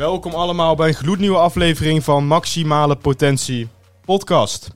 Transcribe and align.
Welkom 0.00 0.32
allemaal 0.32 0.74
bij 0.74 0.88
een 0.88 0.94
gloednieuwe 0.94 1.38
aflevering 1.38 2.04
van 2.04 2.26
Maximale 2.26 2.96
Potentie 2.96 3.68
Podcast. 4.04 4.68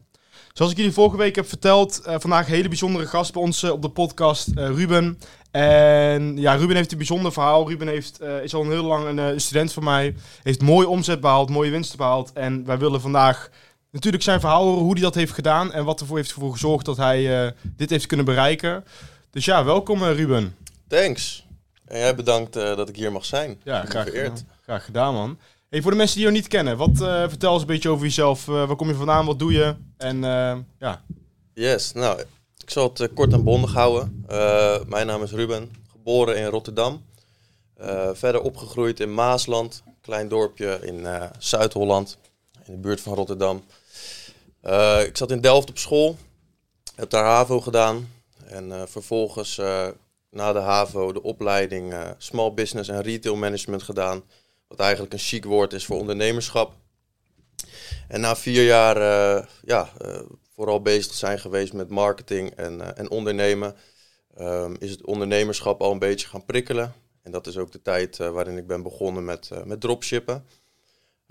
Zoals 0.53 0.71
ik 0.71 0.77
jullie 0.77 0.93
vorige 0.93 1.17
week 1.17 1.37
heb 1.37 1.49
verteld, 1.49 2.03
uh, 2.07 2.15
vandaag 2.19 2.47
een 2.47 2.55
hele 2.55 2.69
bijzondere 2.69 3.07
gast 3.07 3.33
bij 3.33 3.43
ons 3.43 3.63
uh, 3.63 3.71
op 3.71 3.83
de 3.83 3.89
podcast, 3.89 4.49
uh, 4.49 4.55
Ruben. 4.55 5.19
En 5.51 6.37
ja, 6.37 6.55
Ruben 6.55 6.77
heeft 6.77 6.93
een 6.93 6.99
bijzonder 6.99 7.33
verhaal. 7.33 7.69
Ruben 7.69 7.89
heeft, 7.89 8.21
is 8.21 8.55
al 8.55 8.63
een 8.63 8.71
heel 8.71 8.85
lang 8.85 9.19
een 9.19 9.41
student 9.41 9.73
van 9.73 9.85
mij, 9.85 10.15
heeft 10.43 10.63
mooie 10.63 10.89
omzet 10.89 11.21
behaald, 11.21 11.51
mooie 11.51 11.71
winsten 11.71 11.99
behaald. 11.99 12.33
En 12.33 12.65
wij 12.65 12.79
willen 12.79 13.01
vandaag 13.01 13.51
natuurlijk 13.91 14.23
zijn 14.23 14.41
verhaal 14.41 14.65
horen, 14.65 14.83
hoe 14.83 14.93
hij 14.93 15.03
dat 15.03 15.15
heeft 15.15 15.33
gedaan 15.33 15.73
en 15.73 15.85
wat 15.85 16.01
ervoor 16.01 16.17
heeft 16.17 16.31
ervoor 16.31 16.53
gezorgd 16.53 16.85
dat 16.85 16.97
hij 16.97 17.55
dit 17.77 17.91
heeft 17.91 18.07
kunnen 18.07 18.27
bereiken. 18.27 18.85
Dus 19.31 19.45
ja, 19.45 19.65
welkom 19.65 20.05
Ruben. 20.05 20.57
Thanks. 20.89 21.47
En 21.87 21.99
jij 21.99 22.15
bedankt 22.15 22.53
dat 22.53 22.89
ik 22.89 22.97
hier 22.97 23.13
mag 23.13 23.25
zijn. 23.25 23.61
Ja, 23.63 23.85
graag 23.85 24.11
gedaan. 24.11 24.54
Graag 24.65 24.85
gedaan 24.85 25.15
man. 25.15 25.39
Hey, 25.69 25.83
voor 25.83 25.91
de 25.91 25.97
mensen 25.97 26.17
die 26.17 26.25
jou 26.25 26.37
niet 26.37 26.49
kennen, 26.49 26.77
wat, 26.77 27.01
uh, 27.01 27.29
vertel 27.29 27.53
eens 27.53 27.61
een 27.61 27.67
beetje 27.67 27.89
over 27.89 28.05
jezelf. 28.05 28.47
Uh, 28.47 28.55
waar 28.55 28.77
kom 28.77 28.89
je 28.89 28.95
vandaan, 28.95 29.27
wat 29.27 29.39
doe 29.39 29.53
je? 29.53 29.75
En 29.97 30.17
uh, 30.17 30.57
ja. 30.79 31.05
Yes, 31.55 31.93
nou, 31.93 32.21
ik 32.59 32.71
zal 32.71 32.93
het 32.95 33.13
kort 33.15 33.33
en 33.33 33.45
bondig 33.45 33.73
houden. 33.73 34.27
mijn 34.89 35.07
naam 35.07 35.23
is 35.23 35.33
Ruben, 35.33 35.71
geboren 35.91 36.37
in 36.37 36.47
Rotterdam. 36.47 37.05
verder 38.13 38.41
opgegroeid 38.41 39.01
in 39.01 39.15
Maasland, 39.15 39.83
klein 40.01 40.29
dorpje 40.29 40.79
in 40.83 41.07
Zuid-Holland, 41.39 42.19
in 42.65 42.73
de 42.73 42.79
buurt 42.79 43.01
van 43.01 43.15
Rotterdam. 43.15 43.65
ik 45.07 45.17
zat 45.17 45.31
in 45.31 45.41
Delft 45.41 45.71
op 45.71 45.79
school, 45.79 46.17
heb 46.95 47.11
daar 47.11 47.25
HAVO 47.25 47.61
gedaan. 47.61 48.09
En 48.45 48.89
vervolgens 48.89 49.61
na 50.31 50.53
de 50.53 50.59
HAVO 50.59 51.13
de 51.13 51.23
opleiding 51.23 51.95
Small 52.19 52.55
Business 52.55 52.89
en 52.89 53.03
Retail 53.03 53.37
Management 53.37 53.83
gedaan 53.83 54.23
wat 54.77 54.87
eigenlijk 54.87 55.13
een 55.13 55.19
chic 55.19 55.45
woord 55.45 55.73
is 55.73 55.87
voor 55.87 55.99
ondernemerschap. 55.99 56.75
En 58.09 58.21
na 58.21 58.37
vier 58.37 58.65
jaar 58.65 58.97
uh, 58.97 59.47
ja, 59.65 59.91
uh, 60.07 60.21
vooral 60.55 60.83
bezig 60.83 61.15
zijn 61.15 61.39
geweest 61.39 61.73
met 61.73 61.89
marketing 61.89 62.51
en, 62.51 62.79
uh, 62.79 62.99
en 62.99 63.11
ondernemen, 63.11 63.77
um, 64.41 64.77
is 64.79 64.91
het 64.91 65.05
ondernemerschap 65.05 65.81
al 65.81 65.93
een 65.93 65.99
beetje 65.99 66.27
gaan 66.27 66.45
prikkelen. 66.45 66.93
En 67.23 67.33
dat 67.33 67.47
is 67.47 67.57
ook 67.57 67.73
de 67.73 67.83
tijd 67.83 68.17
waarin 68.17 68.57
ik 68.57 68.67
ben 68.67 68.83
begonnen 68.83 69.25
met, 69.25 69.51
met 69.65 69.81
dropshippen. 69.81 70.47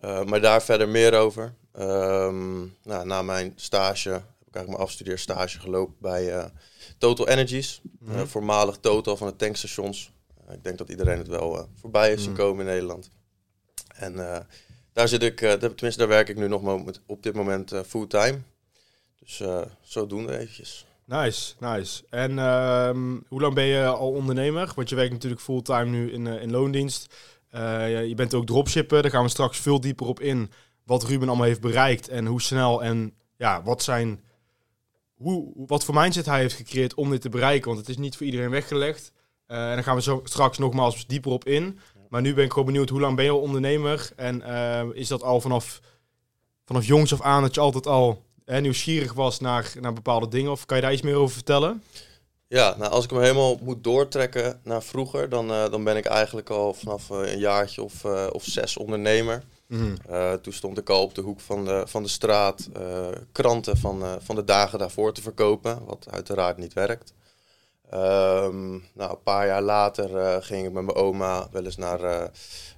maar 0.02 0.42
daar 0.42 0.64
verder 0.64 0.90
meer 0.90 1.14
over. 1.14 1.54
Um, 1.80 2.76
nou, 2.84 3.06
na 3.06 3.22
mijn 3.22 3.54
stage 3.56 4.10
heb 4.10 4.48
ik 4.48 4.56
eigenlijk 4.56 4.68
mijn 4.68 4.88
afstudeerstage 4.88 5.60
gelopen 5.60 5.96
bij 6.00 6.52
Total 6.98 7.28
Energies. 7.28 7.82
Mm 7.84 8.14
-hmm. 8.14 8.28
voormalig 8.28 8.78
Total 8.78 9.18
van 9.18 9.28
de 9.28 9.36
tankstations. 9.36 10.14
ik 10.52 10.64
denk 10.64 10.78
dat 10.78 10.90
iedereen 10.90 11.18
het 11.18 11.28
wel 11.28 11.68
voorbij 11.74 12.14
is 12.14 12.22
zien 12.22 12.32
mm. 12.32 12.38
komen 12.38 12.66
in 12.66 12.72
Nederland. 12.72 13.10
En 13.94 14.14
uh, 14.14 14.38
daar 14.94 15.08
zit 15.08 15.24
ik, 15.24 15.42
uh, 15.42 15.52
tenminste 15.52 15.98
daar 15.98 16.08
werk 16.08 16.30
ik 16.30 16.38
nu 16.38 16.48
nog 16.48 16.86
op 17.06 17.24
dit 17.24 17.34
moment 17.34 17.74
uh, 17.74 17.80
fulltime. 17.88 18.40
Dus 19.20 19.44
zo 19.82 20.08
doen 20.08 20.26
we 20.26 20.38
eventjes. 20.38 20.86
Nice, 21.06 21.54
nice. 21.60 22.04
En 22.10 22.38
um, 22.38 23.24
hoe 23.28 23.42
lang 23.42 23.54
ben 23.54 23.66
je 23.66 23.86
al 23.86 24.12
ondernemer? 24.12 24.72
Want 24.76 24.90
je 24.90 24.96
werkt 24.96 25.12
natuurlijk 25.12 25.42
fulltime 25.42 25.86
nu 25.86 26.12
in, 26.12 26.28
in 26.28 26.52
loondienst. 26.52 27.16
je 27.50 28.14
bent 28.16 28.34
ook 28.34 28.46
dropshipper, 28.46 29.02
daar 29.02 29.12
gaan 29.12 29.24
we 29.24 29.30
straks 29.30 29.60
veel 29.60 29.80
dieper 29.80 30.08
op 30.08 30.20
in. 30.20 30.52
Wat 30.84 31.04
Ruben 31.04 31.28
allemaal 31.28 31.46
heeft 31.46 31.62
bereikt 31.62 32.08
en 32.08 32.26
hoe 32.26 32.42
snel 32.42 32.84
en 32.84 33.14
ja, 33.38 33.64
wat 33.64 33.84
zijn... 33.84 34.22
Hoe, 35.14 35.52
wat 35.56 35.84
voor 35.84 35.96
mindset 35.96 36.26
hij 36.26 36.40
heeft 36.40 36.56
gecreëerd 36.56 36.94
om 36.94 37.10
dit 37.10 37.22
te 37.22 37.30
bereiken. 37.30 37.68
Want 37.68 37.80
het 37.80 37.90
is 37.90 37.98
niet 37.98 38.18
voor 38.18 38.26
iedereen 38.26 38.50
weggelegd. 38.50 39.12
en 39.48 39.56
daar 39.58 39.84
gaan 39.84 39.96
we 39.96 40.02
zo 40.02 40.22
straks 40.24 40.58
nogmaals 40.58 41.08
dieper 41.08 41.32
op 41.32 41.46
in. 41.46 41.80
Maar 42.14 42.22
nu 42.22 42.34
ben 42.34 42.44
ik 42.44 42.52
gewoon 42.52 42.66
benieuwd, 42.66 42.90
hoe 42.90 43.00
lang 43.00 43.16
ben 43.16 43.26
je 43.26 43.32
al 43.32 43.40
ondernemer? 43.40 44.10
En 44.16 44.42
uh, 44.48 44.82
is 44.94 45.08
dat 45.08 45.24
al 45.24 45.42
vanaf, 45.42 45.80
vanaf 46.66 46.86
jongs 46.86 47.14
af 47.14 47.22
aan 47.22 47.42
dat 47.42 47.56
je 47.56 47.62
altijd 47.62 47.88
al 47.88 48.24
hè, 48.46 48.62
nieuwsgierig 48.62 49.14
was 49.14 49.40
naar, 49.40 49.74
naar 49.80 49.94
bepaalde 49.94 50.28
dingen? 50.28 50.52
Of 50.52 50.66
kan 50.66 50.78
je 50.78 50.84
daar 50.84 50.94
iets 50.94 51.02
meer 51.02 51.16
over 51.16 51.34
vertellen? 51.34 51.84
Ja, 52.48 52.76
nou, 52.78 52.92
als 52.92 53.04
ik 53.04 53.10
hem 53.10 53.20
helemaal 53.20 53.60
moet 53.62 53.84
doortrekken 53.84 54.60
naar 54.64 54.84
vroeger, 54.84 55.30
dan, 55.30 55.52
uh, 55.52 55.70
dan 55.70 55.84
ben 55.84 55.98
ik 55.98 56.06
eigenlijk 56.06 56.50
al 56.50 56.74
vanaf 56.74 57.10
uh, 57.10 57.32
een 57.32 57.40
jaartje 57.40 57.84
of, 57.84 58.06
of 58.32 58.44
zes 58.44 58.78
ondernemer. 58.78 59.44
Mm 59.68 59.98
-hmm. 60.06 60.42
toen 60.42 60.54
stond 60.54 60.78
ik 60.78 60.90
al 60.90 61.04
op 61.04 61.16
de 61.16 61.22
hoek 61.22 61.40
van 61.40 61.66
de, 61.66 61.84
van 61.86 62.04
de 62.04 62.10
straat 62.10 62.70
kranten 63.32 63.78
van, 63.78 64.04
van 64.20 64.36
de 64.36 64.44
dagen 64.44 64.80
daarvoor 64.80 65.14
te 65.14 65.22
verkopen, 65.22 65.86
wat 65.86 66.08
uiteraard 66.10 66.58
niet 66.58 66.74
werkt. 66.74 67.14
Um, 67.96 68.86
nou, 68.94 69.12
een 69.12 69.24
paar 69.24 69.46
jaar 69.46 69.62
later 69.62 70.10
uh, 70.10 70.36
ging 70.40 70.66
ik 70.66 70.74
met 70.74 70.84
mijn 70.84 70.98
oma 70.98 71.48
wel 71.52 71.66
eens 71.66 71.78
naar 71.78 72.02
uh, 72.04 72.24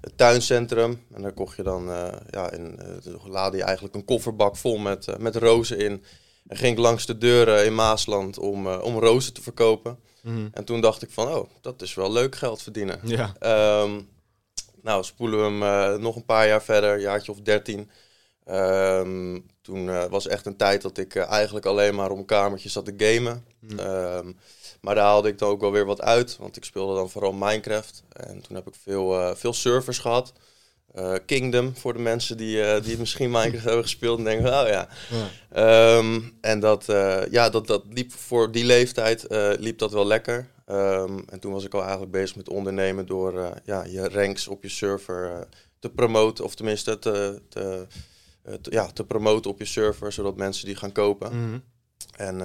het 0.02 0.18
tuincentrum. 0.18 1.06
En 1.14 1.22
daar 1.22 1.34
kocht 1.34 1.56
je 1.56 1.64
dan, 1.64 1.90
uh, 1.90 2.08
ja, 2.30 2.52
in, 2.52 2.80
laadde 3.24 3.58
je 3.58 3.64
eigenlijk 3.64 3.96
een 3.96 4.06
kofferbak 4.06 4.56
vol 4.56 4.78
met, 4.78 5.20
met 5.20 5.36
rozen 5.36 5.78
in. 5.78 6.04
En 6.48 6.58
ging 6.58 6.72
ik 6.72 6.84
langs 6.84 7.06
de 7.06 7.18
deuren 7.18 7.66
in 7.66 7.76
Maasland 7.76 8.38
om, 8.38 8.68
om 8.68 9.00
rozen 9.00 9.34
te 9.34 9.42
verkopen. 9.42 10.00
Mm. 10.22 10.50
En 10.54 10.66
toen 10.66 10.82
dacht 10.82 11.02
ik 11.02 11.12
van, 11.12 11.28
oh, 11.28 11.50
dat 11.62 11.82
is 11.82 11.94
wel 11.94 12.12
leuk 12.12 12.36
geld 12.36 12.62
verdienen. 12.62 13.00
Ja. 13.04 13.34
Um, 13.82 14.10
nou, 14.82 15.04
spoelen 15.04 15.60
we 15.60 15.66
hem 15.66 16.02
nog 16.02 16.16
een 16.16 16.26
paar 16.26 16.48
jaar 16.48 16.64
verder, 16.64 17.00
jaartje 17.00 17.32
of 17.32 17.40
dertien. 17.40 17.90
Um, 18.50 19.46
toen 19.66 20.10
was 20.10 20.28
echt 20.28 20.46
een 20.46 20.56
tijd 20.56 20.82
dat 20.82 20.98
ik 20.98 21.16
eigenlijk 21.16 21.66
alleen 21.66 21.96
maar 21.96 22.12
om 22.12 22.26
kamertjes 22.26 22.74
zat 22.74 22.86
te 22.86 22.94
gamen. 22.98 23.46
Mm. 23.60 24.36
Maar 24.82 24.96
daar 24.96 25.04
haalde 25.04 25.30
ik 25.30 25.38
dan 25.38 25.50
ook 25.50 25.62
wel 25.62 25.72
weer 25.72 25.86
wat 25.86 26.02
uit, 26.02 26.38
want 26.38 26.58
ik 26.58 26.64
speelde 26.64 26.96
dan 26.96 27.10
vooral 27.10 27.34
Minecraft. 27.34 28.04
En 28.10 28.42
toen 28.42 28.56
heb 28.56 28.68
ik 28.68 28.74
veel, 28.84 29.20
uh, 29.20 29.36
veel 29.36 29.54
servers 29.54 30.00
gehad. 30.00 30.34
Kingdom, 31.26 31.76
voor 31.76 31.94
de 31.94 32.00
mensen 32.00 32.38
die, 32.38 32.82
die 32.82 32.98
misschien 32.98 33.32
Minecraft 33.32 33.66
hebben 33.70 33.84
gespeeld 33.84 34.18
en 34.18 34.24
denken, 34.24 34.46
oh 34.46 34.68
ja. 34.68 34.88
ja. 35.54 35.98
Um, 35.98 36.38
en 36.42 36.60
dat, 36.60 36.86
ja, 37.30 37.50
dat, 37.50 37.68
dat 37.68 37.84
liep 37.90 38.14
voor 38.14 38.52
die 38.52 38.66
leeftijd 38.66 39.26
liep 39.60 39.78
dat 39.78 39.92
wel 39.92 40.06
lekker. 40.06 40.48
Um, 40.68 41.24
en 41.30 41.40
toen 41.40 41.52
was 41.52 41.66
ik 41.66 41.74
al 41.74 41.82
eigenlijk 41.82 42.12
bezig 42.12 42.36
met 42.36 42.50
ondernemen 42.50 43.06
door 43.06 43.54
ja, 43.64 43.84
je 43.84 44.10
ranks 44.10 44.48
op 44.48 44.64
je 44.64 44.70
server 44.70 45.48
te 45.80 45.90
promoten. 45.90 46.44
Of 46.44 46.56
tenminste 46.56 47.00
te, 47.00 47.42
te, 47.50 47.88
te, 48.62 48.72
ja, 48.72 48.86
te 48.86 49.06
promoten 49.06 49.52
op 49.52 49.60
je 49.60 49.66
server, 49.66 50.12
zodat 50.12 50.36
mensen 50.36 50.66
die 50.66 50.76
gaan 50.76 50.92
kopen. 50.92 51.36
Mm 51.36 51.44
-hmm. 51.50 51.64
En 52.18 52.38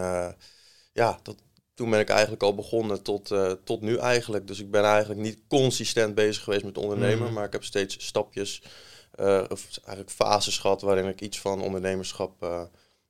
ja, 0.93 1.19
dat, 1.23 1.37
toen 1.81 1.91
ben 1.91 2.01
ik 2.01 2.09
eigenlijk 2.09 2.43
al 2.43 2.55
begonnen 2.55 3.03
tot, 3.03 3.31
uh, 3.31 3.53
tot 3.65 3.81
nu 3.81 3.97
eigenlijk. 3.97 4.47
Dus 4.47 4.61
ik 4.61 4.71
ben 4.71 4.85
eigenlijk 4.85 5.21
niet 5.21 5.41
consistent 5.49 6.15
bezig 6.15 6.43
geweest 6.45 6.65
met 6.65 6.79
ondernemen, 6.79 7.29
mm. 7.29 7.35
maar 7.35 7.45
ik 7.45 7.53
heb 7.53 7.65
steeds 7.65 8.07
stapjes, 8.07 8.63
uh, 9.21 9.45
of 9.49 9.69
eigenlijk 9.85 10.11
fases 10.11 10.59
gehad 10.59 10.83
waarin 10.83 11.07
ik 11.07 11.21
iets 11.21 11.41
van 11.41 11.63
ondernemerschap 11.63 12.43
uh, 12.43 12.63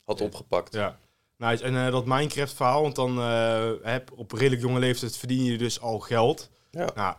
had 0.04 0.18
ja. 0.18 0.24
opgepakt. 0.24 0.74
Ja. 0.74 0.98
Nice. 1.36 1.64
En 1.64 1.90
dat 1.90 2.06
Minecraft 2.06 2.52
verhaal, 2.52 2.82
want 2.82 2.96
dan 2.96 3.18
heb 3.82 4.12
op 4.16 4.32
redelijk 4.32 4.62
jonge 4.62 4.78
leeftijd 4.78 5.16
verdien 5.16 5.44
je 5.44 5.58
dus 5.58 5.80
al 5.80 5.98
geld. 5.98 6.50
Ja. 6.70 6.90
Nou, 6.94 7.16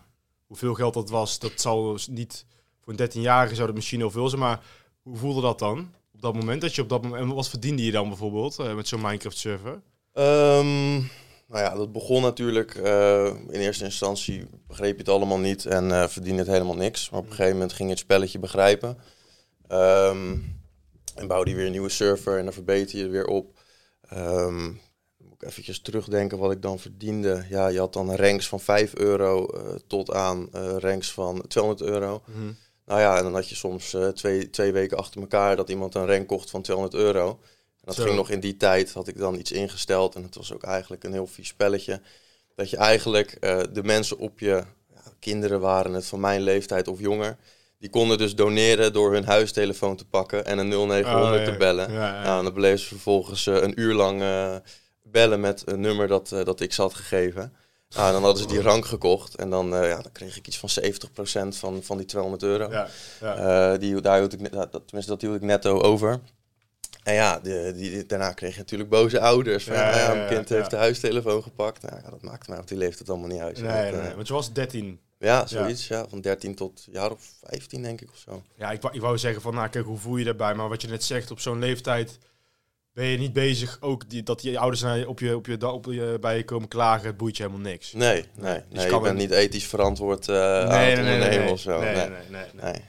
hoeveel 0.48 0.74
geld 0.74 0.94
dat 0.94 1.10
was, 1.10 1.40
dat 1.40 1.62
zou 1.62 2.00
niet 2.10 2.46
voor 2.80 2.94
een 2.94 3.10
13-jarige 3.10 3.56
zou 3.56 3.68
dat 3.68 3.76
misschien 3.76 4.00
heel 4.00 4.12
veel 4.12 4.30
zijn, 4.30 4.42
maar 4.42 4.64
hoe 5.02 5.18
voelde 5.18 5.42
dat 5.42 5.60
dan? 5.60 5.94
Op 6.14 6.22
dat 6.22 6.34
moment 6.34 6.62
dat 6.62 6.76
je 6.76 6.82
op 6.82 6.90
dat 6.90 7.02
moment, 7.02 7.22
en 7.22 7.36
wat 7.36 7.50
verdiende 7.50 7.86
je 7.86 7.92
dan 7.92 8.08
bijvoorbeeld 8.08 8.76
met 8.76 8.88
zo'n 8.88 9.02
Minecraft 9.02 9.38
server? 9.38 9.82
Um, 10.14 11.10
nou 11.52 11.64
ja, 11.64 11.76
dat 11.76 11.92
begon 11.92 12.22
natuurlijk. 12.22 12.76
Uh, 12.76 13.26
in 13.26 13.60
eerste 13.60 13.84
instantie 13.84 14.48
begreep 14.68 14.94
je 14.94 14.98
het 14.98 15.10
allemaal 15.10 15.40
niet 15.40 15.66
en 15.66 15.90
uh, 15.90 16.08
verdiende 16.08 16.40
het 16.40 16.52
helemaal 16.52 16.76
niks. 16.76 17.10
Maar 17.10 17.20
op 17.20 17.26
een 17.26 17.32
gegeven 17.32 17.54
moment 17.54 17.74
ging 17.74 17.90
je 17.90 17.94
het 17.94 18.04
spelletje 18.04 18.40
begrijpen. 18.40 18.98
Um, 19.68 20.60
en 21.16 21.28
bouwde 21.28 21.50
je 21.50 21.56
weer 21.56 21.66
een 21.66 21.72
nieuwe 21.72 21.90
server 21.90 22.38
en 22.38 22.44
dan 22.44 22.54
verbeter 22.54 23.00
je 23.00 23.08
weer 23.08 23.26
op. 23.26 23.60
Um, 24.14 24.82
moet 25.18 25.34
ik 25.34 25.44
eventjes 25.44 25.82
terugdenken 25.82 26.38
wat 26.38 26.52
ik 26.52 26.62
dan 26.62 26.80
verdiende. 26.80 27.46
Ja, 27.50 27.68
je 27.68 27.80
had 27.80 27.94
dan 27.94 28.16
ranks 28.16 28.48
van 28.48 28.60
5 28.60 28.96
euro 28.96 29.48
uh, 29.54 29.76
tot 29.88 30.12
aan 30.12 30.50
ranks 30.80 31.12
van 31.12 31.48
200 31.48 31.90
euro. 31.90 32.22
Mm 32.26 32.34
-hmm. 32.34 32.58
Nou 32.92 33.04
ja, 33.04 33.18
en 33.18 33.24
dan 33.24 33.34
had 33.34 33.50
je 33.50 33.56
soms 33.56 33.96
twee, 34.14 34.50
twee 34.50 34.72
weken 34.72 34.98
achter 34.98 35.22
elkaar 35.22 35.56
dat 35.56 35.70
iemand 35.70 35.96
een 35.96 36.08
rank 36.08 36.28
kocht 36.28 36.50
van 36.50 36.62
200 36.62 37.02
euro. 37.04 37.30
En 37.30 37.84
dat 37.84 38.00
ging 38.00 38.16
nog 38.16 38.30
in 38.30 38.40
die 38.40 38.58
tijd, 38.58 38.94
had 38.94 39.08
ik 39.08 39.18
dan 39.18 39.36
iets 39.36 39.52
ingesteld. 39.52 40.16
En 40.16 40.24
het 40.24 40.36
was 40.36 40.54
ook 40.54 40.64
eigenlijk 40.64 41.04
een 41.04 41.14
heel 41.14 41.28
vies 41.28 41.48
spelletje. 41.48 42.02
Dat 42.56 42.70
je 42.70 42.78
eigenlijk 42.78 43.38
uh, 43.42 43.60
de 43.74 43.84
mensen 43.84 44.18
op 44.18 44.40
je 44.40 44.64
ja, 44.94 45.02
kinderen 45.20 45.60
waren 45.60 45.94
het 45.94 46.06
van 46.06 46.20
mijn 46.20 46.42
leeftijd 46.42 46.88
of 46.88 47.00
jonger. 47.00 47.38
Die 47.82 47.90
konden 47.90 48.18
dus 48.18 48.36
doneren 48.36 48.94
door 48.94 49.14
hun 49.14 49.26
huistelefoon 49.26 49.96
te 49.96 50.06
pakken 50.06 50.46
en 50.46 50.58
een 50.58 50.70
0900 50.70 51.08
Oh, 51.08 51.46
ja. 51.46 51.52
te 51.52 51.58
bellen. 51.58 51.92
Ja. 51.92 52.22
Nou, 52.24 52.38
en 52.38 52.44
dan 52.44 52.54
bleef 52.54 52.80
ze 52.80 52.88
vervolgens 52.88 53.48
eh, 53.48 53.62
een 53.62 53.80
uur 53.80 53.94
lang 53.94 54.22
eh, 54.22 54.56
bellen 55.04 55.40
met 55.40 55.64
een 55.66 55.80
nummer 55.80 56.08
dat, 56.08 56.32
eh, 56.32 56.44
dat 56.44 56.60
ik 56.60 56.74
ze 56.74 56.82
had 56.82 56.94
gegeven. 56.94 57.56
Nou, 57.96 58.12
dan 58.12 58.24
hadden 58.24 58.42
ze 58.42 58.48
die 58.48 58.62
rank 58.62 58.86
gekocht 58.86 59.36
en 59.36 59.50
dan, 59.50 59.76
eh, 59.76 59.88
ja, 59.90 60.02
dan 60.02 60.12
kreeg 60.12 60.38
ik 60.38 60.48
iets 60.48 60.58
van 60.60 60.70
70% 60.70 61.58
van, 61.58 61.84
van 61.84 61.98
die 61.98 62.06
200 62.06 62.44
euro. 62.44 62.72
Ja, 62.72 62.88
ja. 63.22 63.36
Eh, 63.74 63.80
die, 63.80 64.02
daar 64.02 64.18
hield 64.18 64.34
ik, 64.34 64.40
net- 64.42 64.52
dat, 64.52 64.70
tenminste, 64.72 65.12
dat 65.12 65.22
hield 65.22 65.36
ik 65.36 65.42
netto 65.42 65.82
over. 65.82 66.20
En 67.04 67.14
ja, 67.14 67.40
die, 67.40 67.74
die, 67.74 68.06
daarna 68.06 68.32
kreeg 68.32 68.54
je 68.54 68.60
natuurlijk 68.60 68.90
boze 68.90 69.20
ouders. 69.20 69.64
Van, 69.64 69.74
Ja, 69.76 70.14
mijn 70.14 70.28
kind 70.28 70.50
ja. 70.50 70.56
heeft 70.56 70.70
de 70.70 70.76
huistelefoon 70.76 71.44
gepakt. 71.44 71.82
Nou, 71.82 71.96
ja, 72.04 72.10
dat 72.10 72.22
maakte 72.22 72.50
mij 72.50 72.60
op 72.60 72.68
die 72.68 72.78
leeftijd 72.78 73.10
allemaal 73.10 73.28
niet 73.28 73.40
uit. 73.42 73.62
Nee, 73.62 73.92
nee, 73.92 74.02
eh, 74.02 74.16
want 74.16 74.28
je 74.28 74.34
was 74.34 74.54
13. 74.54 75.00
ja, 75.18 75.46
zoiets. 75.48 75.88
Ja. 75.88 76.06
van 76.10 76.22
13 76.22 76.56
tot 76.56 76.88
jaar 76.92 77.12
of 77.12 77.20
15 77.44 77.84
denk 77.84 78.02
ik 78.02 78.10
of 78.12 78.18
zo. 78.18 78.44
Ja, 78.56 78.72
ik, 78.72 78.82
wou- 78.82 78.94
ik 78.96 79.02
wou 79.02 79.18
zeggen 79.18 79.42
van, 79.42 79.54
nou 79.56 79.70
kijk, 79.70 79.86
hoe 79.86 79.98
voel 79.98 80.18
je 80.18 80.26
daarbij? 80.26 80.54
Maar 80.54 80.70
wat 80.70 80.82
je 80.82 80.88
net 80.88 81.04
zegt, 81.04 81.32
op 81.32 81.40
zo'n 81.40 81.60
leeftijd 81.60 82.18
ben 82.94 83.06
je 83.06 83.18
niet 83.18 83.34
bezig 83.34 83.78
ook 83.82 84.10
die, 84.10 84.24
dat 84.24 84.42
je 84.42 84.60
ouders 84.60 84.82
naar 84.82 84.98
je- 84.98 85.08
op 85.10 85.20
je, 85.20 85.36
op 85.36 85.46
je, 85.46 85.68
op 85.72 85.86
je, 85.86 86.18
bij 86.22 86.38
je 86.38 86.44
komen 86.46 86.68
klagen. 86.68 87.08
Het 87.08 87.18
boeit 87.18 87.38
je 87.38 87.44
helemaal 87.44 87.66
niks. 87.72 87.94
Nee, 87.94 88.26
nee, 88.36 88.54
Dus 88.70 88.78
nee. 88.80 88.88
kan 88.88 88.98
ik 88.98 89.04
ben 89.04 89.12
het- 89.12 89.22
niet 89.22 89.32
ethisch 89.32 89.68
verantwoord 89.68 90.30
aan 90.30 90.70
het 90.72 90.98
ondernemen 91.00 91.52
of 91.52 91.60
zo. 91.60 91.80
Nee, 91.80 91.96
Nee, 91.96 92.08
nee, 92.10 92.18
nee. 92.30 92.42
nee, 92.54 92.72
nee. 92.72 92.82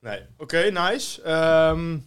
Nee. 0.00 0.20
Oké, 0.38 0.70
nice. 0.70 1.22
Ehm, 1.22 1.98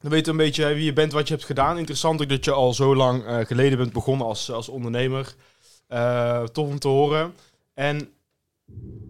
dan 0.00 0.10
weten 0.10 0.24
we 0.24 0.30
een 0.40 0.46
beetje 0.46 0.74
wie 0.74 0.84
je 0.84 0.92
bent, 0.92 1.12
wat 1.12 1.28
je 1.28 1.34
hebt 1.34 1.46
gedaan. 1.46 1.78
Interessant 1.78 2.22
ook 2.22 2.28
dat 2.28 2.44
je 2.44 2.52
al 2.52 2.74
zo 2.74 2.96
lang 2.96 3.24
eh, 3.26 3.38
geleden 3.46 3.78
bent 3.78 3.92
begonnen 3.92 4.26
als, 4.26 4.50
als 4.50 4.68
ondernemer. 4.68 5.34
Eh, 5.86 6.42
tof 6.42 6.68
om 6.68 6.78
te 6.78 6.88
horen. 6.88 7.34
En 7.74 8.08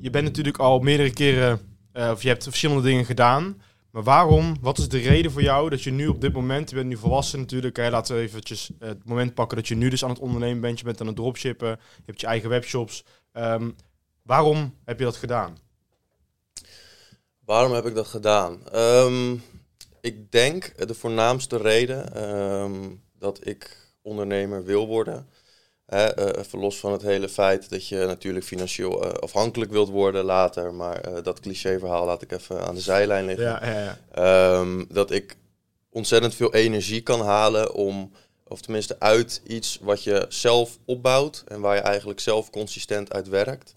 je 0.00 0.10
bent 0.10 0.25
natuurlijk 0.25 0.58
al 0.58 0.78
meerdere 0.78 1.10
keren, 1.12 1.60
of 1.93 2.22
je 2.22 2.28
hebt 2.28 2.43
verschillende 2.43 2.82
dingen 2.82 3.05
gedaan. 3.05 3.62
Maar 3.90 4.02
waarom, 4.02 4.56
wat 4.61 4.79
is 4.79 4.88
de 4.88 4.99
reden 4.99 5.31
voor 5.31 5.43
jou 5.43 5.70
dat 5.70 5.82
je 5.82 5.90
nu 5.90 6.08
op 6.08 6.20
dit 6.20 6.32
moment, 6.32 6.70
je 6.70 6.76
bent 6.76 6.88
nu 6.88 6.96
volwassen 6.96 7.38
natuurlijk, 7.38 7.76
hè, 7.76 7.90
laten 7.90 8.14
we 8.17 8.20
eventjes 8.20 8.70
eh, 8.79 8.88
het 8.88 9.05
moment 9.05 9.35
pakken 9.35 9.56
dat 9.56 9.69
je 9.69 9.75
nu 9.75 9.88
dus 9.88 10.05
aan 10.05 10.11
het 10.11 10.19
ondernemen 10.19 10.61
bent. 10.61 10.79
Je 10.79 10.85
bent 10.85 11.00
aan 11.00 11.06
het 11.06 11.17
dropshippen, 11.17 11.69
je 11.69 12.02
hebt 12.06 12.20
je 12.20 12.26
eigen 12.26 12.49
webshops. 12.49 13.05
Ehm, 13.32 13.70
waarom 14.23 14.75
heb 14.85 14.99
je 14.99 15.05
dat 15.05 15.17
gedaan? 15.17 15.58
Waarom 17.44 17.73
heb 17.73 17.87
ik 17.87 17.94
dat 17.94 18.06
gedaan? 18.06 18.69
Ehm, 18.69 19.37
ik 20.00 20.32
denk 20.32 20.87
de 20.87 20.94
voornaamste 20.94 21.56
reden 21.56 22.14
ehm, 22.14 22.91
dat 23.19 23.46
ik 23.46 23.76
ondernemer 24.02 24.64
wil 24.64 24.87
worden. 24.87 25.29
Hè, 25.88 26.06
eh, 26.06 26.43
even 26.44 26.58
los 26.58 26.79
van 26.79 26.93
het 26.93 27.02
hele 27.02 27.29
feit 27.29 27.70
dat 27.70 27.88
je 27.88 28.05
natuurlijk 28.06 28.44
financieel 28.44 29.05
eh, 29.05 29.12
afhankelijk 29.12 29.70
wilt 29.70 29.88
worden 29.88 30.25
later. 30.25 30.75
Maar 30.75 31.00
eh, 31.00 31.23
dat 31.23 31.40
clichéverhaal 31.40 32.06
laat 32.06 32.23
ik 32.23 32.32
even 32.32 32.67
aan 32.67 32.75
de 32.75 32.81
zijlijn 32.81 33.25
liggen. 33.25 33.46
Ja, 33.46 33.67
ja, 33.67 33.81
ja. 33.81 33.99
Ehm, 34.12 34.85
dat 34.88 35.11
ik 35.11 35.37
ontzettend 35.90 36.35
veel 36.35 36.55
energie 36.55 37.00
kan 37.00 37.20
halen 37.20 37.75
om, 37.75 38.12
of 38.44 38.61
tenminste 38.61 38.96
uit 38.99 39.40
iets 39.46 39.79
wat 39.82 40.02
je 40.02 40.26
zelf 40.29 40.79
opbouwt 40.85 41.44
en 41.46 41.61
waar 41.61 41.75
je 41.75 41.81
eigenlijk 41.82 42.20
zelf 42.20 42.50
consistent 42.50 43.12
uit 43.12 43.29
werkt, 43.29 43.73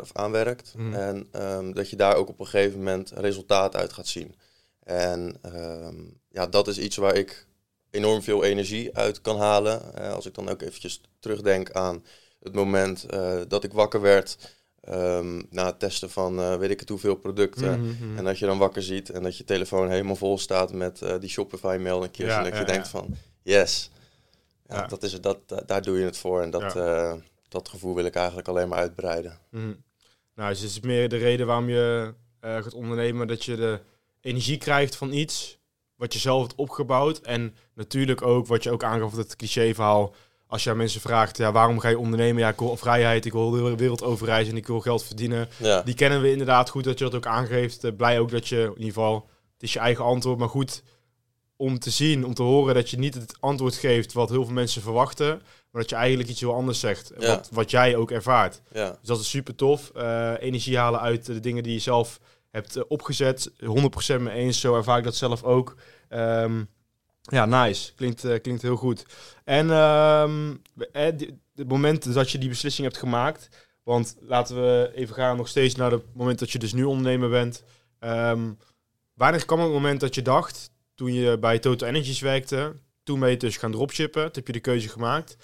of 0.00 0.10
aan 0.12 0.30
werkt. 0.30 0.74
Mhm. 0.76 0.94
En 0.94 1.28
ehm, 1.30 1.72
dat 1.72 1.90
je 1.90 1.96
daar 1.96 2.14
ook 2.14 2.28
op 2.28 2.40
een 2.40 2.46
gegeven 2.46 2.78
moment 2.78 3.12
resultaat 3.14 3.76
uit 3.76 3.92
gaat 3.92 4.06
zien. 4.06 4.34
En 4.82 5.36
ehm, 5.42 5.96
ja, 6.28 6.46
dat 6.46 6.68
is 6.68 6.78
iets 6.78 6.96
waar 6.96 7.14
ik 7.14 7.46
enorm 7.94 8.22
veel 8.22 8.44
energie 8.44 8.96
uit 8.96 9.20
kan 9.20 9.38
halen. 9.38 9.94
Eh, 9.94 10.12
als 10.12 10.26
ik 10.26 10.34
dan 10.34 10.48
ook 10.48 10.62
eventjes 10.62 11.00
terugdenk 11.18 11.70
aan 11.70 12.04
het 12.42 12.54
moment 12.54 13.04
eh, 13.04 13.40
dat 13.48 13.64
ik 13.64 13.72
wakker 13.72 14.00
werd 14.00 14.54
ehm, 14.80 15.42
na 15.50 15.66
het 15.66 15.78
testen 15.78 16.10
van 16.10 16.40
eh, 16.40 16.56
weet 16.56 16.70
ik 16.70 16.80
het 16.80 16.88
hoeveel 16.88 17.14
producten. 17.14 17.80
Mhm, 17.80 18.06
mhm. 18.06 18.18
En 18.18 18.24
dat 18.24 18.38
je 18.38 18.46
dan 18.46 18.58
wakker 18.58 18.82
ziet 18.82 19.10
en 19.10 19.22
dat 19.22 19.36
je 19.36 19.44
telefoon 19.44 19.90
helemaal 19.90 20.16
vol 20.16 20.38
staat 20.38 20.72
met 20.72 21.02
die 21.20 21.28
Shopify 21.28 21.78
mailingjes. 21.80 22.26
Ja, 22.26 22.38
en 22.38 22.44
dat 22.44 22.52
ja, 22.52 22.58
je 22.58 22.66
denkt 22.66 22.88
van, 22.88 23.16
yes. 23.42 23.90
Dat 24.88 25.02
is 25.02 25.12
het, 25.12 25.22
dat, 25.22 25.38
da- 25.48 25.62
daar 25.66 25.82
doe 25.82 25.98
je 25.98 26.04
het 26.04 26.16
voor. 26.16 26.42
En 26.42 26.50
dat, 26.50 26.72
dat 27.48 27.68
gevoel 27.68 27.94
wil 27.94 28.04
ik 28.04 28.14
eigenlijk 28.14 28.48
alleen 28.48 28.68
maar 28.68 28.78
uitbreiden. 28.78 29.38
Mhm. 29.50 29.74
Nou, 30.34 30.50
dus 30.50 30.60
het 30.60 30.70
is 30.70 30.80
meer 30.80 31.08
de 31.08 31.16
reden 31.16 31.46
waarom 31.46 31.68
je 31.68 32.14
gaat 32.40 32.74
ondernemen, 32.74 33.26
dat 33.26 33.44
je 33.44 33.56
de 33.56 33.80
energie 34.20 34.58
krijgt 34.58 34.96
van 34.96 35.12
iets 35.12 35.58
wat 35.96 36.12
je 36.12 36.18
zelf 36.18 36.40
hebt 36.40 36.54
opgebouwd. 36.54 37.18
En 37.18 37.54
natuurlijk 37.74 38.22
ook, 38.22 38.46
wat 38.46 38.62
je 38.62 38.70
ook 38.70 38.84
aangaf, 38.84 39.16
het 39.16 39.36
clichéverhaal. 39.36 40.14
Als 40.46 40.64
je 40.64 40.70
aan 40.70 40.76
mensen 40.76 41.00
vraagt, 41.00 41.36
ja, 41.36 41.52
waarom 41.52 41.78
ga 41.78 41.88
je 41.88 41.98
ondernemen? 41.98 42.42
Ja, 42.42 42.48
ik 42.48 42.58
wil 42.58 42.76
vrijheid, 42.76 43.24
ik 43.24 43.32
wil 43.32 43.50
de 43.50 43.56
hele 43.62 43.76
wereld 43.76 44.02
overreizen 44.02 44.52
en 44.52 44.58
ik 44.58 44.66
wil 44.66 44.80
geld 44.80 45.04
verdienen. 45.04 45.48
Ja, 45.56 45.82
Die 45.82 45.94
kennen 45.94 46.20
we 46.20 46.30
inderdaad 46.30 46.68
goed 46.68 46.84
dat 46.84 46.98
je 46.98 47.04
dat 47.04 47.14
ook 47.14 47.26
aangeeft. 47.26 47.84
Eh, 47.84 47.90
blij 47.96 48.20
ook 48.20 48.30
dat 48.30 48.48
je, 48.48 48.56
in 48.62 48.68
ieder 48.70 48.84
geval, 48.84 49.28
het 49.52 49.62
is 49.62 49.72
je 49.72 49.78
eigen 49.78 50.04
antwoord, 50.04 50.38
maar 50.38 50.48
goed 50.48 50.82
om 51.56 51.78
te 51.78 51.90
zien, 51.90 52.24
om 52.26 52.34
te 52.34 52.42
horen 52.42 52.74
dat 52.74 52.90
je 52.90 52.98
niet 52.98 53.14
het 53.14 53.36
antwoord 53.40 53.74
geeft 53.74 54.12
wat 54.12 54.28
heel 54.30 54.44
veel 54.44 54.54
mensen 54.54 54.82
verwachten, 54.82 55.28
maar 55.70 55.80
dat 55.82 55.90
je 55.90 55.96
eigenlijk 55.96 56.28
iets 56.28 56.40
heel 56.40 56.54
anders 56.54 56.80
zegt, 56.80 57.12
Ja. 57.18 57.26
wat, 57.26 57.48
wat 57.52 57.70
jij 57.70 57.96
ook 57.96 58.10
ervaart. 58.10 58.60
ja, 58.72 58.88
Dus 58.90 59.08
dat 59.08 59.20
is 59.20 59.28
super 59.30 59.54
tof. 59.54 59.90
Eh, 59.94 60.32
energie 60.40 60.78
halen 60.78 61.00
uit 61.00 61.26
de 61.26 61.40
dingen 61.40 61.62
die 61.62 61.72
je 61.72 61.78
zelf 61.78 62.20
hebt 62.54 62.76
eh, 62.76 62.82
opgezet. 62.88 63.50
100% 63.50 64.20
mee 64.20 64.34
eens, 64.34 64.60
zo 64.60 64.76
ervaar 64.76 64.98
ik 64.98 65.04
dat 65.04 65.16
zelf 65.16 65.42
ook. 65.42 65.76
Ehm, 66.08 66.62
ja, 67.20 67.44
nice. 67.44 67.94
Klinkt, 67.94 68.24
eh, 68.24 68.40
klinkt 68.40 68.62
heel 68.62 68.76
goed. 68.76 69.06
En 69.44 69.70
ehm, 69.70 70.54
eh, 70.92 71.02
het 71.54 71.68
moment 71.68 72.14
dat 72.14 72.30
je 72.30 72.38
die 72.38 72.48
beslissing 72.48 72.86
hebt 72.86 72.98
gemaakt, 72.98 73.48
want 73.82 74.16
laten 74.20 74.56
we 74.56 74.90
even 74.94 75.14
gaan 75.14 75.36
nog 75.36 75.48
steeds 75.48 75.74
naar 75.74 75.90
het 75.90 76.14
moment 76.14 76.38
dat 76.38 76.50
je 76.50 76.58
dus 76.58 76.72
nu 76.72 76.84
ondernemer 76.84 77.30
bent. 77.30 77.64
Ehm, 77.98 78.52
wanneer 79.14 79.44
kwam 79.44 79.60
het 79.60 79.70
moment 79.70 80.00
dat 80.00 80.14
je 80.14 80.22
dacht, 80.22 80.70
toen 80.94 81.14
je 81.14 81.38
bij 81.38 81.58
Total 81.58 81.88
Energies 81.88 82.20
werkte, 82.20 82.76
toen 83.02 83.20
ben 83.20 83.30
je 83.30 83.36
dus 83.36 83.56
gaan 83.56 83.72
dropshippen, 83.72 84.22
toen 84.22 84.32
heb 84.34 84.46
je 84.46 84.52
de 84.52 84.60
keuze 84.60 84.88
gemaakt. 84.88 85.36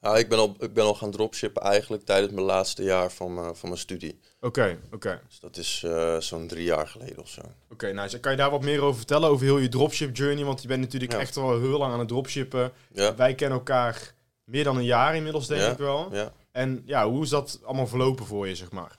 Nou, 0.00 0.18
ik, 0.18 0.28
ben 0.28 0.38
al, 0.38 0.56
ik 0.58 0.72
ben 0.72 0.84
al 0.84 0.94
gaan 0.94 1.10
dropshippen 1.10 1.62
eigenlijk 1.62 2.04
tijdens 2.04 2.32
mijn 2.32 2.46
laatste 2.46 2.82
jaar 2.82 3.10
van, 3.12 3.34
mijn- 3.34 3.56
van 3.56 3.68
mijn 3.68 3.80
studie. 3.80 4.18
Oké, 4.40 4.78
oké. 4.92 5.20
Dus 5.28 5.40
dat 5.40 5.56
is 5.56 5.82
eh, 5.86 6.16
zo'n 6.18 6.46
drie 6.46 6.64
jaar 6.64 6.88
geleden 6.88 7.18
of 7.18 7.28
zo. 7.28 7.40
Oké, 7.70 7.92
nice. 7.92 8.20
Kan 8.20 8.30
je 8.32 8.38
daar 8.38 8.50
wat 8.50 8.62
meer 8.62 8.80
over 8.82 8.96
vertellen? 8.96 9.28
Over 9.28 9.44
heel 9.46 9.58
je 9.58 9.68
dropship 9.68 10.16
journey? 10.16 10.44
Want 10.44 10.62
je 10.62 10.68
bent 10.68 10.80
natuurlijk 10.80 11.12
Ja. 11.12 11.18
echt 11.18 11.36
al 11.36 11.60
heel 11.60 11.78
lang 11.78 11.92
aan 11.92 11.98
het 11.98 12.08
dropshippen. 12.08 12.72
Ja, 12.92 13.14
Wij 13.14 13.34
kennen 13.34 13.58
elkaar 13.58 14.14
meer 14.44 14.64
dan 14.64 14.76
een 14.76 14.84
jaar 14.84 15.16
inmiddels, 15.16 15.46
denk 15.46 15.60
Ja. 15.60 15.70
ik 15.70 15.78
wel. 15.78 16.08
ja. 16.14 16.32
En 16.52 16.82
ja, 16.86 17.08
hoe 17.08 17.22
is 17.22 17.28
dat 17.28 17.60
allemaal 17.64 17.86
verlopen 17.86 18.26
voor 18.26 18.48
je, 18.48 18.54
zeg 18.54 18.70
maar? 18.70 18.98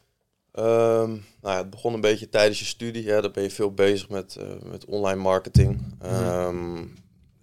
Ehm, 0.51 1.09
nou 1.09 1.19
ja, 1.41 1.57
het 1.57 1.69
begon 1.69 1.93
een 1.93 2.01
beetje 2.01 2.29
tijdens 2.29 2.59
je 2.59 2.65
studie. 2.65 3.03
Ja, 3.03 3.21
dan 3.21 3.31
ben 3.31 3.43
je 3.43 3.51
veel 3.51 3.73
bezig 3.73 4.09
met, 4.09 4.35
eh, 4.35 4.47
met 4.63 4.85
online 4.85 5.21
marketing. 5.21 5.95
Ehm, 6.01 6.77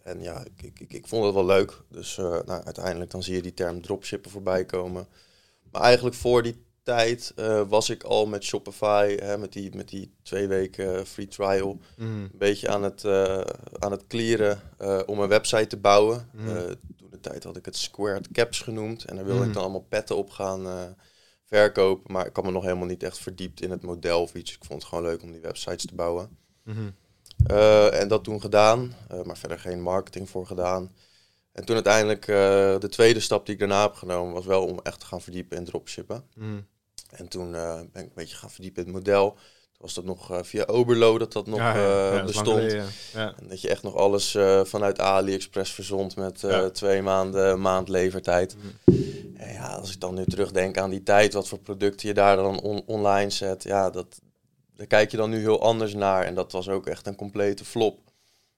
en 0.06 0.22
ja, 0.22 0.44
ik, 0.56 0.80
ik, 0.80 0.92
ik, 0.92 1.06
vond 1.06 1.24
het 1.24 1.34
wel 1.34 1.46
leuk. 1.46 1.82
Dus 1.88 2.18
eh, 2.18 2.24
nou, 2.24 2.64
uiteindelijk 2.64 3.10
dan 3.10 3.22
zie 3.22 3.34
je 3.34 3.42
die 3.42 3.54
term 3.54 3.82
dropshippen 3.82 4.30
voorbij 4.30 4.64
komen. 4.64 5.06
Maar 5.72 5.82
eigenlijk 5.82 6.16
voor 6.16 6.42
die 6.42 6.64
tijd 6.82 7.32
eh, 7.36 7.62
was 7.68 7.90
ik 7.90 8.02
al 8.02 8.26
met 8.26 8.44
Shopify, 8.44 9.16
hè, 9.20 9.38
met, 9.38 9.52
die, 9.52 9.74
met 9.76 9.88
die 9.88 10.14
twee 10.22 10.48
weken 10.48 11.06
free 11.06 11.28
trial, 11.28 11.78
een 11.96 12.30
beetje 12.34 12.68
aan 12.68 12.82
het, 12.82 13.04
eh, 13.04 13.40
aan 13.78 13.90
het 13.90 14.06
clearen 14.06 14.60
eh, 14.78 15.00
om 15.06 15.20
een 15.20 15.28
website 15.28 15.66
te 15.66 15.76
bouwen. 15.76 16.28
Eh, 16.38 16.56
toen 16.96 17.10
de 17.10 17.20
tijd 17.20 17.44
had 17.44 17.56
ik 17.56 17.64
het 17.64 17.76
Squared 17.76 18.28
Caps 18.32 18.60
genoemd. 18.60 19.04
En 19.04 19.16
daar 19.16 19.24
wilde 19.24 19.38
Mhm. 19.40 19.48
ik 19.48 19.54
dan 19.54 19.62
allemaal 19.62 19.86
petten 19.88 20.16
op 20.16 20.30
gaan 20.30 20.66
eh, 20.66 20.82
verkopen. 21.44 22.12
Maar 22.12 22.26
ik 22.26 22.36
had 22.36 22.44
me 22.44 22.50
nog 22.50 22.62
helemaal 22.64 22.86
niet 22.86 23.02
echt 23.02 23.18
verdiept 23.18 23.60
in 23.60 23.70
het 23.70 23.82
model 23.82 24.20
of 24.22 24.34
iets. 24.34 24.52
Ik 24.54 24.64
vond 24.64 24.80
het 24.80 24.88
gewoon 24.88 25.04
leuk 25.04 25.22
om 25.22 25.32
die 25.32 25.40
websites 25.40 25.86
te 25.86 25.94
bouwen. 25.94 26.36
Mhm. 26.62 26.90
Eh, 27.46 28.00
en 28.00 28.08
dat 28.08 28.24
toen 28.24 28.40
gedaan, 28.40 28.94
eh, 29.08 29.22
maar 29.22 29.36
verder 29.36 29.58
geen 29.58 29.82
marketing 29.82 30.30
voor 30.30 30.46
gedaan. 30.46 30.94
En 31.52 31.64
toen 31.64 31.74
uiteindelijk 31.74 32.28
eh, 32.28 32.36
de 32.78 32.88
tweede 32.90 33.20
stap 33.20 33.44
die 33.46 33.54
ik 33.54 33.60
daarna 33.60 33.82
heb 33.82 33.94
genomen 33.94 34.34
was 34.34 34.46
wel 34.46 34.64
om 34.64 34.80
echt 34.82 35.00
te 35.00 35.06
gaan 35.06 35.20
verdiepen 35.20 35.56
in 35.56 35.64
dropshippen. 35.64 36.24
Mhm. 36.34 36.60
En 37.10 37.28
toen 37.28 37.50
ben 37.52 37.88
ik 37.94 38.00
een 38.02 38.10
beetje 38.14 38.36
gaan 38.36 38.50
verdiepen 38.50 38.86
in 38.86 38.88
het 38.88 38.96
model. 38.98 39.30
Toen 39.30 39.84
was 39.84 39.94
dat 39.94 40.04
nog 40.04 40.40
via 40.42 40.64
Oberlo 40.64 41.18
dat 41.18 41.32
dat 41.32 41.46
nog 41.46 41.58
Ja, 41.58 41.76
ja, 41.76 42.10
dat 42.16 42.26
bestond. 42.26 42.46
geleden. 42.48 42.86
En 43.14 43.48
dat 43.48 43.60
je 43.60 43.68
echt 43.68 43.82
nog 43.82 43.94
alles 43.96 44.36
vanuit 44.62 44.98
AliExpress 45.00 45.72
verzond 45.72 46.16
met 46.16 46.44
twee 46.72 47.02
maanden 47.02 47.60
maand 47.60 47.88
levertijd. 47.88 48.56
Mhm. 48.56 48.94
En 49.36 49.52
ja, 49.52 49.66
als 49.74 49.92
ik 49.92 50.00
dan 50.00 50.14
nu 50.14 50.24
terugdenk 50.24 50.78
aan 50.78 50.90
die 50.90 51.02
tijd, 51.02 51.32
wat 51.32 51.48
voor 51.48 51.58
producten 51.58 52.08
je 52.08 52.14
daar 52.14 52.36
dan 52.36 52.60
on- 52.60 52.82
online 52.86 53.30
zet, 53.30 53.62
ja, 53.62 53.90
dat, 53.90 54.20
daar 54.76 54.86
kijk 54.86 55.10
je 55.10 55.16
dan 55.16 55.30
nu 55.30 55.38
heel 55.38 55.62
anders 55.62 55.94
naar. 55.94 56.24
En 56.24 56.34
dat 56.34 56.52
was 56.52 56.68
ook 56.68 56.86
echt 56.86 57.06
een 57.06 57.16
complete 57.16 57.64
flop. 57.64 57.98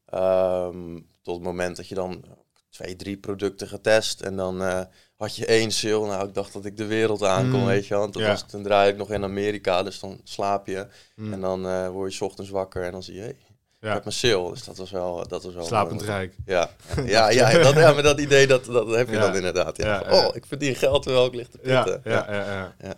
Ehm, 0.07 0.95
tot 1.23 1.35
het 1.35 1.45
moment 1.45 1.77
dat 1.77 1.89
je 1.89 1.95
dan 1.95 2.25
twee, 2.71 2.97
drie 2.97 3.17
producten 3.17 3.69
getest 3.69 4.21
en 4.21 4.37
dan 4.37 4.63
eh, 4.63 4.81
had 5.17 5.37
je 5.37 5.47
één 5.47 5.71
sale. 5.71 6.07
Nou, 6.07 6.29
ik 6.29 6.35
dacht 6.35 6.53
dat 6.53 6.65
ik 6.65 6.77
de 6.77 6.87
wereld 6.87 7.23
aan 7.23 7.51
kon, 7.51 7.61
Mm. 7.61 7.67
weet 7.67 7.87
je. 7.87 7.95
Want 7.95 8.13
dat 8.13 8.23
Ja. 8.23 8.29
was, 8.29 8.43
toen 8.49 8.63
draai 8.63 8.91
ik 8.91 8.97
nog 8.97 9.11
in 9.11 9.23
Amerika, 9.25 9.83
dus 9.83 10.01
dan 10.01 10.21
slaap 10.25 10.67
je. 10.67 10.87
Mhm. 11.17 11.33
En 11.33 11.41
dan 11.41 11.67
eh, 11.67 11.89
word 11.89 12.11
je 12.11 12.17
's 12.17 12.21
ochtends 12.21 12.51
wakker 12.51 12.85
en 12.85 12.93
dan 12.93 13.03
zie 13.03 13.15
je, 13.15 13.21
hey, 13.21 13.29
ik 13.29 13.37
Ja. 13.81 13.93
heb 13.93 14.05
mijn 14.05 14.15
sale. 14.17 14.51
Dus 14.51 14.65
dat 14.65 14.77
was 14.77 14.91
wel... 14.91 15.29
Dat 15.29 15.43
was 15.45 15.55
wel 15.55 15.65
Slapend 15.65 16.03
rijk. 16.03 16.35
ja, 16.47 16.71
ja, 17.05 17.29
ja, 17.31 17.53
dat, 17.63 17.75
ja, 17.75 17.93
maar 17.93 18.03
dat 18.03 18.21
idee 18.21 18.47
dat, 18.47 18.65
dat 18.65 18.89
heb 18.91 19.09
je 19.09 19.15
Ja. 19.15 19.21
dan 19.21 19.35
inderdaad. 19.37 19.77
Ja. 19.77 19.87
Ja, 19.87 20.11
ja. 20.11 20.27
oh, 20.27 20.37
ik 20.37 20.47
verdien 20.47 20.75
geld 20.75 21.03
terwijl 21.03 21.27
ik 21.27 21.35
lig 21.35 21.49
te 21.49 21.59
Ja, 21.63 21.83
pitten. 21.83 22.01
ja, 22.13 22.27
ja, 22.33 22.75
ja. 22.81 22.95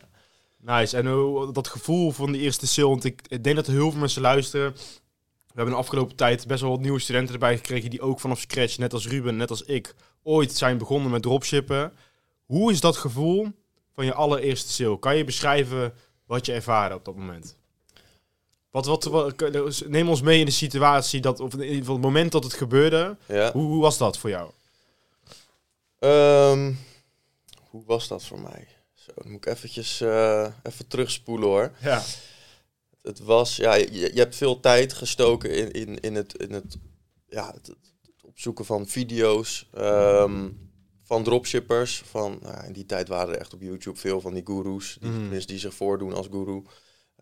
Nice. 0.61 0.97
En 0.97 1.07
hoe, 1.07 1.53
dat 1.53 1.69
gevoel 1.69 2.11
van 2.11 2.33
de 2.33 2.39
eerste 2.39 2.67
sale, 2.67 2.89
want 2.89 3.05
ik, 3.05 3.23
ik 3.29 3.45
denk 3.45 3.57
dat 3.57 3.67
er 3.67 3.73
heel 3.73 3.91
veel 3.91 4.01
mensen 4.01 4.23
luisteren. 4.23 4.73
We 4.73 5.57
hebben 5.57 5.75
de 5.75 5.81
afgelopen 5.81 6.17
tijd 6.17 6.47
best 6.47 6.61
wel 6.61 6.71
wat 6.71 6.81
nieuwe 6.81 6.99
studenten 6.99 7.35
erbij 7.35 7.57
gekregen 7.57 7.91
die 7.91 8.01
ook 8.01 8.21
vanaf 8.21 8.41
scratch, 8.41 8.79
net 8.79 8.93
als 8.93 9.09
Ruben, 9.09 9.37
net 9.37 9.51
als 9.51 9.63
ik, 9.63 9.95
ooit 10.23 10.53
zijn 10.53 10.79
begonnen 10.79 11.11
met 11.11 11.23
dropshippen. 11.23 11.93
Hoe 12.45 12.73
is 12.73 12.81
dat 12.81 12.97
gevoel 12.97 13.49
van 13.95 14.05
je 14.05 14.15
allereerste 14.15 14.73
sale? 14.73 14.99
Kan 14.99 15.17
je 15.17 15.25
beschrijven 15.25 15.95
wat 16.27 16.47
je 16.47 16.53
ervaren 16.53 16.97
op 16.97 17.05
dat 17.05 17.17
moment? 17.17 17.57
Wat, 18.71 18.87
wat, 18.87 19.05
wat, 19.05 19.83
neem 19.87 20.09
ons 20.09 20.23
mee 20.23 20.39
in 20.39 20.45
de 20.45 20.51
situatie, 20.51 21.21
dat, 21.21 21.41
of 21.41 21.53
in 21.55 21.61
ieder 21.61 21.77
geval 21.77 21.95
het 21.95 22.05
moment 22.05 22.33
dat 22.33 22.45
het 22.45 22.55
gebeurde. 22.55 23.17
Ja. 23.27 23.53
Hoe, 23.53 23.63
hoe 23.63 23.81
was 23.81 23.99
dat 23.99 24.19
voor 24.19 24.31
jou? 24.31 24.51
Ehm, 25.99 26.73
hoe 27.71 27.83
was 27.87 28.09
dat 28.09 28.25
voor 28.25 28.41
mij? 28.41 28.69
Zo, 29.15 29.23
dan 29.23 29.33
moet 29.33 29.47
ik 29.47 29.53
eventjes 29.53 30.01
eh, 30.01 30.47
even 30.63 30.87
terugspoelen 30.87 31.49
hoor. 31.49 31.73
Ja. 31.83 32.03
Het 33.03 33.19
was, 33.19 33.57
ja, 33.57 33.75
je, 33.75 33.91
je 33.91 34.21
hebt 34.21 34.37
veel 34.37 34.61
tijd 34.61 34.93
gestoken 34.93 35.55
in, 35.55 35.71
in, 35.71 36.01
in, 36.01 36.15
het, 36.15 36.37
in 36.37 36.53
het, 36.53 36.77
ja, 37.29 37.53
het, 37.55 37.67
het 37.67 38.25
opzoeken 38.25 38.65
van 38.65 38.87
video's 38.87 39.69
ehm, 39.75 40.49
van 41.03 41.25
dropshippers. 41.25 42.03
Van, 42.07 42.39
nou, 42.43 42.67
in 42.67 42.73
die 42.73 42.87
tijd 42.87 43.09
waren 43.09 43.35
er 43.35 43.41
echt 43.41 43.55
op 43.55 43.61
YouTube 43.61 43.99
veel 43.99 44.21
van 44.21 44.35
die 44.35 44.47
gurus, 44.47 44.97
die, 45.01 45.11
tenminste 45.11 45.53
die 45.53 45.61
zich 45.61 45.75
voordoen 45.75 46.13
als 46.13 46.27
guru. 46.31 46.63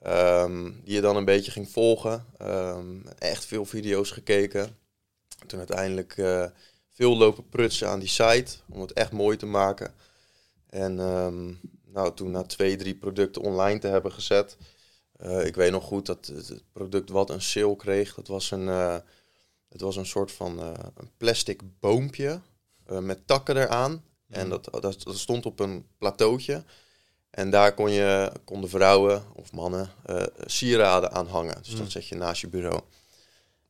ehm, 0.02 0.70
die 0.84 0.94
je 0.94 1.00
dan 1.00 1.16
een 1.16 1.24
beetje 1.24 1.50
ging 1.50 1.70
volgen. 1.70 2.26
Ehm, 2.38 3.06
echt 3.18 3.44
veel 3.44 3.64
video's 3.64 4.10
gekeken. 4.10 4.76
Toen 5.46 5.58
uiteindelijk 5.58 6.16
eh, 6.16 6.46
veel 6.88 7.16
lopen 7.16 7.48
prutsen 7.48 7.88
aan 7.88 7.98
die 7.98 8.08
site 8.08 8.56
om 8.68 8.80
het 8.80 8.92
echt 8.92 9.12
mooi 9.12 9.36
te 9.36 9.46
maken. 9.46 9.94
En 10.66 10.98
ehm, 10.98 11.52
nou, 11.92 12.14
toen 12.14 12.30
na 12.30 12.42
twee, 12.42 12.76
drie 12.76 12.94
producten 12.94 13.42
online 13.42 13.78
te 13.78 13.86
hebben 13.86 14.12
gezet. 14.12 14.56
eh, 15.12 15.46
ik 15.46 15.54
weet 15.54 15.70
nog 15.70 15.84
goed 15.84 16.06
dat 16.06 16.26
het 16.26 16.62
product 16.72 17.10
wat 17.10 17.30
een 17.30 17.42
sale 17.42 17.76
kreeg, 17.76 18.14
dat 18.14 18.28
was 18.28 18.50
een, 18.50 18.68
eh, 18.68 18.96
het 19.68 19.80
was 19.80 19.96
een 19.96 20.06
soort 20.06 20.32
van 20.32 20.60
eh, 20.60 20.72
een 20.96 21.10
plastic 21.16 21.60
boompje 21.80 22.40
met 23.00 23.26
takken 23.26 23.56
eraan. 23.56 24.04
En 24.28 24.48
dat, 24.48 24.68
dat, 24.70 25.02
dat 25.02 25.18
stond 25.18 25.46
op 25.46 25.60
een 25.60 25.86
plateautje. 25.98 26.64
En 27.30 27.50
daar 27.50 27.74
kon 27.74 27.90
je, 27.90 28.32
konden 28.44 28.70
vrouwen 28.70 29.22
of 29.34 29.52
mannen 29.52 29.90
sieraden 30.46 31.12
aan 31.12 31.26
hangen. 31.26 31.62
Dus 31.62 31.76
dat 31.76 31.90
zet 31.90 32.06
je 32.06 32.14
naast 32.14 32.40
je 32.40 32.48
bureau. 32.48 32.80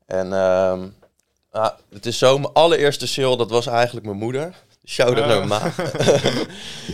En 0.07 0.33
ehm, 0.33 0.89
ah, 1.51 1.79
het 1.89 2.07
is 2.07 2.19
zo, 2.19 2.39
mijn 2.39 2.53
allereerste 2.53 3.07
sale, 3.07 3.37
dat 3.37 3.51
was 3.51 3.67
eigenlijk 3.67 4.07
mijn 4.07 4.19
moeder. 4.19 4.65
Shout-out 4.89 5.19
Ah. 5.25 5.29
naar 5.29 5.47
mijn 5.47 5.49
ma. 5.63 5.73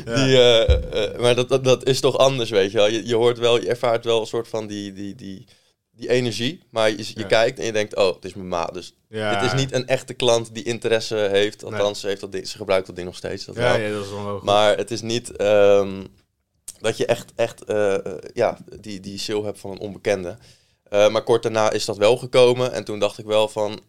die, 0.25 0.37
eh, 0.39 1.05
eh, 1.13 1.21
maar 1.21 1.35
dat, 1.35 1.49
dat, 1.49 1.65
dat 1.65 1.87
is 1.89 2.01
toch 2.01 2.19
anders, 2.19 2.51
weet 2.51 2.71
je 2.71 2.77
wel. 2.77 2.87
Je, 2.89 3.07
je 3.07 3.15
hoort 3.15 3.39
wel, 3.39 3.61
je 3.61 3.69
ervaart 3.69 4.05
wel 4.05 4.21
een 4.21 4.27
soort 4.27 4.49
van 4.49 4.67
die, 4.67 4.93
die, 4.93 5.15
die, 5.15 5.45
die 5.91 6.09
energie. 6.09 6.63
Maar 6.71 6.91
je, 6.91 6.97
je 6.97 7.13
Ja. 7.15 7.27
kijkt 7.27 7.59
en 7.59 7.65
je 7.65 7.73
denkt, 7.73 7.97
oh, 7.97 8.15
het 8.15 8.25
is 8.25 8.35
mijn 8.35 8.49
ma. 8.49 8.65
Dus 8.67 8.95
ja. 9.09 9.35
het 9.35 9.53
is 9.53 9.61
niet 9.61 9.73
een 9.75 9.87
echte 9.87 10.15
klant 10.15 10.55
die 10.55 10.65
interesse 10.65 11.17
heeft. 11.17 11.65
Althans, 11.65 12.01
ze, 12.01 12.07
heeft 12.07 12.21
dat 12.21 12.33
ding, 12.33 12.49
ze 12.49 12.57
gebruikt 12.57 12.87
dat 12.87 12.95
ding 12.97 13.07
nog 13.09 13.17
steeds. 13.17 13.45
Dat 13.45 13.55
Ja, 13.55 13.61
wel. 13.63 13.81
ja, 13.81 13.93
dat 13.93 14.05
is. 14.05 14.43
Maar 14.43 14.77
het 14.77 14.91
is 14.91 15.01
niet 15.01 15.37
ehm, 15.37 16.05
dat 16.81 16.97
je 16.97 17.07
echt, 17.07 17.33
echt 17.37 17.65
eh, 17.65 17.97
ja, 18.33 18.59
die, 18.81 19.01
die 19.01 19.19
sale 19.19 19.45
hebt 19.45 19.61
van 19.61 19.71
een 19.71 19.79
onbekende. 19.79 20.37
Maar 20.91 21.23
kort 21.23 21.43
daarna 21.43 21.71
is 21.71 21.85
dat 21.85 21.97
wel 21.97 22.17
gekomen. 22.17 22.73
En 22.73 22.85
toen 22.85 22.99
dacht 22.99 23.19
ik 23.19 23.25
wel 23.25 23.49
van... 23.49 23.81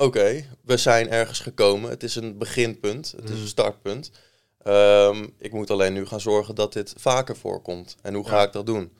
Oké, 0.00 0.44
we 0.64 0.76
zijn 0.76 1.08
ergens 1.10 1.40
gekomen. 1.40 1.90
Het 1.90 2.02
is 2.02 2.16
een 2.16 2.38
beginpunt. 2.38 3.10
Het 3.16 3.24
is 3.24 3.30
Mhm. 3.30 3.40
een 3.40 3.46
startpunt. 3.46 4.10
Ehm, 4.62 5.26
ik 5.38 5.52
moet 5.52 5.70
alleen 5.70 5.92
nu 5.92 6.06
gaan 6.06 6.20
zorgen 6.20 6.54
dat 6.54 6.72
dit 6.72 6.94
vaker 6.96 7.36
voorkomt. 7.36 7.96
En 8.02 8.14
hoe 8.14 8.28
ga 8.28 8.42
ik 8.42 8.52
dat 8.52 8.66
doen? 8.66 8.92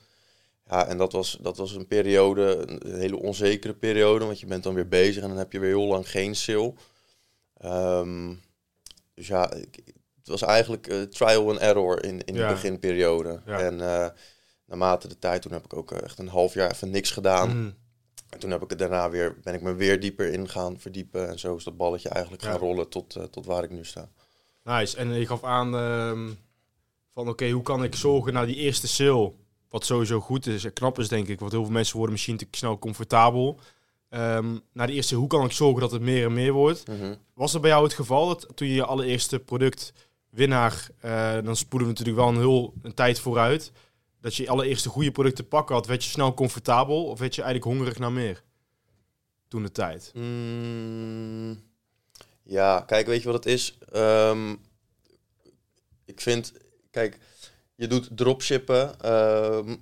Ja, 0.69 0.87
en 0.87 0.97
dat 0.97 1.11
was, 1.11 1.37
dat 1.41 1.57
was 1.57 1.75
een 1.75 1.87
periode, 1.87 2.63
een 2.83 2.99
hele 2.99 3.17
onzekere 3.19 3.73
periode. 3.73 4.25
Want 4.25 4.39
je 4.39 4.45
bent 4.45 4.63
dan 4.63 4.73
weer 4.73 4.87
bezig 4.87 5.23
en 5.23 5.29
dan 5.29 5.37
heb 5.37 5.51
je 5.51 5.59
weer 5.59 5.69
heel 5.77 5.87
lang 5.87 6.09
geen 6.09 6.35
sale. 6.35 6.73
Ehm, 7.57 8.33
dus 9.13 9.27
ja, 9.27 9.51
ik, 9.53 9.75
het 10.17 10.27
was 10.27 10.41
eigenlijk 10.41 10.87
eh, 10.87 11.01
trial 11.01 11.49
and 11.49 11.59
error 11.59 12.03
in, 12.03 12.23
in 12.25 12.35
Ja. 12.35 12.47
de 12.47 12.53
beginperiode. 12.53 13.41
Ja. 13.45 13.59
En 13.59 13.81
eh, 13.81 14.07
naarmate 14.65 15.07
de 15.07 15.19
tijd, 15.19 15.41
toen 15.41 15.51
heb 15.51 15.63
ik 15.65 15.73
ook 15.73 15.91
eh, 15.91 16.03
echt 16.03 16.19
een 16.19 16.27
half 16.27 16.53
jaar 16.53 16.71
even 16.71 16.89
niks 16.89 17.11
gedaan. 17.11 17.49
Mhm. 17.57 17.71
En 18.31 18.39
toen 18.39 18.51
heb 18.51 18.61
ik 18.63 18.69
het 18.69 18.79
daarna 18.79 19.09
weer, 19.09 19.37
ben 19.43 19.53
ik 19.53 19.61
me 19.61 19.73
weer 19.73 19.99
dieper 19.99 20.33
in 20.33 20.49
gaan 20.49 20.79
verdiepen. 20.79 21.29
En 21.29 21.39
zo 21.39 21.55
is 21.55 21.63
dat 21.63 21.77
balletje 21.77 22.09
eigenlijk 22.09 22.43
Ja. 22.43 22.49
gaan 22.51 22.59
rollen 22.59 22.89
tot, 22.89 23.15
eh, 23.15 23.23
tot 23.23 23.45
waar 23.45 23.63
ik 23.63 23.69
nu 23.71 23.85
sta. 23.85 24.09
Nice. 24.63 24.97
En 24.97 25.13
je 25.13 25.25
gaf 25.27 25.43
aan 25.43 25.75
ehm, 25.75 26.29
van 27.13 27.29
oké, 27.29 27.49
hoe 27.49 27.63
kan 27.63 27.83
ik 27.83 27.95
zorgen 27.95 28.33
naar 28.33 28.45
die 28.45 28.55
eerste 28.55 28.87
sale, 28.87 29.31
wat 29.69 29.85
sowieso 29.85 30.19
goed 30.19 30.47
is 30.47 30.63
en 30.63 30.73
knap 30.73 30.99
is 30.99 31.07
denk 31.07 31.27
ik, 31.27 31.39
want 31.39 31.51
heel 31.51 31.63
veel 31.63 31.71
mensen 31.71 31.95
worden 31.95 32.13
misschien 32.13 32.37
te 32.37 32.47
snel 32.51 32.79
comfortabel. 32.79 33.59
Ehm 34.09 34.57
naar 34.73 34.87
de 34.87 34.93
eerste, 34.93 35.15
hoe 35.15 35.27
kan 35.27 35.45
ik 35.45 35.51
zorgen 35.51 35.81
dat 35.81 35.91
het 35.91 36.01
meer 36.01 36.25
en 36.25 36.33
meer 36.33 36.51
wordt? 36.51 36.87
Mhm. 36.87 37.15
Was 37.33 37.51
dat 37.51 37.61
bij 37.61 37.69
jou 37.69 37.83
het 37.83 37.93
geval 37.93 38.27
dat 38.27 38.47
toen 38.55 38.67
je 38.67 38.73
je 38.73 38.85
allereerste 38.85 39.39
product 39.39 39.93
winnaar, 40.29 40.87
eh, 40.99 41.37
dan 41.43 41.55
spoelen 41.55 41.87
we 41.87 41.93
natuurlijk 41.93 42.25
wel 42.25 42.27
een 42.35 42.39
heel 42.49 42.73
een 42.81 42.93
tijd 42.93 43.19
vooruit, 43.19 43.71
dat 44.21 44.35
je 44.35 44.43
je 44.43 44.49
allereerste 44.49 44.89
goede 44.89 45.11
producten 45.11 45.47
pakken 45.47 45.75
had, 45.75 45.87
werd 45.87 46.03
je 46.03 46.09
snel 46.09 46.33
comfortabel 46.33 47.05
of 47.05 47.19
werd 47.19 47.35
je 47.35 47.41
eigenlijk 47.41 47.73
hongerig 47.73 47.99
naar 47.99 48.11
meer? 48.11 48.43
Toen 49.47 49.63
de 49.63 49.71
tijd. 49.71 50.11
Mm, 50.13 51.63
ja, 52.43 52.79
kijk, 52.81 53.07
weet 53.07 53.21
je 53.21 53.31
wat 53.31 53.43
het 53.43 53.53
is? 53.53 53.77
Ehm, 53.91 54.55
ik 56.05 56.21
vind, 56.21 56.53
kijk, 56.91 57.17
je 57.75 57.87
doet 57.87 58.09
dropshippen. 58.17 58.99
ehm, 58.99 59.75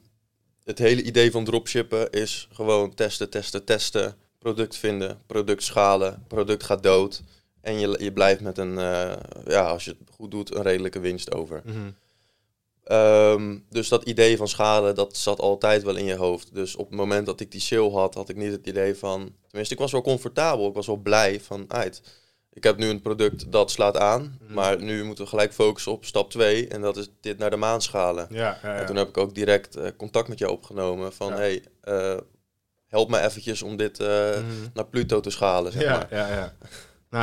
het 0.63 0.77
hele 0.79 1.03
idee 1.03 1.31
van 1.31 1.43
dropshippen 1.43 2.09
is 2.09 2.47
gewoon 2.51 2.93
testen, 2.93 3.29
testen, 3.29 3.65
testen. 3.65 4.15
Product 4.37 4.77
vinden, 4.77 5.21
product 5.25 5.63
schalen, 5.63 6.23
product 6.27 6.63
gaat 6.63 6.83
dood. 6.83 7.21
En 7.61 7.79
je, 7.79 8.03
je 8.03 8.13
blijft 8.13 8.41
met 8.41 8.57
een, 8.57 8.77
eh, 8.77 9.13
ja, 9.45 9.67
als 9.67 9.85
je 9.85 9.95
het 9.99 10.09
goed 10.15 10.31
doet, 10.31 10.55
een 10.55 10.61
redelijke 10.61 10.99
winst 10.99 11.33
over. 11.33 11.61
Mhm. 11.65 11.91
Ehm, 12.89 13.57
dus 13.69 13.89
dat 13.89 14.03
idee 14.03 14.37
van 14.37 14.47
schalen, 14.47 14.95
dat 14.95 15.17
zat 15.17 15.39
altijd 15.39 15.83
wel 15.83 15.95
in 15.95 16.05
je 16.05 16.15
hoofd. 16.15 16.53
Dus 16.55 16.75
op 16.75 16.87
het 16.87 16.95
moment 16.97 17.25
dat 17.25 17.39
ik 17.39 17.51
die 17.51 17.61
sale 17.61 17.89
had, 17.91 18.13
had 18.13 18.29
ik 18.29 18.35
niet 18.35 18.51
het 18.51 18.67
idee 18.67 18.95
van... 18.95 19.31
Tenminste, 19.47 19.73
ik 19.73 19.79
was 19.79 19.91
wel 19.91 20.01
comfortabel. 20.01 20.67
Ik 20.67 20.73
was 20.73 20.87
wel 20.87 20.95
blij 20.97 21.41
van, 21.41 21.65
uit. 21.67 22.01
Ik 22.53 22.63
heb 22.63 22.77
nu 22.77 22.87
een 22.89 23.01
product 23.01 23.51
dat 23.51 23.71
slaat 23.71 23.97
aan. 23.97 24.37
Mhm. 24.41 24.53
Maar 24.53 24.81
nu 24.81 25.03
moeten 25.03 25.23
we 25.23 25.29
gelijk 25.29 25.53
focussen 25.53 25.91
op 25.91 26.05
stap 26.05 26.29
2. 26.31 26.67
En 26.67 26.81
dat 26.81 26.97
is 26.97 27.09
dit 27.21 27.37
naar 27.37 27.49
de 27.49 27.55
maan 27.55 27.81
schalen. 27.81 28.27
Ja, 28.29 28.59
ja, 28.63 28.73
ja. 28.73 28.79
En 28.79 28.85
toen 28.85 28.95
heb 28.95 29.07
ik 29.07 29.17
ook 29.17 29.35
direct 29.35 29.75
eh, 29.75 29.87
contact 29.97 30.27
met 30.27 30.39
jou 30.39 30.51
opgenomen. 30.51 31.13
Van, 31.13 31.33
hey, 31.33 31.63
eh, 31.81 32.17
help 32.87 33.09
me 33.09 33.19
eventjes 33.21 33.61
om 33.61 33.77
dit 33.77 33.99
eh, 33.99 34.07
Mhm. 34.07 34.43
naar 34.73 34.85
Pluto 34.87 35.19
te 35.19 35.29
schalen, 35.29 35.71
zeg 35.71 35.81
ja, 35.81 35.91
maar. 35.97 36.07
ja, 36.11 36.27
ja. 36.27 36.55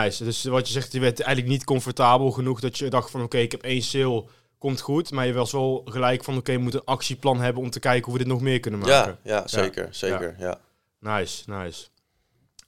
Nice. 0.02 0.24
Dus 0.24 0.44
wat 0.44 0.66
je 0.66 0.72
zegt, 0.72 0.92
je 0.92 1.00
werd 1.00 1.20
eigenlijk 1.20 1.56
niet 1.56 1.64
comfortabel 1.64 2.30
genoeg 2.30 2.60
dat 2.60 2.78
je 2.78 2.90
dacht 2.90 3.10
van 3.10 3.22
oké, 3.22 3.38
ik 3.38 3.52
heb 3.52 3.62
één 3.62 3.82
sale, 3.82 4.24
komt 4.58 4.80
goed. 4.80 5.10
Maar 5.10 5.26
je 5.26 5.32
was 5.32 5.52
wel 5.52 5.82
gelijk 5.84 6.24
van 6.24 6.36
oké, 6.36 6.52
we 6.52 6.58
moeten 6.58 6.80
een 6.80 6.86
actieplan 6.86 7.40
hebben 7.40 7.62
om 7.62 7.70
te 7.70 7.80
kijken 7.80 8.04
hoe 8.04 8.12
we 8.12 8.18
dit 8.18 8.32
nog 8.32 8.40
meer 8.40 8.60
kunnen 8.60 8.80
maken. 8.80 9.18
Ja, 9.22 9.32
ja, 9.36 9.48
zeker, 9.48 9.88
zeker, 9.90 10.34
ja. 10.38 10.60
Nice, 10.98 11.50
nice. 11.50 11.86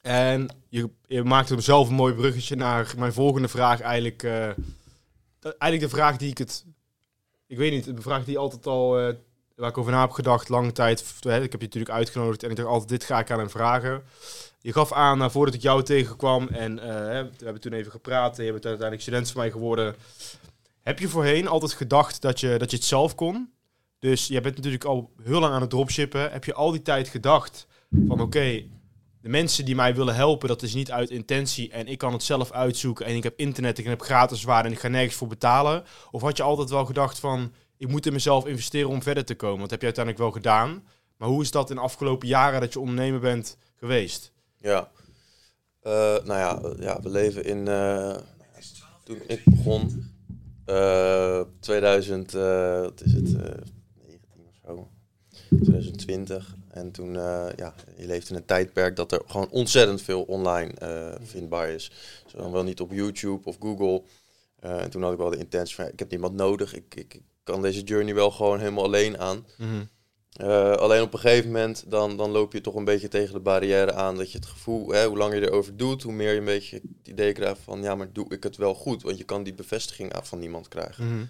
En 0.01 0.49
je, 0.69 0.91
je 1.07 1.23
maakte 1.23 1.53
hem 1.53 1.63
zelf 1.63 1.89
een 1.89 1.95
mooi 1.95 2.15
bruggetje 2.15 2.57
naar 2.57 2.95
mijn 2.97 3.13
volgende 3.13 3.49
vraag. 3.49 3.81
Eigenlijk, 3.81 4.23
eh, 4.23 4.43
eigenlijk 5.43 5.81
de 5.81 5.89
vraag 5.89 6.17
die 6.17 6.31
ik 6.31 6.39
het... 6.39 6.65
Ik 7.47 7.57
weet 7.57 7.71
niet, 7.71 7.97
de 7.97 8.03
vraag 8.03 8.25
die 8.25 8.39
altijd 8.39 8.67
al... 8.67 8.99
eh, 8.99 9.15
waar 9.55 9.69
ik 9.69 9.79
over 9.79 9.93
na 9.93 10.01
heb 10.01 10.11
gedacht, 10.11 10.49
lange 10.49 10.73
tijd. 10.73 11.15
Hè, 11.21 11.43
ik 11.43 11.53
heb 11.53 11.61
je 11.61 11.67
natuurlijk 11.67 11.95
uitgenodigd 11.95 12.43
en 12.43 12.51
ik 12.51 12.57
dacht 12.57 12.69
altijd, 12.69 12.89
dit 12.89 13.05
ga 13.05 13.19
ik 13.19 13.31
aan 13.31 13.39
hem 13.39 13.51
vragen. 13.51 14.03
Je 14.61 14.73
gaf 14.73 14.93
aan, 14.93 15.19
nou, 15.19 15.31
voordat 15.31 15.55
ik 15.55 15.63
jou 15.63 15.83
tegenkwam 15.83 16.49
en 16.49 16.79
eh, 16.79 16.89
we 17.39 17.45
hebben 17.45 17.61
toen 17.61 17.73
even 17.73 17.91
gepraat. 17.91 18.39
En 18.39 18.45
je 18.45 18.53
bent 18.53 18.65
uiteindelijk 18.65 19.03
student 19.03 19.31
van 19.31 19.41
mij 19.41 19.51
geworden. 19.51 19.95
Heb 20.89 20.99
je 20.99 21.09
voorheen 21.09 21.49
altijd 21.49 21.73
gedacht 21.73 22.23
dat 22.23 22.41
je, 22.41 22.57
dat 22.59 22.71
je 22.71 22.77
het 22.77 22.87
zelf 22.87 23.15
kon? 23.15 23.53
Dus 23.99 24.27
jij 24.27 24.41
bent 24.41 24.57
natuurlijk 24.57 24.85
al 24.85 25.13
heel 25.23 25.41
lang 25.41 25.55
aan 25.55 25.61
het 25.61 25.71
dropshippen. 25.71 26.31
Heb 26.33 26.45
je 26.45 26.55
al 26.55 26.71
die 26.71 26.83
tijd 26.83 27.09
gedacht 27.09 27.67
van 28.07 28.21
oké, 28.21 28.63
de 29.21 29.29
mensen 29.29 29.65
die 29.65 29.75
mij 29.75 29.95
willen 29.95 30.15
helpen, 30.15 30.49
dat 30.49 30.63
is 30.63 30.75
niet 30.75 30.91
uit 30.91 31.11
intentie 31.11 31.71
en 31.71 31.87
ik 31.87 31.99
kan 31.99 32.13
het 32.13 32.23
zelf 32.23 32.53
uitzoeken 32.53 33.07
en 33.07 33.17
ik 33.17 33.23
heb 33.23 33.39
internet, 33.39 33.79
ik 33.79 33.85
heb 33.85 34.01
gratis 34.01 34.45
waarde 34.45 34.69
en 34.69 34.75
ik 34.75 34.81
ga 34.81 34.89
nergens 34.89 35.15
voor 35.15 35.29
betalen? 35.29 35.85
Of 36.11 36.23
had 36.23 36.37
je 36.37 36.43
altijd 36.43 36.71
wel 36.71 36.85
gedacht 36.85 37.19
van 37.19 37.53
ik 37.77 37.89
moet 37.89 38.07
in 38.07 38.13
mezelf 38.13 38.47
investeren 38.47 38.89
om 38.89 39.03
verder 39.03 39.25
te 39.25 39.35
komen? 39.35 39.61
Dat 39.61 39.71
heb 39.71 39.81
je 39.81 39.87
uiteindelijk 39.87 40.25
wel 40.25 40.33
gedaan. 40.35 40.85
Maar 41.17 41.29
hoe 41.29 41.43
is 41.43 41.51
dat 41.51 41.71
in 41.71 41.77
de 41.77 41.83
afgelopen 41.83 42.29
jaren 42.29 42.61
dat 42.61 42.73
je 42.73 42.81
ondernemer 42.81 43.21
bent 43.21 43.57
geweest? 43.77 44.33
Ja. 44.61 44.91
Eh, 45.81 45.93
nou 46.25 46.27
ja, 46.27 46.61
ja, 46.81 47.01
we 47.03 47.09
leven 47.09 47.45
in. 47.45 47.69
eh, 47.69 48.17
toen 49.05 49.21
ik 49.27 49.41
begon, 49.45 50.17
eh 50.69 51.41
2000, 51.61 52.35
eh, 52.35 52.81
wat 52.81 53.03
is 53.05 53.13
het, 53.13 53.35
eh 53.35 53.63
19 54.07 54.47
of 54.47 54.55
zo, 54.67 54.89
2020. 55.49 56.57
En 56.71 56.91
toen, 56.91 57.17
eh, 57.17 57.47
ja, 57.57 57.75
je 57.97 58.07
leeft 58.07 58.31
in 58.31 58.37
een 58.37 58.45
tijdperk 58.45 58.97
dat 58.97 59.13
er 59.13 59.23
gewoon 59.27 59.51
ontzettend 59.51 60.03
veel 60.03 60.23
online 60.23 60.73
eh, 60.73 61.15
vindbaar 61.23 61.69
is. 61.69 61.91
Zo 62.27 62.39
dan 62.39 62.53
wel 62.53 62.63
niet 62.65 62.81
op 62.81 62.93
YouTube 62.93 63.45
of 63.45 63.57
Google. 63.61 64.03
Eh, 64.61 64.83
en 64.83 64.91
toen 64.91 65.03
had 65.03 65.13
ik 65.13 65.19
wel 65.19 65.31
de 65.31 65.37
intentie 65.37 65.75
van, 65.75 65.87
ik 65.87 65.99
heb 65.99 66.11
niemand 66.11 66.35
nodig. 66.35 66.75
Ik, 66.75 66.95
ik, 66.95 67.15
ik 67.15 67.23
kan 67.43 67.63
deze 67.63 67.83
journey 67.83 68.15
wel 68.15 68.31
gewoon 68.31 68.59
helemaal 68.59 68.85
alleen 68.85 69.19
aan. 69.19 69.47
Mhm. 69.57 69.85
Eh, 70.33 70.73
alleen 70.73 71.03
op 71.03 71.13
een 71.13 71.19
gegeven 71.19 71.51
moment 71.51 71.91
dan, 71.91 72.17
dan 72.17 72.31
loop 72.31 72.53
je 72.53 72.61
toch 72.61 72.75
een 72.75 72.85
beetje 72.85 73.09
tegen 73.09 73.33
de 73.33 73.41
barrière 73.41 73.93
aan 73.93 74.17
dat 74.17 74.33
je 74.33 74.39
het 74.39 74.47
gevoel, 74.47 74.89
hè, 74.89 75.07
hoe 75.07 75.17
langer 75.17 75.41
je 75.41 75.47
erover 75.47 75.77
doet, 75.77 76.03
hoe 76.03 76.13
meer 76.13 76.33
je 76.33 76.39
een 76.39 76.45
beetje 76.45 76.77
het 76.77 77.09
idee 77.09 77.33
krijgt 77.33 77.61
van 77.61 77.83
ja, 77.83 77.95
maar 77.95 78.13
doe 78.13 78.27
ik 78.29 78.43
het 78.43 78.57
wel 78.57 78.75
goed? 78.75 79.03
Want 79.03 79.19
je 79.19 79.25
kan 79.25 79.43
die 79.43 79.55
bevestiging 79.55 80.13
van 80.23 80.39
niemand 80.39 80.69
krijgen. 80.69 81.07
Mhm. 81.07 81.25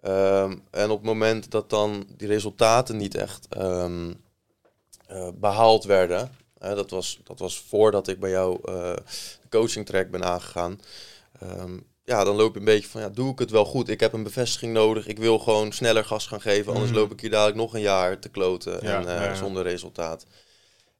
Ehm, 0.00 0.58
en 0.70 0.90
op 0.90 0.96
het 0.96 1.06
moment 1.06 1.50
dat 1.50 1.70
dan 1.70 2.06
die 2.16 2.28
resultaten 2.28 2.96
niet 2.96 3.14
echt 3.14 3.46
ehm, 3.48 4.12
eh, 5.06 5.28
behaald 5.34 5.84
werden, 5.84 6.30
hè, 6.58 6.74
dat, 6.74 6.90
was, 6.90 7.20
dat 7.24 7.38
was 7.38 7.58
voordat 7.58 8.08
ik 8.08 8.20
bij 8.20 8.30
jou 8.30 8.58
de 8.62 9.48
coaching 9.50 9.86
track 9.86 10.10
ben 10.10 10.24
aangegaan. 10.24 10.80
Ehm, 11.40 11.78
ja, 12.10 12.24
dan 12.24 12.36
loop 12.36 12.52
je 12.52 12.58
een 12.58 12.64
beetje 12.64 12.88
van, 12.88 13.00
ja, 13.00 13.08
doe 13.08 13.32
ik 13.32 13.38
het 13.38 13.50
wel 13.50 13.64
goed? 13.64 13.88
Ik 13.88 14.00
heb 14.00 14.12
een 14.12 14.22
bevestiging 14.22 14.72
nodig. 14.72 15.06
Ik 15.06 15.18
wil 15.18 15.38
gewoon 15.38 15.72
sneller 15.72 16.04
gas 16.04 16.26
gaan 16.26 16.40
geven. 16.40 16.72
Anders 16.72 16.90
Mhm. 16.90 16.98
loop 17.00 17.12
ik 17.12 17.20
hier 17.20 17.30
dadelijk 17.30 17.56
nog 17.56 17.74
een 17.74 17.80
jaar 17.80 18.18
te 18.18 18.28
kloten 18.28 18.78
Ja, 18.82 18.98
en, 19.00 19.08
eh, 19.08 19.14
ja, 19.14 19.24
ja. 19.24 19.34
zonder 19.34 19.62
resultaat. 19.62 20.26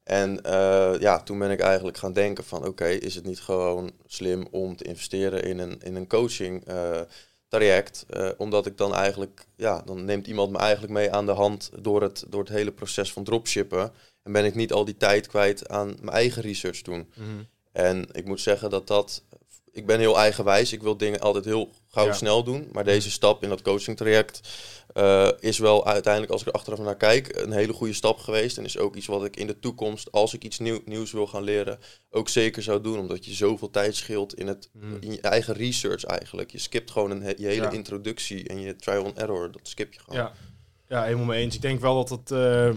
En 0.03 0.41
eh, 0.43 0.93
ja, 0.99 1.23
toen 1.23 1.39
ben 1.39 1.51
ik 1.51 1.59
eigenlijk 1.59 1.97
gaan 1.97 2.13
denken 2.13 2.43
van, 2.43 2.65
oké, 2.65 2.87
is 2.87 3.15
het 3.15 3.25
niet 3.25 3.39
gewoon 3.41 3.91
slim 4.07 4.47
om 4.51 4.75
te 4.75 4.83
investeren 4.83 5.43
in 5.43 5.59
een, 5.59 5.79
in 5.83 5.95
een 5.95 6.07
coaching 6.07 6.65
eh, 6.65 6.99
traject? 7.47 8.05
Omdat 8.37 8.65
ik 8.65 8.77
dan 8.77 8.95
eigenlijk, 8.95 9.45
ja, 9.55 9.81
dan 9.85 10.05
neemt 10.05 10.27
iemand 10.27 10.51
me 10.51 10.57
eigenlijk 10.57 10.93
mee 10.93 11.11
aan 11.11 11.25
de 11.25 11.31
hand 11.31 11.71
door 11.79 12.01
het, 12.01 12.25
door 12.29 12.39
het 12.41 12.49
hele 12.49 12.71
proces 12.71 13.11
van 13.13 13.23
dropshippen. 13.23 13.91
En 14.23 14.31
ben 14.31 14.45
ik 14.45 14.55
niet 14.55 14.73
al 14.73 14.85
die 14.85 14.97
tijd 14.97 15.27
kwijt 15.27 15.69
aan 15.69 15.87
mijn 15.87 16.15
eigen 16.15 16.41
research 16.41 16.81
doen. 16.81 17.11
Mhm. 17.15 17.27
En 17.71 18.07
ik 18.11 18.25
moet 18.25 18.41
zeggen 18.41 18.69
dat 18.69 18.87
dat. 18.87 19.23
Ik 19.73 19.85
ben 19.85 19.99
heel 19.99 20.17
eigenwijs. 20.19 20.73
Ik 20.73 20.81
wil 20.81 20.97
dingen 20.97 21.19
altijd 21.19 21.45
heel 21.45 21.69
gauw 21.87 22.05
Ja. 22.05 22.13
snel 22.13 22.43
doen. 22.43 22.69
Maar 22.71 22.83
deze 22.83 23.11
stap 23.11 23.43
in 23.43 23.49
dat 23.49 23.61
coaching 23.61 23.97
traject 23.97 24.41
eh, 24.93 25.29
is 25.39 25.57
wel 25.59 25.85
uiteindelijk, 25.87 26.31
als 26.33 26.41
ik 26.41 26.47
er 26.47 26.53
achteraf 26.53 26.79
naar 26.79 26.97
kijk, 26.97 27.35
een 27.35 27.51
hele 27.51 27.73
goede 27.73 27.93
stap 27.93 28.17
geweest. 28.17 28.57
En 28.57 28.63
is 28.65 28.77
ook 28.77 28.95
iets 28.95 29.05
wat 29.07 29.25
ik 29.25 29.35
in 29.35 29.47
de 29.47 29.59
toekomst, 29.59 30.11
als 30.11 30.33
ik 30.33 30.43
iets 30.43 30.59
nieuw, 30.59 30.79
nieuws 30.85 31.11
wil 31.11 31.27
gaan 31.27 31.43
leren, 31.43 31.79
ook 32.09 32.29
zeker 32.29 32.63
zou 32.63 32.81
doen. 32.81 32.99
Omdat 32.99 33.25
je 33.25 33.33
zoveel 33.33 33.69
tijd 33.69 33.95
scheelt 33.95 34.33
in, 34.35 34.47
het, 34.47 34.69
Mhm. 34.73 34.95
in 34.99 35.11
je 35.11 35.21
eigen 35.21 35.53
research 35.53 36.03
eigenlijk. 36.03 36.51
Je 36.51 36.57
skipt 36.57 36.91
gewoon 36.91 37.11
een, 37.11 37.21
je 37.37 37.47
hele 37.47 37.61
Ja. 37.63 37.69
introductie 37.71 38.47
en 38.47 38.59
je 38.59 38.75
trial 38.75 39.05
and 39.05 39.17
error. 39.17 39.51
Dat 39.51 39.67
skip 39.67 39.93
je 39.93 39.99
gewoon. 39.99 40.19
Ja. 40.19 40.33
ja, 40.89 41.03
helemaal 41.03 41.25
mee 41.25 41.41
eens. 41.43 41.55
Ik 41.55 41.61
denk 41.61 41.79
wel 41.81 41.95
dat 41.95 42.09
het, 42.09 42.31
eh, 42.31 42.69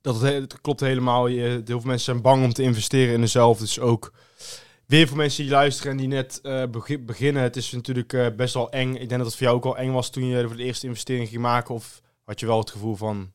dat 0.00 0.14
het, 0.14 0.22
he- 0.22 0.40
het 0.40 0.60
klopt 0.60 0.80
helemaal. 0.80 1.26
Je, 1.26 1.40
heel 1.42 1.62
veel 1.64 1.80
mensen 1.80 2.00
zijn 2.12 2.22
bang 2.22 2.44
om 2.44 2.52
te 2.52 2.62
investeren 2.62 3.14
in 3.14 3.20
zichzelf. 3.20 3.58
Dus 3.58 3.78
ook 3.80 4.12
weer 4.90 5.08
voor 5.08 5.16
mensen 5.16 5.42
die 5.42 5.52
luisteren 5.52 5.90
en 5.92 5.96
die 5.98 6.06
net 6.08 6.40
eh, 6.42 6.64
begi- 6.70 6.98
beginnen. 6.98 7.42
Het 7.42 7.56
is 7.56 7.70
natuurlijk 7.72 8.12
eh, 8.12 8.26
best 8.36 8.54
wel 8.54 8.70
eng. 8.70 8.92
Ik 8.94 8.98
denk 9.08 9.10
dat 9.10 9.26
het 9.26 9.34
voor 9.36 9.42
jou 9.46 9.56
ook 9.56 9.64
al 9.64 9.76
eng 9.76 9.92
was 9.92 10.10
toen 10.10 10.24
je 10.26 10.46
voor 10.46 10.56
de 10.56 10.62
eerste 10.62 10.86
investering 10.86 11.28
ging 11.28 11.40
maken. 11.40 11.74
Of 11.74 12.00
had 12.24 12.40
je 12.40 12.46
wel 12.46 12.58
het 12.58 12.70
gevoel 12.70 12.96
van 12.96 13.32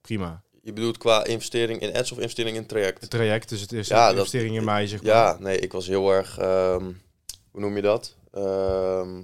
prima. 0.00 0.42
Je 0.62 0.72
bedoelt 0.72 0.98
qua 0.98 1.24
investering 1.24 1.80
in 1.80 1.94
ads 1.96 2.12
of 2.12 2.18
investering 2.18 2.56
in 2.56 2.66
traject? 2.66 3.00
Het 3.00 3.10
traject, 3.10 3.48
dus 3.48 3.60
het 3.60 3.72
is 3.72 3.88
Ja, 3.88 4.06
dat- 4.06 4.16
investering 4.16 4.56
in 4.56 4.64
mij, 4.64 4.86
zeg 4.86 5.02
maar. 5.02 5.12
Ja, 5.12 5.36
nee, 5.40 5.58
ik 5.58 5.72
was 5.72 5.86
heel 5.86 6.10
erg, 6.12 6.38
ehm, 6.38 6.84
hoe 7.50 7.60
noem 7.60 7.76
je 7.76 7.82
dat? 7.82 8.16
Ehm, 8.32 9.22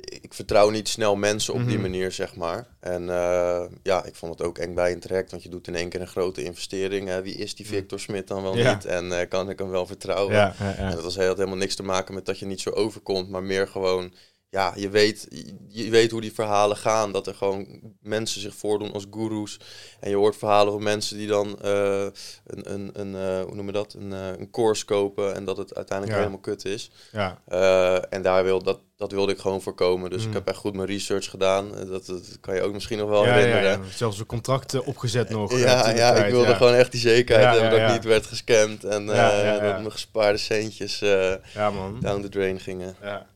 ik 0.00 0.34
vertrouw 0.34 0.70
niet 0.70 0.88
snel 0.88 1.16
mensen 1.16 1.54
op 1.54 1.60
die 1.66 1.72
Mhm. 1.78 1.80
manier, 1.80 2.12
zeg 2.12 2.36
maar. 2.36 2.66
En 2.80 3.10
eh, 3.10 3.62
ja, 3.82 4.04
ik 4.04 4.14
vond 4.14 4.38
het 4.38 4.42
ook 4.46 4.58
eng 4.58 4.74
bij 4.74 4.92
een 4.92 5.00
traject, 5.00 5.30
want 5.30 5.42
je 5.42 5.48
doet 5.48 5.66
in 5.66 5.74
één 5.74 5.88
keer 5.88 6.00
een 6.00 6.06
grote 6.06 6.42
investering. 6.42 7.08
Hè. 7.08 7.22
Wie 7.22 7.34
is 7.34 7.54
die 7.54 7.66
Victor 7.66 8.00
Smit 8.00 8.28
dan 8.28 8.42
wel 8.42 8.56
Ja. 8.56 8.74
niet? 8.74 8.84
En 8.84 9.20
eh, 9.20 9.28
kan 9.28 9.50
ik 9.50 9.58
hem 9.58 9.70
wel 9.70 9.86
vertrouwen? 9.86 10.34
Ja. 10.34 10.54
En 10.76 10.90
dat 10.90 11.02
was 11.02 11.16
helemaal 11.16 11.56
niks 11.56 11.74
te 11.74 11.82
maken 11.82 12.14
met 12.14 12.26
dat 12.26 12.38
je 12.38 12.46
niet 12.46 12.60
zo 12.60 12.70
overkomt, 12.70 13.28
maar 13.28 13.42
meer 13.42 13.68
gewoon, 13.68 14.12
ja, 14.50 14.72
je 14.76 14.88
weet, 14.88 15.26
je, 15.68 15.90
weet 15.90 16.10
hoe 16.10 16.20
die 16.20 16.32
verhalen 16.32 16.76
gaan. 16.76 17.12
Dat 17.12 17.26
er 17.26 17.34
gewoon 17.34 17.66
mensen 18.00 18.40
zich 18.40 18.54
voordoen 18.54 18.92
als 18.92 19.06
goeroes. 19.10 19.60
En 20.00 20.10
je 20.10 20.16
hoort 20.16 20.36
verhalen 20.36 20.72
van 20.72 20.82
mensen 20.82 21.16
die 21.16 21.26
dan 21.26 21.60
eh, 21.62 22.06
een, 22.46 22.72
een, 22.72 22.90
een 22.92 23.14
eh, 23.14 23.42
hoe 23.44 23.54
noem 23.54 23.66
je 23.66 23.72
dat, 23.72 23.92
een, 23.98 24.12
eh, 24.12 24.26
een 24.38 24.50
course 24.50 24.84
kopen 24.84 25.34
en 25.34 25.44
dat 25.44 25.56
het 25.56 25.74
uiteindelijk 25.74 26.18
Ja. 26.18 26.24
helemaal 26.24 26.44
kut 26.44 26.64
is. 26.64 26.90
ja. 27.12 27.38
En 28.10 28.22
daar 28.22 28.44
wil, 28.44 28.62
dat, 28.62 28.80
dat 28.96 29.12
wilde 29.12 29.32
ik 29.32 29.38
gewoon 29.38 29.62
voorkomen. 29.62 30.10
Dus 30.10 30.22
Mm. 30.22 30.28
ik 30.28 30.34
heb 30.34 30.48
echt 30.48 30.56
goed 30.58 30.74
mijn 30.74 30.88
research 30.88 31.30
gedaan. 31.30 31.70
Dat, 31.88 32.06
dat 32.06 32.38
kan 32.40 32.54
je 32.54 32.62
ook 32.62 32.72
misschien 32.72 32.98
nog 32.98 33.08
wel 33.08 33.24
Ja, 33.24 33.28
ja, 33.28 33.34
herinneren. 33.44 33.70
ja. 33.70 33.90
Zelfs 33.96 34.18
een 34.18 34.26
contract 34.26 34.80
opgezet 34.84 35.28
nog. 35.30 35.58
Ja, 35.58 35.90
ja, 35.90 36.12
tijd, 36.12 36.24
ik 36.26 36.30
wilde 36.32 36.54
gewoon 36.54 36.74
echt 36.74 36.92
die 36.92 37.00
zekerheid 37.00 37.58
hebben 37.58 37.78
dat 37.80 37.88
ik 37.88 37.94
niet 37.94 38.04
werd 38.04 38.26
gescamd 38.26 38.84
en 38.84 39.06
dat 39.06 39.16
mijn 39.60 39.92
gespaarde 39.92 40.38
centjes 40.38 40.98
Ja, 41.54 41.70
man. 41.70 41.98
down 42.00 42.22
the 42.22 42.28
drain 42.28 42.60
gingen. 42.60 42.96
Ja. 43.02 43.26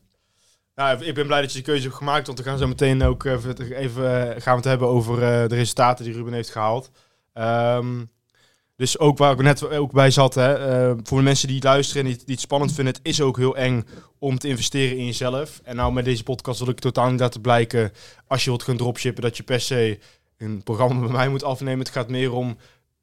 Nou, 0.75 1.05
ik 1.05 1.13
ben 1.13 1.25
blij 1.25 1.41
dat 1.41 1.49
je 1.49 1.55
die 1.55 1.65
keuze 1.65 1.83
hebt 1.83 1.95
gemaakt, 1.95 2.27
want 2.27 2.39
we 2.39 2.45
gaan 2.45 2.57
zo 2.57 2.67
meteen 2.67 3.03
ook 3.03 3.23
even, 3.23 3.71
even 3.71 4.33
eh, 4.35 4.41
gaan 4.41 4.53
we 4.53 4.59
het 4.59 4.63
hebben 4.63 4.87
over 4.87 5.13
eh, 5.13 5.47
de 5.47 5.55
resultaten 5.55 6.05
die 6.05 6.13
Ruben 6.13 6.33
heeft 6.33 6.49
gehaald. 6.49 6.91
Ehm, 7.33 8.03
dus 8.75 8.99
ook 8.99 9.17
waar 9.17 9.31
ik 9.31 9.41
net 9.41 9.69
ook 9.69 9.91
bij 9.91 10.11
zat, 10.11 10.35
hè, 10.35 10.53
eh, 10.53 10.97
voor 11.03 11.17
de 11.17 11.23
mensen 11.23 11.47
die 11.47 11.63
luisteren 11.63 12.03
en 12.03 12.07
die, 12.07 12.17
die 12.17 12.33
het 12.35 12.43
spannend 12.43 12.73
vinden, 12.73 12.93
het 12.93 13.05
is 13.05 13.21
ook 13.21 13.37
heel 13.37 13.57
eng 13.57 13.85
om 14.19 14.39
te 14.39 14.47
investeren 14.47 14.97
in 14.97 15.05
jezelf. 15.05 15.59
En 15.63 15.75
nou 15.75 15.93
met 15.93 16.05
deze 16.05 16.23
podcast 16.23 16.59
wil 16.59 16.69
ik 16.69 16.79
totaal 16.79 17.09
niet 17.09 17.19
laten 17.19 17.41
blijken, 17.41 17.91
als 18.27 18.43
je 18.43 18.49
wilt 18.49 18.63
gaan 18.63 18.77
dropshippen, 18.77 19.23
dat 19.23 19.37
je 19.37 19.43
per 19.43 19.61
se 19.61 19.99
een 20.37 20.63
programma 20.63 20.99
bij 20.99 21.11
mij 21.11 21.29
moet 21.29 21.43
afnemen. 21.43 21.79
Het 21.79 21.89
gaat 21.89 22.09
meer 22.09 22.31
om, 22.31 22.57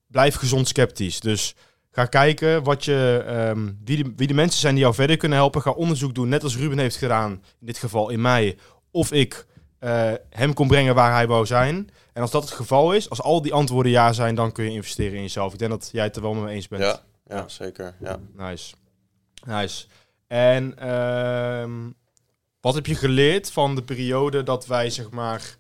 blijf 0.07 0.35
gezond 0.35 0.69
sceptisch. 0.69 1.21
Dus 1.21 1.55
Ga 1.95 2.05
kijken 2.05 2.63
wat 2.63 2.85
je, 2.85 3.25
ehm, 3.27 3.71
wie, 3.85 4.05
de, 4.05 4.13
wie 4.17 4.27
de 4.27 4.35
mensen 4.35 4.61
zijn 4.61 4.75
die 4.75 4.83
jou 4.83 4.95
verder 4.95 5.17
kunnen 5.17 5.39
helpen. 5.39 5.63
Ga 5.63 5.71
onderzoek 5.71 6.15
doen, 6.15 6.29
net 6.29 6.43
als 6.43 6.57
Ruben 6.57 6.79
heeft 6.79 6.97
gedaan, 6.97 7.31
in 7.33 7.67
dit 7.67 7.79
geval 7.79 8.11
in 8.11 8.21
mei. 8.21 8.59
Of 8.91 9.13
ik 9.13 9.47
eh, 9.79 10.13
hem 10.31 10.55
kon 10.55 10.69
brengen 10.69 10.95
waar 10.95 11.13
hij 11.13 11.27
wou 11.27 11.47
zijn. 11.47 11.91
En 12.13 12.23
als 12.23 12.31
dat 12.31 12.43
het 12.43 12.53
geval 12.53 12.93
is, 12.93 13.11
als 13.11 13.23
al 13.23 13.43
die 13.43 13.53
antwoorden 13.53 13.93
ja 13.93 14.13
zijn, 14.13 14.35
dan 14.35 14.53
kun 14.53 14.65
je 14.65 14.71
investeren 14.71 15.15
in 15.17 15.23
jezelf. 15.23 15.53
Ik 15.53 15.59
denk 15.59 15.71
dat 15.71 15.89
jij 15.93 16.05
het 16.05 16.17
er 16.17 16.23
wel 16.23 16.35
mee 16.35 16.55
eens 16.55 16.69
bent. 16.69 16.83
Ja, 16.83 17.01
ja, 17.29 17.49
zeker. 17.49 17.95
Ja. 18.01 18.19
Nice. 18.37 18.75
Nice. 19.47 19.87
En 20.27 20.79
ehm, 20.79 21.71
wat 22.61 22.75
heb 22.75 22.87
je 22.87 22.95
geleerd 22.95 23.51
van 23.53 23.75
de 23.75 23.83
periode 23.83 24.43
dat 24.43 24.67
wij, 24.67 24.91
zeg 24.91 25.11
maar, 25.11 25.57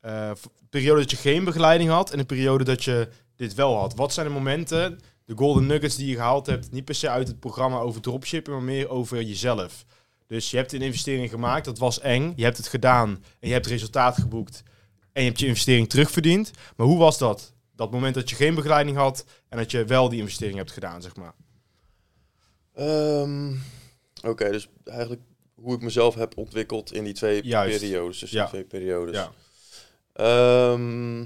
eh, 0.00 0.30
v- 0.34 0.44
periode 0.70 1.00
dat 1.00 1.10
je 1.10 1.16
geen 1.16 1.44
begeleiding 1.44 1.90
had 1.90 2.10
en 2.10 2.18
de 2.18 2.24
periode 2.24 2.64
dat 2.64 2.84
je 2.84 3.08
dit 3.36 3.54
wel 3.54 3.76
had? 3.78 3.94
Wat 3.94 4.12
zijn 4.12 4.26
de 4.26 4.32
momenten, 4.32 5.00
de 5.26 5.34
golden 5.36 5.66
nuggets 5.66 5.96
die 5.96 6.06
je 6.06 6.14
gehaald 6.14 6.46
hebt, 6.46 6.70
niet 6.70 6.84
per 6.84 6.94
se 6.94 7.08
uit 7.08 7.28
het 7.28 7.40
programma 7.40 7.78
over 7.78 8.00
dropshippen, 8.00 8.52
maar 8.52 8.62
meer 8.62 8.88
over 8.88 9.22
jezelf? 9.22 9.84
Dus 10.26 10.50
je 10.50 10.56
hebt 10.56 10.72
een 10.72 10.82
investering 10.82 11.30
gemaakt, 11.30 11.64
dat 11.64 11.78
was 11.78 12.00
eng, 12.00 12.32
je 12.36 12.44
hebt 12.44 12.56
het 12.56 12.68
gedaan 12.68 13.08
en 13.40 13.48
je 13.48 13.54
hebt 13.54 13.66
resultaat 13.66 14.18
geboekt 14.18 14.62
en 15.12 15.22
je 15.22 15.28
hebt 15.28 15.40
je 15.40 15.46
investering 15.46 15.88
terugverdiend. 15.88 16.50
Maar 16.76 16.86
hoe 16.86 16.98
was 16.98 17.18
dat? 17.18 17.54
Dat 17.76 17.90
moment 17.90 18.14
dat 18.14 18.30
je 18.30 18.36
geen 18.36 18.54
begeleiding 18.54 18.96
had 18.96 19.24
en 19.48 19.58
dat 19.58 19.70
je 19.70 19.84
wel 19.84 20.08
die 20.08 20.18
investering 20.20 20.56
hebt 20.56 20.72
gedaan, 20.72 21.02
zeg 21.02 21.16
maar. 21.16 21.34
Ehm, 22.74 23.54
Oké, 24.22 24.50
dus 24.50 24.68
eigenlijk 24.84 25.22
hoe 25.54 25.74
ik 25.74 25.80
mezelf 25.82 26.14
heb 26.14 26.36
ontwikkeld 26.38 26.92
in 26.92 27.04
die 27.04 27.12
twee 27.14 27.44
Juist. 27.44 27.78
periodes. 27.80 28.18
Dus 28.18 28.30
Ja. 28.30 28.40
die 28.40 28.48
twee 28.50 28.64
periodes. 28.64 29.14
Ja. 29.16 29.32
Ehm, 30.12 31.20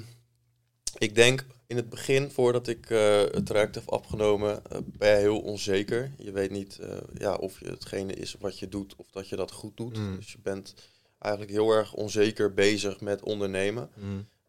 ik 0.98 1.14
denk 1.14 1.44
in 1.70 1.76
het 1.76 1.88
begin, 1.88 2.30
voordat 2.30 2.68
ik 2.68 2.90
eh, 2.90 3.20
het 3.20 3.46
traject 3.46 3.74
heb 3.74 3.88
afgenomen, 3.88 4.64
eh, 4.66 4.78
ben 4.84 5.10
je 5.10 5.16
heel 5.16 5.40
onzeker. 5.40 6.12
Je 6.18 6.32
weet 6.32 6.50
niet 6.50 6.78
eh, 6.78 6.96
ja, 7.18 7.34
of 7.34 7.60
je 7.60 7.68
hetgene 7.68 8.14
is 8.14 8.36
wat 8.38 8.58
je 8.58 8.68
doet 8.68 8.96
of 8.96 9.10
dat 9.10 9.28
je 9.28 9.36
dat 9.36 9.52
goed 9.52 9.76
doet. 9.76 9.96
Mm. 9.96 10.16
Dus 10.16 10.32
je 10.32 10.38
bent 10.42 10.74
eigenlijk 11.18 11.52
heel 11.52 11.70
erg 11.70 11.92
onzeker 11.92 12.54
bezig 12.54 13.00
met 13.00 13.22
ondernemen. 13.22 13.90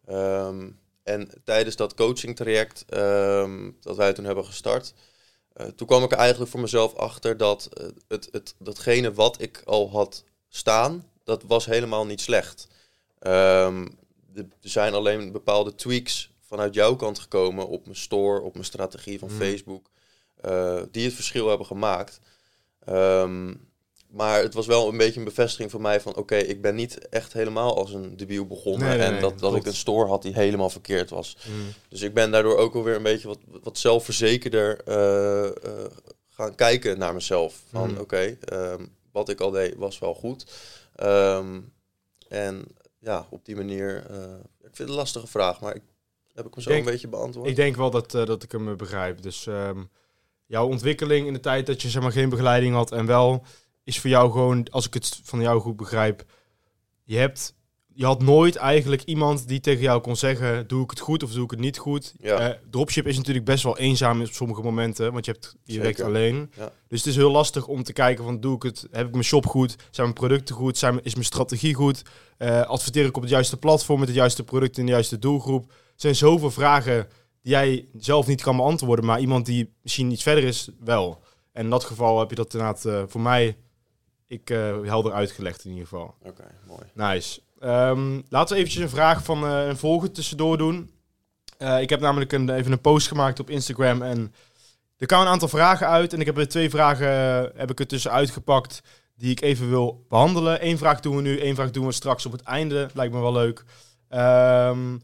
Ehm, 0.05 0.69
en 1.03 1.29
tijdens 1.43 1.75
dat 1.75 1.93
coaching 1.93 2.35
traject 2.35 2.85
ehm, 2.89 3.71
dat 3.79 3.95
wij 3.97 4.13
toen 4.13 4.25
hebben 4.25 4.45
gestart, 4.45 4.93
toen 5.75 5.87
kwam 5.87 6.03
ik 6.03 6.11
er 6.11 6.17
eigenlijk 6.17 6.51
voor 6.51 6.59
mezelf 6.59 6.95
achter 6.95 7.37
dat 7.37 7.69
het, 8.07 8.27
het, 8.31 8.55
datgene 8.57 9.13
wat 9.13 9.41
ik 9.41 9.61
al 9.65 9.89
had 9.89 10.23
staan, 10.47 11.09
dat 11.23 11.43
was 11.43 11.65
helemaal 11.65 12.05
niet 12.05 12.21
slecht. 12.21 12.67
Ehm, 13.19 13.87
er 14.35 14.45
zijn 14.59 14.93
alleen 14.93 15.31
bepaalde 15.31 15.75
tweaks 15.75 16.30
vanuit 16.51 16.73
jouw 16.73 16.95
kant 16.95 17.19
gekomen 17.19 17.67
op 17.67 17.85
mijn 17.85 17.97
store, 17.97 18.41
op 18.41 18.53
mijn 18.53 18.65
strategie 18.65 19.19
van 19.19 19.27
Mhm. 19.27 19.37
Facebook, 19.37 19.89
eh, 20.41 20.81
die 20.91 21.05
het 21.05 21.13
verschil 21.13 21.47
hebben 21.47 21.65
gemaakt. 21.67 22.19
Ehm, 22.85 23.53
maar 24.09 24.41
het 24.41 24.53
was 24.53 24.65
wel 24.65 24.87
een 24.89 24.97
beetje 24.97 25.19
een 25.19 25.25
bevestiging 25.25 25.71
voor 25.71 25.81
mij 25.81 26.01
van 26.01 26.15
oké, 26.15 26.35
ik 26.35 26.61
ben 26.61 26.75
niet 26.75 27.07
echt 27.09 27.33
helemaal 27.33 27.75
als 27.77 27.93
een 27.93 28.17
debiel 28.17 28.45
begonnen. 28.45 28.87
Nee, 28.87 28.97
nee, 28.97 29.05
en 29.05 29.11
nee, 29.11 29.21
dat, 29.21 29.39
dat 29.39 29.55
ik 29.55 29.65
een 29.65 29.73
store 29.75 30.07
had 30.07 30.21
die 30.21 30.33
helemaal 30.33 30.69
verkeerd 30.69 31.09
was. 31.09 31.37
Mm. 31.49 31.67
Dus 31.89 32.01
ik 32.01 32.13
ben 32.13 32.31
daardoor 32.31 32.57
ook 32.57 32.75
alweer 32.75 32.95
een 32.95 33.03
beetje 33.03 33.27
wat, 33.27 33.39
wat 33.63 33.77
zelfverzekerder 33.77 34.81
eh, 34.85 35.45
eh, 35.47 35.91
gaan 36.29 36.55
kijken 36.55 36.97
naar 36.99 37.13
mezelf. 37.13 37.61
Van 37.69 37.91
Mhm. 37.91 37.99
oké, 37.99 38.37
ehm, 38.45 38.85
wat 39.11 39.29
ik 39.29 39.39
al 39.41 39.51
deed 39.51 39.75
was 39.75 39.99
wel 39.99 40.13
goed. 40.13 40.45
Ehm, 40.95 41.59
en 42.27 42.65
ja, 42.99 43.27
op 43.29 43.45
die 43.45 43.55
manier, 43.55 43.97
ik 43.97 44.03
vind 44.61 44.77
het 44.77 44.89
een 44.89 44.93
lastige 44.95 45.27
vraag, 45.27 45.61
maar 45.61 45.75
ik, 45.75 45.81
heb 46.33 46.45
ik 46.45 46.53
hem 46.53 46.63
zo 46.63 46.69
denk- 46.69 46.85
een 46.85 46.91
beetje 46.91 47.07
beantwoord? 47.07 47.49
Ik 47.49 47.55
denk 47.55 47.75
wel 47.75 47.91
dat, 47.91 48.13
eh, 48.13 48.25
dat 48.25 48.43
ik 48.43 48.51
hem 48.51 48.69
eh, 48.69 48.75
begrijp. 48.75 49.21
Dus 49.21 49.47
ehm, 49.47 49.83
jouw 50.45 50.67
ontwikkeling 50.67 51.27
in 51.27 51.33
de 51.33 51.39
tijd 51.39 51.65
dat 51.65 51.81
je 51.81 51.89
zeg 51.89 52.01
maar, 52.01 52.11
geen 52.11 52.29
begeleiding 52.29 52.73
had 52.73 52.91
en 52.91 53.05
wel 53.05 53.45
is 53.83 53.99
voor 53.99 54.09
jou 54.09 54.31
gewoon, 54.31 54.69
als 54.69 54.87
ik 54.87 54.93
het 54.93 55.19
van 55.23 55.41
jou 55.41 55.59
goed 55.59 55.75
begrijp, 55.75 56.23
je 57.03 57.17
hebt 57.17 57.53
je 57.93 58.05
had 58.05 58.21
nooit 58.21 58.55
eigenlijk 58.55 59.03
iemand 59.03 59.47
die 59.47 59.59
tegen 59.59 59.81
jou 59.81 60.01
kon 60.01 60.15
zeggen: 60.15 60.67
doe 60.67 60.83
ik 60.83 60.89
het 60.89 60.99
goed 60.99 61.23
of 61.23 61.31
doe 61.31 61.43
ik 61.43 61.51
het 61.51 61.59
niet 61.59 61.77
goed. 61.77 62.13
Ja. 62.19 62.49
Uh, 62.49 62.55
dropship 62.69 63.07
is 63.07 63.17
natuurlijk 63.17 63.45
best 63.45 63.63
wel 63.63 63.77
eenzaam 63.77 64.21
op 64.21 64.27
sommige 64.27 64.61
momenten, 64.61 65.13
want 65.13 65.25
je, 65.25 65.31
hebt, 65.31 65.55
je 65.63 65.79
werkt 65.79 66.01
alleen. 66.01 66.51
Ja. 66.57 66.71
Dus 66.87 66.99
het 66.99 67.07
is 67.07 67.15
heel 67.15 67.31
lastig 67.31 67.67
om 67.67 67.83
te 67.83 67.93
kijken 67.93 68.23
van 68.23 68.39
doe 68.39 68.55
ik 68.55 68.63
het, 68.63 68.87
heb 68.91 69.05
ik 69.05 69.11
mijn 69.11 69.23
shop 69.23 69.45
goed, 69.45 69.75
zijn 69.77 70.07
mijn 70.07 70.13
producten 70.13 70.55
goed, 70.55 70.77
zijn, 70.77 71.03
is 71.03 71.13
mijn 71.13 71.25
strategie 71.25 71.73
goed, 71.73 72.01
uh, 72.37 72.61
adverteer 72.61 73.05
ik 73.05 73.15
op 73.15 73.21
het 73.21 73.31
juiste 73.31 73.57
platform 73.57 73.99
met 73.99 74.07
het 74.07 74.17
juiste 74.17 74.43
product 74.43 74.77
in 74.77 74.85
de 74.85 74.91
juiste 74.91 75.19
doelgroep. 75.19 75.73
Er 76.01 76.15
zijn 76.15 76.31
zoveel 76.31 76.51
vragen 76.51 77.07
die 77.41 77.51
jij 77.51 77.87
zelf 77.97 78.27
niet 78.27 78.41
kan 78.41 78.57
beantwoorden, 78.57 79.05
maar 79.05 79.19
iemand 79.19 79.45
die 79.45 79.73
misschien 79.81 80.11
iets 80.11 80.23
verder 80.23 80.43
is 80.43 80.69
wel. 80.79 81.23
En 81.51 81.63
in 81.63 81.69
dat 81.69 81.83
geval 81.83 82.19
heb 82.19 82.29
je 82.29 82.35
dat 82.35 82.53
inderdaad 82.53 82.85
uh, 82.85 83.03
voor 83.07 83.21
mij 83.21 83.57
ik 84.27 84.47
helder 84.83 85.11
uitgelegd 85.11 85.63
in 85.65 85.69
ieder 85.69 85.87
geval. 85.87 86.15
Oké, 86.23 86.43
mooi. 86.67 86.81
Nice. 86.93 87.41
Um, 87.63 88.23
laten 88.29 88.55
we 88.55 88.61
eventjes 88.61 88.83
een 88.83 88.89
vraag 88.89 89.23
van 89.23 89.43
uh, 89.43 89.67
een 89.67 89.77
volger 89.77 90.11
tussendoor 90.11 90.57
doen. 90.57 90.91
Ik 91.79 91.89
heb 91.89 91.99
namelijk 91.99 92.31
een, 92.31 92.49
even 92.49 92.71
een 92.71 92.81
post 92.81 93.07
gemaakt 93.07 93.39
op 93.39 93.49
Instagram 93.49 94.01
en 94.01 94.33
er 94.97 95.07
kwamen 95.07 95.25
een 95.25 95.31
aantal 95.31 95.47
vragen 95.47 95.87
uit. 95.87 96.13
En 96.13 96.19
ik 96.19 96.25
heb 96.25 96.37
er 96.37 96.47
twee 96.47 96.69
vragen 96.69 97.07
heb 97.55 97.71
ik 97.71 97.79
er 97.79 97.87
tussen 97.87 98.11
uitgepakt 98.11 98.81
die 99.15 99.31
ik 99.31 99.41
even 99.41 99.69
wil 99.69 100.05
behandelen. 100.09 100.65
Eén 100.65 100.77
vraag 100.77 100.99
doen 100.99 101.15
we 101.15 101.21
nu, 101.21 101.39
één 101.39 101.55
vraag 101.55 101.71
doen 101.71 101.85
we 101.85 101.91
straks 101.91 102.25
op 102.25 102.31
het 102.31 102.41
einde. 102.41 102.89
Lijkt 102.93 103.13
me 103.13 103.19
wel 103.19 103.33
leuk. 103.33 103.63
Um, 104.09 105.01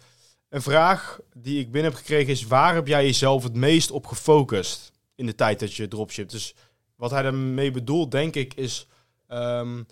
een 0.49 0.61
vraag 0.61 1.19
die 1.33 1.59
ik 1.59 1.71
binnen 1.71 1.91
heb 1.91 1.99
gekregen 1.99 2.33
is: 2.33 2.47
waar 2.47 2.73
heb 2.73 2.87
jij 2.87 3.05
jezelf 3.05 3.43
het 3.43 3.55
meest 3.55 3.91
op 3.91 4.05
gefocust 4.05 4.91
in 5.15 5.25
de 5.25 5.35
tijd 5.35 5.59
dat 5.59 5.73
je 5.73 5.87
dropshipt? 5.87 6.31
Dus 6.31 6.55
wat 6.95 7.11
hij 7.11 7.21
daarmee 7.21 7.71
bedoelt, 7.71 8.11
denk 8.11 8.35
ik, 8.35 8.53
is. 8.53 8.87
Um, 9.27 9.85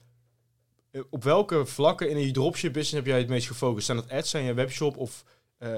op 1.10 1.24
welke 1.24 1.66
vlakken 1.66 2.10
in 2.10 2.20
je 2.20 2.32
dropship 2.32 2.74
business 2.74 2.96
heb 2.96 3.06
jij 3.06 3.18
het 3.18 3.28
meest 3.28 3.48
gefocust? 3.48 3.86
Zijn 3.86 3.98
dat 3.98 4.10
ads, 4.10 4.30
zijn 4.30 4.44
je 4.44 4.54
webshop 4.54 4.98
of 4.98 5.24
uh, 5.60 5.70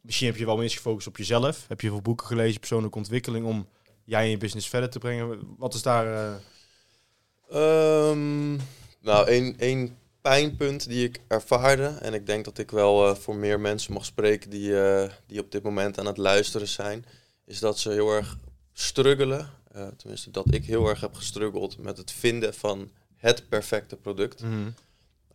misschien 0.00 0.26
heb 0.26 0.36
je 0.36 0.44
wel 0.44 0.56
meest 0.56 0.76
gefocust 0.76 1.06
op 1.06 1.16
jezelf? 1.16 1.64
Heb 1.68 1.80
je 1.80 1.88
veel 1.88 2.00
boeken 2.00 2.26
gelezen, 2.26 2.60
persoonlijke 2.60 2.98
ontwikkeling 2.98 3.46
om 3.46 3.68
jij 4.04 4.22
en 4.22 4.30
je 4.30 4.36
business 4.36 4.68
verder 4.68 4.90
te 4.90 4.98
brengen? 4.98 5.54
Wat 5.58 5.74
is 5.74 5.82
daar? 5.82 6.06
Uh... 7.50 8.10
Um, 8.10 8.60
nou, 9.00 9.26
één 9.58 9.98
pijnpunt 10.22 10.88
die 10.88 11.04
ik 11.04 11.20
ervaarde 11.28 11.86
en 11.86 12.14
ik 12.14 12.26
denk 12.26 12.44
dat 12.44 12.58
ik 12.58 12.70
wel 12.70 13.08
uh, 13.08 13.14
voor 13.14 13.36
meer 13.36 13.60
mensen 13.60 13.92
mag 13.92 14.04
spreken 14.04 14.50
die, 14.50 14.74
die 15.26 15.40
op 15.40 15.52
dit 15.52 15.62
moment 15.62 15.98
aan 15.98 16.06
het 16.06 16.16
luisteren 16.16 16.68
zijn, 16.68 17.04
is 17.44 17.58
dat 17.58 17.78
ze 17.78 17.90
heel 17.90 18.10
erg 18.10 18.38
struggelen. 18.72 19.50
tenminste, 19.96 20.30
dat 20.30 20.54
ik 20.54 20.64
heel 20.64 20.88
erg 20.88 21.00
heb 21.00 21.14
gestruggeld 21.14 21.78
met 21.78 21.96
het 21.96 22.10
vinden 22.10 22.54
van 22.54 22.90
het 23.16 23.48
perfecte 23.48 23.96
product. 23.96 24.42
Mhm. 24.42 24.70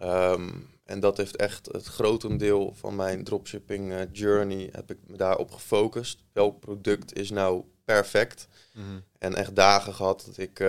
Um, 0.02 0.70
en 0.88 1.00
dat 1.00 1.18
heeft 1.18 1.36
echt 1.36 1.70
het 1.72 1.86
grotendeel 1.86 2.74
van 2.78 2.96
mijn 2.96 3.24
dropshipping 3.24 4.08
journey 4.12 4.70
heb 4.72 4.92
ik 4.92 4.98
me 5.08 5.18
daarop 5.18 5.52
gefocust. 5.52 6.24
Welk 6.34 6.60
product 6.60 7.16
is 7.16 7.30
nou 7.30 7.64
perfect? 7.86 8.48
Mhm. 8.74 8.86
En 9.20 9.36
echt 9.36 9.56
dagen 9.56 9.94
gehad 9.94 10.24
dat 10.26 10.38
ik 10.38 10.60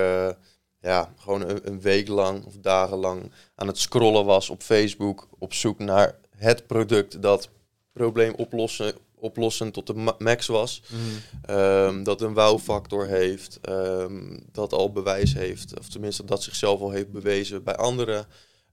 ja, 0.81 1.13
gewoon 1.17 1.41
een, 1.49 1.69
een, 1.69 1.81
week 1.81 2.09
lang 2.09 2.45
of 2.45 2.57
dagenlang 2.57 3.33
aan 3.55 3.67
het 3.67 3.79
scrollen 3.79 4.25
was 4.25 4.51
op 4.51 4.63
Facebook 4.63 5.29
op 5.39 5.55
zoek 5.55 5.79
naar 5.79 6.19
het 6.37 6.67
product 6.67 7.23
dat 7.23 7.49
probleem 7.93 8.35
oplossen, 8.35 8.95
oplossend 9.15 9.73
tot 9.73 9.87
de 9.87 10.15
max 10.19 10.47
was. 10.47 10.83
Mhm. 10.89 11.57
Um, 11.57 12.03
dat 12.03 12.21
een 12.21 12.35
wow-factor 12.35 13.07
heeft. 13.07 13.59
Um, 13.69 14.47
dat 14.53 14.73
al 14.73 14.93
bewijs 14.93 15.35
heeft. 15.35 15.79
Of 15.79 15.89
tenminste 15.89 16.25
dat 16.25 16.43
zichzelf 16.43 16.81
al 16.81 16.91
heeft 16.91 17.13
bewezen 17.13 17.65
bij 17.65 17.77
andere 17.77 18.27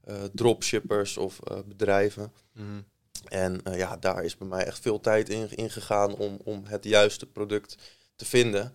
uh, 0.08 0.14
dropshippers 0.32 1.16
of 1.16 1.40
uh, 1.50 1.58
bedrijven. 1.66 2.32
Mhm. 2.52 2.80
En 3.28 3.60
uh, 3.68 3.78
ja, 3.78 3.96
daar 3.96 4.24
is 4.24 4.36
bij 4.36 4.48
mij 4.48 4.64
echt 4.64 4.80
veel 4.80 5.00
tijd 5.00 5.28
in, 5.28 5.48
in 5.50 5.70
gegaan 5.70 6.14
om, 6.14 6.38
om 6.44 6.62
het 6.64 6.84
juiste 6.84 7.26
product 7.26 7.76
te 8.16 8.24
vinden. 8.24 8.72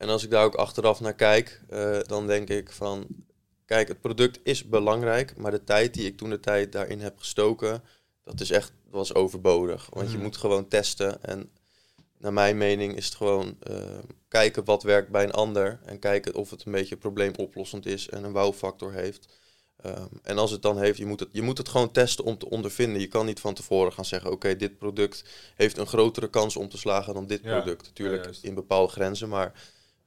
En 0.00 0.08
als 0.08 0.24
ik 0.24 0.30
daar 0.30 0.44
ook 0.44 0.54
achteraf 0.54 1.00
naar 1.00 1.14
kijk, 1.14 1.60
dan 2.06 2.26
denk 2.26 2.48
ik 2.48 2.70
van... 2.70 3.06
Kijk, 3.64 3.88
het 3.88 4.00
product 4.00 4.40
is 4.42 4.64
belangrijk, 4.64 5.36
maar 5.36 5.50
de 5.50 5.64
tijd 5.64 5.94
die 5.94 6.06
ik 6.06 6.16
toen 6.16 6.30
de 6.30 6.40
tijd 6.40 6.72
daarin 6.72 7.00
heb 7.00 7.18
gestoken... 7.18 7.82
dat 8.24 8.40
is 8.40 8.50
echt 8.50 8.72
was 8.90 9.14
overbodig. 9.14 9.88
Want 9.92 10.10
je 10.10 10.18
moet 10.18 10.36
gewoon 10.36 10.68
testen. 10.68 11.22
En 11.22 11.50
naar 12.18 12.32
mijn 12.32 12.58
mening 12.58 12.96
is 12.96 13.04
het 13.04 13.14
gewoon 13.14 13.58
uh, 13.70 13.76
kijken 14.28 14.64
wat 14.64 14.82
werkt 14.82 15.10
bij 15.10 15.24
een 15.24 15.32
ander. 15.32 15.80
En 15.84 15.98
kijken 15.98 16.34
of 16.34 16.50
het 16.50 16.64
een 16.64 16.72
beetje 16.72 16.96
probleemoplossend 16.96 17.86
is 17.86 18.08
en 18.08 18.24
een 18.24 18.32
wow-factor 18.32 18.92
heeft. 18.92 19.28
Um, 19.86 20.08
en 20.22 20.38
als 20.38 20.50
het 20.50 20.62
dan 20.62 20.78
heeft, 20.78 20.98
je 20.98 21.06
moet 21.06 21.20
het, 21.20 21.28
je 21.32 21.42
moet 21.42 21.58
het 21.58 21.68
gewoon 21.68 21.92
testen 21.92 22.24
om 22.24 22.38
te 22.38 22.50
ondervinden. 22.50 23.00
Je 23.00 23.06
kan 23.06 23.26
niet 23.26 23.40
van 23.40 23.54
tevoren 23.54 23.92
gaan 23.92 24.04
zeggen, 24.04 24.30
oké, 24.30 24.56
dit 24.56 24.78
product 24.78 25.24
heeft 25.54 25.78
een 25.78 25.86
grotere 25.86 26.30
kans 26.30 26.56
om 26.56 26.68
te 26.68 26.78
slagen 26.78 27.14
dan 27.14 27.26
dit 27.26 27.40
Ja, 27.42 27.60
product. 27.60 27.84
Natuurlijk 27.84 28.24
ja, 28.24 28.30
in 28.42 28.54
bepaalde 28.54 28.92
grenzen, 28.92 29.28
maar 29.28 29.52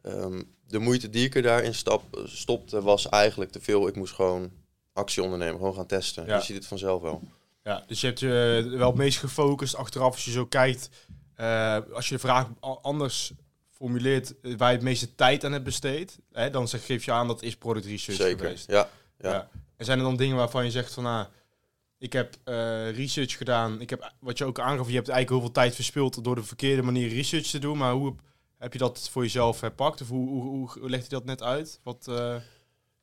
um, 0.04 0.52
de 0.68 0.80
moeite 0.80 1.10
die 1.10 1.26
ik 1.26 1.36
er 1.36 1.42
daarin 1.42 1.74
stap, 1.74 2.04
stopte 2.26 2.82
was 2.82 3.10
eigenlijk 3.10 3.52
te 3.52 3.62
veel. 3.62 3.88
Ik 3.88 3.96
moest 3.96 4.14
gewoon 4.14 4.52
actie 4.94 5.24
ondernemen, 5.24 5.58
gewoon 5.58 5.74
gaan 5.76 5.86
testen. 5.86 6.26
Ja. 6.26 6.36
Je 6.36 6.44
ziet 6.44 6.56
het 6.56 6.68
vanzelf 6.68 7.02
wel. 7.02 7.22
Ja, 7.64 7.84
dus 7.88 8.02
je 8.02 8.08
hebt 8.08 8.20
je 8.20 8.66
wel 8.78 8.88
het 8.88 8.98
meest 8.98 9.20
gefocust 9.20 9.76
achteraf 9.76 10.14
als 10.14 10.26
je 10.26 10.32
zo 10.32 10.46
kijkt. 10.46 10.90
eh, 11.36 11.78
als 11.94 12.08
je 12.10 12.14
de 12.16 12.20
vraag 12.20 12.48
anders 12.82 13.34
formuleert 13.72 14.40
eh, 14.42 14.56
waar 14.58 14.70
je 14.70 14.76
het 14.76 14.84
meeste 14.86 15.16
tijd 15.16 15.44
aan 15.44 15.52
hebt 15.52 15.64
besteed, 15.64 16.20
hè, 16.32 16.50
dan 16.50 16.68
zeg, 16.68 16.86
geef 16.86 17.06
je 17.06 17.12
aan 17.12 17.28
dat 17.28 17.42
is 17.42 17.56
product 17.58 17.86
research 17.86 18.20
Zeker, 18.20 18.40
geweest. 18.46 18.68
ja. 18.72 18.90
Ja. 19.20 19.32
Ja. 19.32 19.50
En 19.78 19.86
zijn 19.86 19.98
er 19.98 20.04
dan 20.04 20.16
dingen 20.18 20.36
waarvan 20.36 20.66
je 20.66 20.72
zegt 20.72 20.94
van, 20.94 21.04
nou, 21.04 21.28
ik 21.98 22.14
heb 22.14 22.36
eh, 22.44 22.56
research 22.96 23.38
gedaan. 23.38 23.82
Ik 23.82 23.90
heb, 23.90 24.14
wat 24.20 24.38
je 24.38 24.46
ook 24.46 24.60
aangaf, 24.60 24.88
je 24.88 24.96
hebt 24.96 25.08
eigenlijk 25.10 25.30
heel 25.30 25.40
veel 25.40 25.62
tijd 25.64 25.76
verspild 25.76 26.24
door 26.24 26.36
de 26.36 26.44
verkeerde 26.44 26.82
manier 26.82 27.10
research 27.10 27.48
te 27.48 27.60
doen. 27.60 27.78
Maar 27.78 27.94
hoe 27.94 28.16
heb- 28.64 28.74
je 28.74 28.80
dat 28.80 29.10
voor 29.12 29.24
jezelf 29.24 29.62
herpakt? 29.62 30.02
Of 30.02 30.08
hoe, 30.10 30.30
hoe, 30.30 30.44
hoe, 30.44 30.70
hoe 30.80 30.90
legt 30.90 31.04
je 31.04 31.10
dat 31.10 31.26
net 31.26 31.42
uit? 31.42 31.80
Wat, 31.84 32.06
eh, 32.10 32.36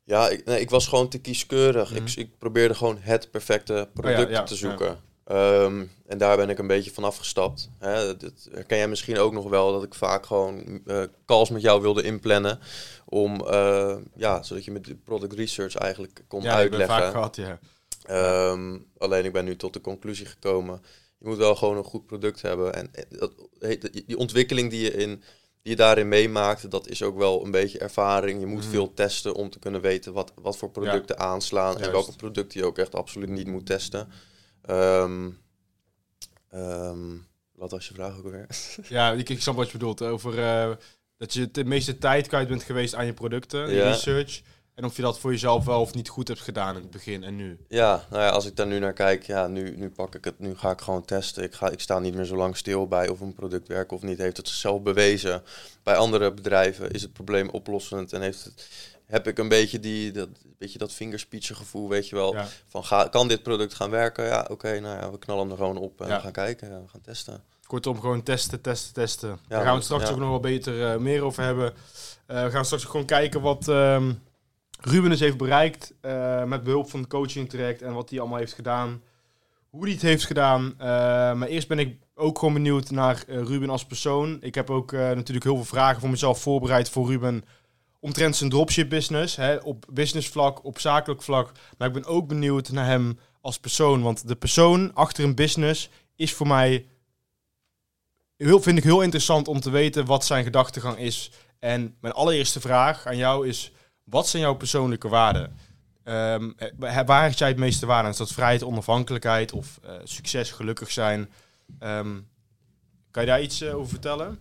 Ja, 0.04 0.28
ik, 0.28 0.44
nee, 0.44 0.60
ik 0.60 0.70
was 0.70 0.86
gewoon 0.86 1.08
te 1.08 1.18
kieskeurig. 1.20 1.90
Mhm. 1.94 2.02
ik, 2.06 2.14
ik 2.14 2.38
probeerde 2.38 2.74
gewoon 2.74 2.96
het 3.00 3.30
perfecte 3.30 3.88
product 3.94 4.30
ja, 4.30 4.42
te 4.42 4.54
zoeken. 4.56 4.98
Ehm, 5.24 5.84
en 6.06 6.18
daar 6.18 6.36
ben 6.36 6.48
ik 6.50 6.58
een 6.58 6.66
beetje 6.66 6.90
van 6.92 7.04
afgestapt. 7.04 7.70
Hè, 7.78 8.16
dat 8.16 8.48
herken 8.52 8.76
jij 8.76 8.88
misschien 8.88 9.18
ook 9.18 9.32
nog 9.32 9.48
wel, 9.48 9.72
dat 9.72 9.82
ik 9.82 9.94
vaak 9.94 10.26
gewoon 10.26 10.80
eh, 10.86 11.02
calls 11.26 11.50
met 11.50 11.62
jou 11.62 11.80
wilde 11.82 12.02
inplannen. 12.02 12.58
Om, 13.06 13.40
eh, 13.46 13.96
ja, 14.16 14.42
zodat 14.42 14.64
je 14.64 14.70
met 14.70 14.84
de 14.84 14.94
product 14.96 15.32
research 15.32 15.74
eigenlijk 15.74 16.24
kon 16.28 16.42
ja, 16.42 16.50
ik 16.52 16.56
uitleggen. 16.56 16.88
vaak 16.96 17.10
gehad, 17.10 17.36
ja. 17.36 17.58
Ehm, 18.04 18.78
alleen 18.98 19.24
ik 19.24 19.32
ben 19.32 19.44
nu 19.44 19.56
tot 19.56 19.72
de 19.72 19.80
conclusie 19.80 20.26
gekomen. 20.26 20.82
Je 21.18 21.28
moet 21.28 21.36
wel 21.38 21.56
gewoon 21.56 21.76
een 21.76 21.84
goed 21.84 22.06
product 22.06 22.42
hebben. 22.42 22.74
En 22.74 22.90
dat, 23.08 23.32
heet- 23.58 24.02
die 24.06 24.16
ontwikkeling 24.16 24.70
die 24.70 24.80
je, 24.82 24.90
in, 24.92 25.22
die 25.62 25.72
je 25.72 25.76
daarin 25.76 26.08
meemaakt, 26.08 26.70
dat 26.70 26.88
is 26.88 27.02
ook 27.02 27.16
wel 27.18 27.44
een 27.44 27.50
beetje 27.50 27.78
ervaring. 27.78 28.40
Je 28.40 28.46
moet 28.46 28.60
Mhm. 28.62 28.70
veel 28.70 28.94
testen 28.94 29.34
om 29.34 29.50
te 29.50 29.58
kunnen 29.58 29.80
weten 29.80 30.12
wat, 30.12 30.32
wat 30.34 30.56
voor 30.56 30.70
producten 30.70 31.18
aanslaan. 31.18 31.78
En 31.78 31.90
welke 31.92 32.16
producten 32.16 32.60
je 32.60 32.66
ook 32.66 32.78
echt 32.78 32.94
absoluut 32.94 33.28
niet 33.28 33.46
moet 33.46 33.66
testen. 33.66 34.08
Ehm, 34.62 35.30
ehm, 36.50 37.16
wat 37.54 37.70
was 37.70 37.88
je 37.88 37.94
vraag 37.94 38.16
ook 38.18 38.24
alweer? 38.24 38.46
Ja, 38.88 39.12
ik, 39.12 39.28
ik 39.28 39.40
snap 39.42 39.56
wat 39.56 39.66
je 39.66 39.72
bedoelt. 39.78 40.02
Over 40.02 40.38
eh, 40.38 40.70
dat 41.16 41.32
je 41.32 41.50
de 41.50 41.64
meeste 41.64 41.98
tijd 41.98 42.26
kwijt 42.28 42.48
bent 42.48 42.62
geweest 42.62 42.94
aan 42.94 43.06
je 43.06 43.12
producten, 43.12 43.68
je 43.70 43.76
Ja. 43.76 43.90
research. 43.90 44.40
En 44.80 44.86
of 44.86 44.96
je 44.96 45.02
dat 45.02 45.18
voor 45.18 45.30
jezelf 45.30 45.64
wel 45.64 45.80
of 45.80 45.94
niet 45.94 46.08
goed 46.08 46.28
hebt 46.28 46.40
gedaan 46.40 46.76
in 46.76 46.82
het 46.82 46.90
begin 46.90 47.24
en 47.24 47.36
nu. 47.36 47.58
Ja, 47.68 48.04
nou 48.10 48.22
ja, 48.22 48.28
als 48.28 48.46
ik 48.46 48.56
daar 48.56 48.66
nu 48.66 48.78
naar 48.78 48.92
kijk, 48.92 49.22
ja, 49.22 49.46
nu, 49.46 49.76
nu 49.76 49.90
pak 49.90 50.14
ik 50.14 50.24
het, 50.24 50.38
nu 50.38 50.56
ga 50.56 50.70
ik 50.70 50.80
gewoon 50.80 51.04
testen. 51.04 51.42
Ik, 51.42 51.54
ga, 51.54 51.70
ik 51.70 51.80
sta 51.80 51.98
niet 51.98 52.14
meer 52.14 52.24
zo 52.24 52.36
lang 52.36 52.56
stil 52.56 52.86
bij 52.86 53.08
of 53.08 53.20
een 53.20 53.34
product 53.34 53.68
werkt 53.68 53.92
of 53.92 54.02
niet. 54.02 54.18
Heeft 54.18 54.36
het 54.36 54.48
zichzelf 54.48 54.82
bewezen? 54.82 55.42
Bij 55.82 55.96
andere 55.96 56.32
bedrijven 56.32 56.90
is 56.90 57.02
het 57.02 57.12
probleem 57.12 57.48
oplossend 57.48 58.12
en 58.12 58.20
heeft 58.20 58.44
het, 58.44 58.68
heb 59.06 59.26
ik 59.26 59.38
een 59.38 59.48
beetje, 59.48 59.80
die, 59.80 60.12
dat, 60.12 60.28
beetje 60.58 60.78
dat 60.78 60.92
gevoel, 61.38 61.88
weet 61.88 62.08
je 62.08 62.16
wel. 62.16 62.34
Ja. 62.34 62.46
Van 62.68 62.84
ga, 62.84 63.08
kan 63.08 63.28
dit 63.28 63.42
product 63.42 63.74
gaan 63.74 63.90
werken? 63.90 64.24
Ja, 64.24 64.46
oké, 64.50 64.80
nou 64.80 65.00
ja, 65.00 65.10
we 65.10 65.18
knallen 65.18 65.42
hem 65.42 65.50
er 65.50 65.56
gewoon 65.56 65.76
op 65.76 66.00
en 66.00 66.08
Ja. 66.08 66.16
we 66.16 66.22
gaan 66.22 66.32
kijken, 66.32 66.70
ja, 66.70 66.80
we 66.82 66.88
gaan 66.88 67.00
testen. 67.00 67.42
Kortom, 67.66 68.00
gewoon 68.00 68.22
testen, 68.22 68.60
testen, 68.60 68.94
testen. 68.94 69.38
Daar 69.48 69.64
gaan 69.64 69.76
we 69.76 69.82
straks 69.82 70.10
ook 70.10 70.18
nog 70.18 70.28
wel 70.28 70.40
beter 70.40 70.86
eh, 70.86 70.98
meer 70.98 71.22
over 71.22 71.42
hebben. 71.42 71.72
Eh, 72.26 72.44
we 72.44 72.50
gaan 72.50 72.64
straks 72.64 72.84
ook 72.84 72.90
gewoon 72.90 73.06
kijken 73.06 73.40
wat 73.40 73.68
ehm, 73.68 74.12
Ruben 74.80 75.10
dus 75.10 75.20
heeft 75.20 75.36
bereikt 75.36 75.94
eh, 76.00 76.44
met 76.44 76.62
behulp 76.62 76.90
van 76.90 77.00
het 77.00 77.08
coaching 77.08 77.48
traject 77.48 77.82
en 77.82 77.92
wat 77.92 78.10
hij 78.10 78.20
allemaal 78.20 78.38
heeft 78.38 78.52
gedaan. 78.52 79.02
Hoe 79.70 79.82
hij 79.82 79.92
het 79.92 80.02
heeft 80.02 80.24
gedaan. 80.24 80.74
Eh, 80.78 80.86
maar 81.32 81.48
eerst 81.48 81.68
ben 81.68 81.78
ik 81.78 81.98
ook 82.14 82.38
gewoon 82.38 82.54
benieuwd 82.54 82.90
naar 82.90 83.24
eh, 83.26 83.36
Ruben 83.42 83.70
als 83.70 83.86
persoon. 83.86 84.38
Ik 84.40 84.54
heb 84.54 84.70
ook 84.70 84.92
natuurlijk 84.92 85.44
heel 85.44 85.56
veel 85.56 85.64
vragen 85.64 86.00
voor 86.00 86.10
mezelf 86.10 86.40
voorbereid 86.40 86.88
voor 86.88 87.08
Ruben 87.08 87.44
omtrent 88.00 88.36
zijn 88.36 88.50
dropship 88.50 88.88
business. 88.88 89.36
Hè, 89.36 89.56
op 89.56 89.84
business 89.92 90.28
vlak, 90.28 90.64
op 90.64 90.78
zakelijk 90.78 91.22
vlak. 91.22 91.52
Maar 91.78 91.88
ik 91.88 91.94
ben 91.94 92.04
ook 92.04 92.28
benieuwd 92.28 92.70
naar 92.70 92.86
hem 92.86 93.18
als 93.40 93.58
persoon. 93.58 94.02
Want 94.02 94.28
de 94.28 94.36
persoon 94.36 94.94
achter 94.94 95.24
een 95.24 95.34
business 95.34 95.90
is 96.16 96.32
voor 96.32 96.46
mij 96.46 96.86
heel, 98.36 98.60
vind 98.60 98.78
ik 98.78 98.84
heel 98.84 99.02
interessant 99.02 99.48
om 99.48 99.60
te 99.60 99.70
weten 99.70 100.06
wat 100.06 100.24
zijn 100.24 100.44
gedachtegang 100.44 100.98
is. 100.98 101.30
En 101.58 101.96
mijn 102.00 102.14
allereerste 102.14 102.60
vraag 102.60 103.06
aan 103.06 103.16
jou 103.16 103.48
is: 103.48 103.72
Wat 104.10 104.28
zijn 104.28 104.42
jouw 104.42 104.54
persoonlijke 104.54 105.08
waarden? 105.08 105.56
Um, 106.04 106.54
waar 106.78 107.22
hecht 107.22 107.38
jij 107.38 107.48
het 107.48 107.56
meeste 107.56 107.86
waarde 107.86 108.04
aan? 108.04 108.12
Is 108.12 108.18
dat 108.18 108.32
vrijheid, 108.32 108.62
onafhankelijkheid 108.62 109.52
of 109.52 109.80
uh, 109.84 109.90
succes, 110.04 110.50
gelukkig 110.50 110.90
zijn? 110.90 111.30
Um, 111.82 112.28
kan 113.10 113.22
je 113.22 113.28
daar 113.28 113.42
iets 113.42 113.62
uh, 113.62 113.76
over 113.76 113.88
vertellen? 113.88 114.38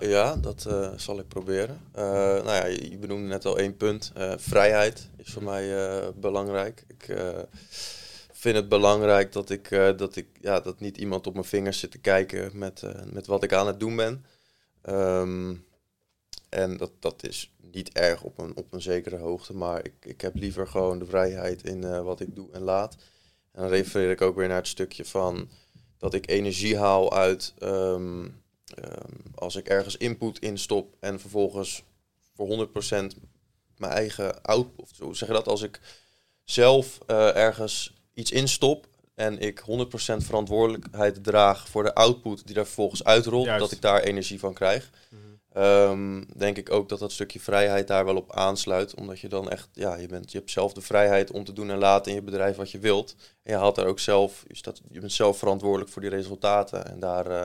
Ja, 0.00 0.36
dat 0.36 0.68
zal 0.96 1.18
ik 1.18 1.28
proberen. 1.28 1.80
nou 1.92 2.44
ja, 2.44 2.66
je 2.66 2.98
benoemde 3.00 3.28
net 3.28 3.44
al 3.44 3.58
één 3.58 3.76
punt. 3.76 4.12
vrijheid 4.36 5.08
is 5.16 5.32
voor 5.32 5.42
mij 5.42 6.02
belangrijk. 6.14 6.84
Ik 6.86 7.16
vind 8.32 8.56
het 8.56 8.68
belangrijk 8.68 9.32
dat 9.32 9.50
ik, 9.50 9.68
dat 9.96 10.16
ik 10.16 10.26
ja, 10.40 10.60
dat 10.60 10.80
niet 10.80 10.96
iemand 10.96 11.26
op 11.26 11.32
mijn 11.32 11.44
vingers 11.46 11.78
zit 11.78 11.90
te 11.90 11.98
kijken 11.98 12.58
met, 12.58 12.82
met 13.12 13.26
wat 13.26 13.42
ik 13.42 13.52
aan 13.52 13.66
het 13.66 13.80
doen 13.80 13.96
ben. 13.96 14.24
Um, 14.88 15.64
en 16.48 16.76
dat, 16.76 16.90
dat 17.00 17.22
is 17.22 17.53
niet 17.74 17.92
erg 17.92 18.22
op 18.22 18.38
een, 18.38 18.56
op 18.56 18.72
een 18.72 18.82
zekere 18.82 19.16
hoogte, 19.16 19.54
maar 19.54 19.84
ik, 19.84 19.94
ik 20.00 20.20
heb 20.20 20.34
liever 20.34 20.66
gewoon 20.66 20.98
de 20.98 21.06
vrijheid 21.06 21.64
in 21.64 21.82
uh, 21.82 22.02
wat 22.02 22.20
ik 22.20 22.34
doe 22.34 22.52
en 22.52 22.62
laat. 22.62 22.96
En 23.52 23.62
dan 23.62 23.70
refereer 23.70 24.10
ik 24.10 24.20
ook 24.20 24.36
weer 24.36 24.48
naar 24.48 24.56
het 24.56 24.66
stukje 24.68 25.04
van 25.04 25.48
dat 25.98 26.14
ik 26.14 26.30
energie 26.30 26.78
haal 26.78 27.12
uit 27.12 27.54
um, 27.62 28.42
als 29.34 29.56
ik 29.56 29.68
ergens 29.68 29.96
input 29.96 30.38
instop 30.38 30.96
en 31.00 31.20
vervolgens 31.20 31.84
voor 32.34 32.68
100% 32.68 32.70
mijn 33.76 33.92
eigen 33.92 34.42
output, 34.42 34.80
of 34.80 34.90
zo 34.94 35.12
zeg 35.12 35.28
je 35.28 35.34
dat, 35.34 35.48
als 35.48 35.62
ik 35.62 35.80
zelf 36.44 36.98
uh, 37.06 37.36
ergens 37.36 37.94
iets 38.14 38.30
instop 38.30 38.86
en 39.14 39.38
ik 39.38 39.60
100% 39.60 39.64
verantwoordelijkheid 40.16 41.24
draag 41.24 41.68
voor 41.68 41.82
de 41.82 41.94
output 41.94 42.46
die 42.46 42.54
daar 42.54 42.64
vervolgens 42.64 43.04
uitrolt, 43.04 43.46
dat 43.46 43.72
ik 43.72 43.80
daar 43.80 44.00
energie 44.00 44.38
van 44.38 44.54
krijg. 44.54 44.90
Mhm. 45.08 45.22
Um, 45.56 46.26
denk 46.36 46.56
ik 46.56 46.70
ook 46.70 46.88
dat 46.88 46.98
dat 46.98 47.12
stukje 47.12 47.40
vrijheid 47.40 47.88
daar 47.88 48.04
wel 48.04 48.16
op 48.16 48.32
aansluit. 48.32 48.94
Omdat 48.94 49.20
je 49.20 49.28
dan 49.28 49.50
echt, 49.50 49.68
ja, 49.72 49.96
je, 49.96 50.06
bent, 50.06 50.32
je 50.32 50.38
hebt 50.38 50.50
zelf 50.50 50.72
de 50.72 50.80
vrijheid 50.80 51.30
om 51.30 51.44
te 51.44 51.52
doen 51.52 51.70
en 51.70 51.78
laten 51.78 52.10
in 52.10 52.18
je 52.18 52.24
bedrijf 52.24 52.56
wat 52.56 52.70
je 52.70 52.78
wilt. 52.78 53.14
En 53.42 53.52
je 53.52 53.58
haalt 53.58 53.74
daar 53.74 53.86
ook 53.86 53.98
zelf, 53.98 54.44
je, 54.48 54.56
staat, 54.56 54.80
je 54.90 55.00
bent 55.00 55.12
zelf 55.12 55.38
verantwoordelijk 55.38 55.90
voor 55.90 56.02
die 56.02 56.10
resultaten. 56.10 56.86
En 56.86 57.00
daar, 57.00 57.30
uh, 57.30 57.44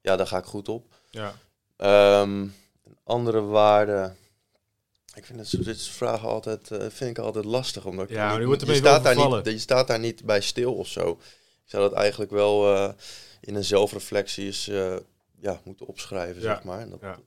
ja, 0.00 0.16
daar 0.16 0.26
ga 0.26 0.38
ik 0.38 0.44
goed 0.44 0.68
op. 0.68 0.86
Ja. 1.10 1.34
Um, 2.20 2.54
andere 3.04 3.40
waarde. 3.40 4.12
Ik 5.14 5.24
vind 5.24 5.38
het, 5.38 5.64
dit 5.64 5.80
soort 5.80 5.96
vragen 5.96 6.28
altijd, 6.28 6.70
uh, 6.70 6.78
vind 6.78 7.10
ik 7.10 7.18
altijd 7.18 7.44
lastig. 7.44 7.84
Omdat 7.84 8.08
ja, 8.08 8.38
je, 8.38 8.46
wordt 8.46 8.66
je, 8.66 8.74
staat 8.74 9.02
daar 9.02 9.16
niet, 9.16 9.44
je 9.44 9.58
staat 9.58 9.86
daar 9.86 9.98
niet 9.98 10.24
bij 10.24 10.40
stil 10.40 10.74
of 10.74 10.88
zo. 10.88 11.10
Ik 11.64 11.70
zou 11.70 11.88
dat 11.88 11.98
eigenlijk 11.98 12.30
wel 12.30 12.74
uh, 12.74 12.90
in 13.40 13.54
een 13.54 13.64
zelfreflectie 13.64 14.46
eens 14.46 14.64
ja, 15.40 15.60
moeten 15.64 15.86
opschrijven, 15.86 16.42
zeg 16.42 16.64
maar. 16.64 16.80
En 16.80 16.90
dat, 16.90 17.00
ja 17.00 17.18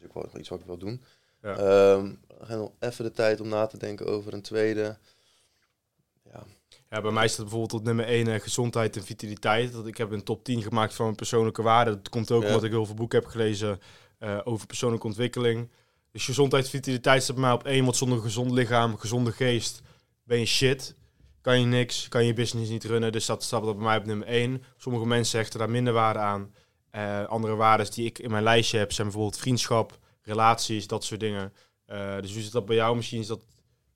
is 0.00 0.06
ook 0.06 0.32
wel 0.32 0.40
iets 0.40 0.48
wat 0.48 0.60
ik 0.60 0.66
wil 0.66 0.78
doen. 0.78 1.02
Ja. 1.42 1.92
Um, 1.92 2.20
nog 2.48 2.72
even 2.78 3.04
de 3.04 3.12
tijd 3.12 3.40
om 3.40 3.48
na 3.48 3.66
te 3.66 3.78
denken 3.78 4.06
over 4.06 4.32
een 4.32 4.42
tweede. 4.42 4.98
Ja. 6.32 6.44
Ja, 6.90 7.00
bij 7.00 7.10
mij 7.10 7.28
staat 7.28 7.40
bijvoorbeeld 7.40 7.80
op 7.80 7.84
nummer 7.84 8.04
1 8.04 8.26
uh, 8.26 8.40
gezondheid 8.40 8.96
en 8.96 9.04
vitaliteit. 9.04 9.72
Dat 9.72 9.86
ik 9.86 9.96
heb 9.96 10.10
een 10.10 10.22
top 10.22 10.44
10 10.44 10.62
gemaakt 10.62 10.94
van 10.94 11.04
mijn 11.04 11.16
persoonlijke 11.16 11.62
waarden. 11.62 11.94
Dat 11.94 12.08
komt 12.08 12.30
ook 12.30 12.44
omdat 12.44 12.64
ik 12.64 12.70
heel 12.70 12.86
veel 12.86 12.94
boeken 12.94 13.18
heb 13.18 13.28
gelezen 13.28 13.80
uh, 14.20 14.40
over 14.44 14.66
persoonlijke 14.66 15.06
ontwikkeling. 15.06 15.70
Dus 16.12 16.24
gezondheid 16.24 16.64
en 16.64 16.70
vitaliteit 16.70 17.22
staat 17.22 17.36
bij 17.36 17.44
mij 17.44 17.54
op 17.54 17.64
één. 17.64 17.84
Want 17.84 17.96
zonder 17.96 18.20
gezond 18.20 18.50
lichaam, 18.50 18.96
gezonde 18.96 19.32
geest, 19.32 19.82
ben 20.22 20.38
je 20.38 20.46
shit. 20.46 20.94
Kan 21.40 21.60
je 21.60 21.66
niks, 21.66 22.08
kan 22.08 22.24
je 22.24 22.32
business 22.32 22.70
niet 22.70 22.84
runnen. 22.84 23.12
Dus 23.12 23.26
dat 23.26 23.42
staat 23.42 23.64
bij 23.64 23.74
mij 23.74 23.96
op 23.96 24.04
nummer 24.04 24.26
1. 24.26 24.62
Sommige 24.76 25.06
mensen 25.06 25.38
hechten 25.38 25.58
daar 25.58 25.70
minder 25.70 25.92
waarde 25.92 26.18
aan. 26.18 26.54
Uh, 26.96 27.26
andere 27.26 27.54
waarden 27.54 27.90
die 27.90 28.06
ik 28.06 28.18
in 28.18 28.30
mijn 28.30 28.42
lijstje 28.42 28.78
heb 28.78 28.92
zijn 28.92 29.06
bijvoorbeeld 29.06 29.40
vriendschap, 29.40 29.98
relaties, 30.22 30.86
dat 30.86 31.04
soort 31.04 31.20
dingen. 31.20 31.52
Uh, 31.88 32.20
dus 32.20 32.32
hoe 32.32 32.42
zit 32.42 32.52
dat 32.52 32.66
bij 32.66 32.76
jou 32.76 32.96
misschien? 32.96 33.20
Is 33.20 33.26
dat 33.26 33.40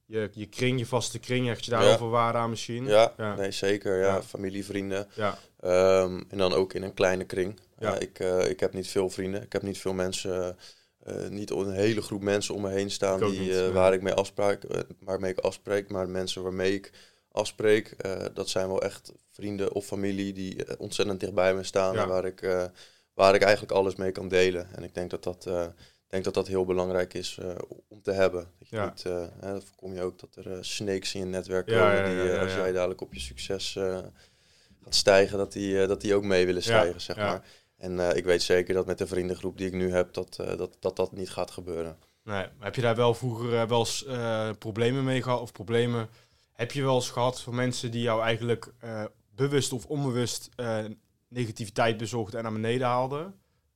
je, 0.06 0.30
je 0.32 0.46
kring, 0.46 0.78
je 0.78 0.86
vaste 0.86 1.18
kring, 1.18 1.46
hecht 1.46 1.64
je 1.64 1.70
daar 1.70 1.84
ja. 1.84 2.08
waarde 2.08 2.38
aan 2.38 2.50
misschien? 2.50 2.86
Ja, 2.86 3.12
ja. 3.16 3.34
nee 3.34 3.50
zeker. 3.50 3.98
Ja. 3.98 4.06
ja. 4.06 4.22
Familie, 4.22 4.64
vrienden. 4.64 5.06
Ja. 5.14 5.38
Um, 6.02 6.24
en 6.28 6.38
dan 6.38 6.52
ook 6.52 6.72
in 6.72 6.82
een 6.82 6.94
kleine 6.94 7.24
kring. 7.24 7.60
Ja. 7.78 7.98
ik, 7.98 8.18
uh, 8.18 8.48
ik 8.48 8.60
heb 8.60 8.72
niet 8.72 8.88
veel 8.88 9.10
vrienden. 9.10 9.42
Ik 9.42 9.52
heb 9.52 9.62
niet 9.62 9.78
veel 9.78 9.92
mensen, 9.92 10.56
niet 11.28 11.50
een 11.50 11.72
hele 11.72 12.02
groep 12.02 12.22
mensen 12.22 12.54
om 12.54 12.62
me 12.62 12.70
heen 12.70 12.90
staan 12.90 13.20
die, 13.20 13.40
niet, 13.40 13.72
waar 13.72 13.92
ik 13.92 14.02
mee 14.02 14.14
afspraak, 14.14 14.62
waarmee 15.00 15.30
ik 15.30 15.38
afspreek. 15.38 15.90
Maar 15.90 16.08
mensen 16.08 16.42
waarmee 16.42 16.74
ik 16.74 16.92
afspreek, 17.34 17.96
dat 18.34 18.48
zijn 18.48 18.68
wel 18.68 18.82
echt 18.82 19.12
vrienden 19.30 19.72
of 19.72 19.86
familie 19.86 20.32
die 20.32 20.64
eh, 20.64 20.74
ontzettend 20.78 21.20
dichtbij 21.20 21.54
me 21.54 21.62
staan 21.62 21.98
en 21.98 22.08
waar 22.08 22.24
ik, 22.24 22.42
uh, 22.42 22.64
waar 23.14 23.34
ik 23.34 23.42
eigenlijk 23.42 23.72
alles 23.72 23.94
mee 23.94 24.12
kan 24.12 24.28
delen. 24.28 24.68
En 24.74 24.82
ik 24.82 24.94
denk 24.94 25.10
dat 25.10 25.22
dat, 25.22 25.48
denk 26.06 26.24
dat, 26.24 26.34
dat 26.34 26.46
heel 26.46 26.64
belangrijk 26.64 27.14
is 27.14 27.38
om 27.88 28.02
te 28.02 28.12
hebben. 28.12 28.50
Dat 28.58 28.68
je 28.68 28.80
niet, 28.80 29.02
hè, 29.40 29.52
dat 29.52 29.64
voorkom 29.64 29.94
je 29.94 30.02
ook 30.02 30.18
dat 30.18 30.44
er 30.44 30.64
snakes 30.64 31.14
in 31.14 31.20
je 31.20 31.26
netwerk 31.26 31.66
komen 31.66 32.04
die 32.04 32.38
als 32.38 32.54
jij 32.54 32.72
dadelijk 32.72 33.00
op 33.00 33.14
je 33.14 33.20
succes 33.20 33.72
gaat 34.82 34.94
stijgen, 34.94 35.38
dat 35.38 35.52
die, 35.52 35.86
dat 35.86 36.00
die 36.00 36.14
ook 36.14 36.24
mee 36.24 36.46
willen 36.46 36.62
stijgen, 36.62 37.00
zeg 37.00 37.16
maar. 37.16 37.44
En 37.76 38.16
ik 38.16 38.24
weet 38.24 38.42
zeker 38.42 38.74
dat 38.74 38.86
met 38.86 38.98
de 38.98 39.06
vriendengroep 39.06 39.58
die 39.58 39.66
ik 39.66 39.72
nu 39.72 39.92
heb, 39.92 40.12
dat 40.12 40.36
dat, 40.36 40.76
dat, 40.80 40.96
dat 40.96 41.12
niet 41.12 41.30
gaat 41.30 41.50
gebeuren. 41.50 41.98
Nee, 42.22 42.46
heb 42.58 42.74
je 42.74 42.82
daar 42.82 42.96
wel 42.96 43.14
vroeger 43.14 43.68
wel 43.68 43.78
eens 43.78 44.06
problemen 44.58 45.04
mee 45.04 45.22
gehad? 45.22 45.40
Of 45.40 45.52
problemen 45.52 46.08
heb 46.54 46.72
je 46.72 46.82
wel 46.82 46.94
eens 46.94 47.10
gehad 47.10 47.40
van 47.40 47.54
mensen 47.54 47.90
die 47.90 48.02
jou 48.02 48.22
eigenlijk 48.22 48.72
bewust 49.34 49.72
of 49.72 49.86
onbewust 49.86 50.48
uh, 50.56 50.84
negativiteit 51.28 51.96
bezorgde 51.96 52.36
en 52.36 52.42
naar 52.42 52.52
beneden 52.52 52.86
haalde? 52.86 53.32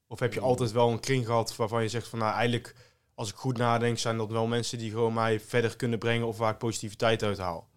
Of 0.07 0.19
heb 0.19 0.33
je 0.33 0.39
hmm. 0.39 0.49
altijd 0.49 0.73
wel 0.73 0.91
een 0.91 1.01
kring 1.01 1.27
gehad 1.27 1.57
waarvan 1.57 1.83
je 1.83 1.89
zegt 1.89 2.09
van 2.09 2.19
nou 2.19 2.33
eigenlijk 2.33 2.75
als 3.15 3.29
ik 3.31 3.35
goed 3.35 3.59
nadenk 3.59 3.99
zijn 3.99 4.17
dat 4.17 4.31
wel 4.31 4.47
mensen 4.47 4.79
die 4.79 4.91
gewoon 4.91 5.15
mij 5.15 5.41
verder 5.41 5.77
kunnen 5.77 5.99
brengen 5.99 6.27
of 6.27 6.39
waar 6.39 6.53
ik 6.53 6.59
positiviteit 6.59 7.23
uit 7.23 7.39
haal? 7.39 7.69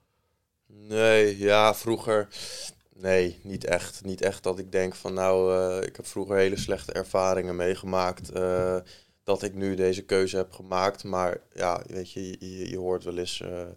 Nee, 0.67 1.37
ja, 1.37 1.75
vroeger 1.75 2.27
Nee, 3.01 3.39
niet 3.43 3.65
echt. 3.65 4.03
Niet 4.03 4.21
echt 4.21 4.43
dat 4.43 4.59
ik 4.59 4.71
denk 4.71 4.95
van 4.95 5.13
nou, 5.13 5.55
uh, 5.55 5.87
ik 5.87 5.95
heb 5.95 6.07
vroeger 6.07 6.37
hele 6.37 6.57
slechte 6.57 6.91
ervaringen 6.91 7.55
meegemaakt. 7.55 8.35
Uh, 8.35 8.77
dat 9.23 9.43
ik 9.43 9.53
nu 9.53 9.75
deze 9.75 10.01
keuze 10.01 10.37
heb 10.37 10.51
gemaakt. 10.51 11.03
Maar 11.03 11.41
ja, 11.53 11.81
weet 11.87 12.11
je, 12.11 12.27
je, 12.39 12.69
je 12.69 12.77
hoort 12.77 13.03
wel 13.03 13.17
eens 13.17 13.39
uh, 13.39 13.67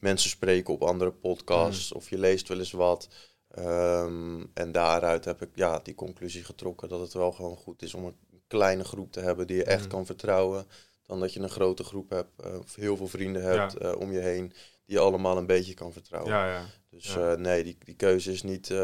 mensen 0.00 0.30
spreken 0.30 0.74
op 0.74 0.82
andere 0.82 1.12
podcasts. 1.12 1.88
Hmm. 1.88 1.98
Of 1.98 2.10
je 2.10 2.18
leest 2.18 2.48
wel 2.48 2.58
eens 2.58 2.72
wat. 2.72 3.08
Ehm, 3.48 4.44
en 4.54 4.72
daaruit 4.72 5.24
heb 5.24 5.42
ik 5.42 5.50
ja, 5.54 5.78
die 5.78 5.94
conclusie 5.94 6.44
getrokken 6.44 6.88
dat 6.88 7.00
het 7.00 7.12
wel 7.12 7.32
gewoon 7.32 7.56
goed 7.56 7.82
is 7.82 7.94
om 7.94 8.04
een 8.04 8.16
kleine 8.46 8.84
groep 8.84 9.12
te 9.12 9.20
hebben 9.20 9.46
die 9.46 9.56
je 9.56 9.64
echt 9.64 9.82
mm. 9.82 9.88
kan 9.88 10.06
vertrouwen. 10.06 10.66
Dan 11.02 11.20
dat 11.20 11.32
je 11.32 11.40
een 11.40 11.50
grote 11.50 11.84
groep 11.84 12.10
hebt, 12.10 12.30
uh, 12.46 12.58
of 12.58 12.74
heel 12.74 12.96
veel 12.96 13.08
vrienden 13.08 13.42
hebt 13.42 13.76
eh, 13.76 13.94
om 13.98 14.12
je 14.12 14.18
heen, 14.18 14.48
die 14.84 14.96
je 14.96 14.98
allemaal 14.98 15.36
een 15.36 15.46
beetje 15.46 15.74
kan 15.74 15.92
vertrouwen. 15.92 16.32
Ja, 16.32 16.50
ja. 16.52 16.64
Dus 16.90 17.16
nee, 17.36 17.64
die, 17.64 17.76
die 17.84 17.94
keuze 17.94 18.32
is 18.32 18.42
niet, 18.42 18.74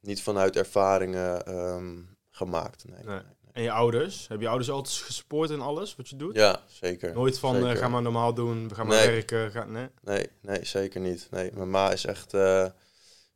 niet 0.00 0.22
vanuit 0.22 0.56
ervaringen 0.56 1.56
um, 1.56 2.16
gemaakt. 2.30 2.84
Nee, 2.88 3.04
nee. 3.04 3.20
En 3.52 3.62
je 3.62 3.70
ouders? 3.70 4.28
Heb 4.28 4.40
je 4.40 4.48
ouders 4.48 4.70
altijd 4.70 4.94
gesupport 4.94 5.50
in 5.50 5.60
alles 5.60 5.96
wat 5.96 6.08
je 6.08 6.16
doet? 6.16 6.36
Ja, 6.36 6.60
zeker. 6.66 7.14
Nooit 7.14 7.38
van 7.38 7.76
ga 7.76 7.88
maar 7.88 8.02
normaal 8.02 8.34
doen, 8.34 8.68
we 8.68 8.74
gaan 8.74 8.86
maar 8.86 9.06
werken. 9.06 9.50
Ga, 9.50 9.64
nee? 9.64 9.88
nee? 10.02 10.26
Nee, 10.40 10.58
zeker 10.62 11.00
niet. 11.00 11.26
Nee, 11.30 11.50
mijn 11.54 11.70
ma 11.70 11.90
is 11.90 12.04
echt 12.04 12.34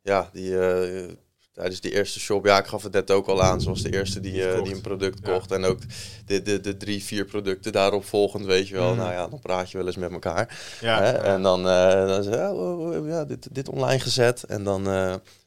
ja, 0.07 0.31
die, 0.33 0.51
uh, 0.51 1.11
tijdens 1.53 1.81
die 1.81 1.93
eerste 1.93 2.21
shop, 2.21 2.47
ja, 2.47 2.59
ik 2.59 2.67
gaf 2.67 2.83
het 2.83 2.93
net 2.93 3.11
ook 3.11 3.27
al 3.27 3.43
aan, 3.43 3.61
zoals 3.61 3.83
de 3.83 3.93
eerste 3.93 4.21
die, 4.21 4.63
die 4.63 4.75
een 4.75 4.81
product 4.81 5.21
kocht. 5.21 5.53
En 5.53 5.65
ook 5.65 5.79
de, 6.27 6.43
de, 6.43 6.61
de 6.61 6.77
drie, 6.77 7.03
vier 7.03 7.25
producten 7.25 7.73
daarop 7.73 8.05
volgend, 8.05 8.45
weet 8.45 8.69
je 8.69 8.75
wel. 8.75 8.91
Mm. 8.91 8.97
Nou 8.97 9.13
ja, 9.13 9.29
dan 9.29 9.41
praat 9.41 9.71
je 9.71 9.77
wel 9.77 9.87
eens 9.87 9.97
met 9.97 10.13
elkaar. 10.13 10.59
Ja, 10.81 11.03
hè? 11.03 11.11
En 11.13 11.43
dan, 11.43 11.63
dan 11.63 12.23
je, 12.23 12.51
oh, 12.53 12.81
oh, 12.81 13.01
oh, 13.01 13.09
ja, 13.09 13.25
dit, 13.25 13.55
dit 13.55 13.69
online 13.69 14.01
gezet. 14.01 14.43
En 14.43 14.65
dan 14.65 14.85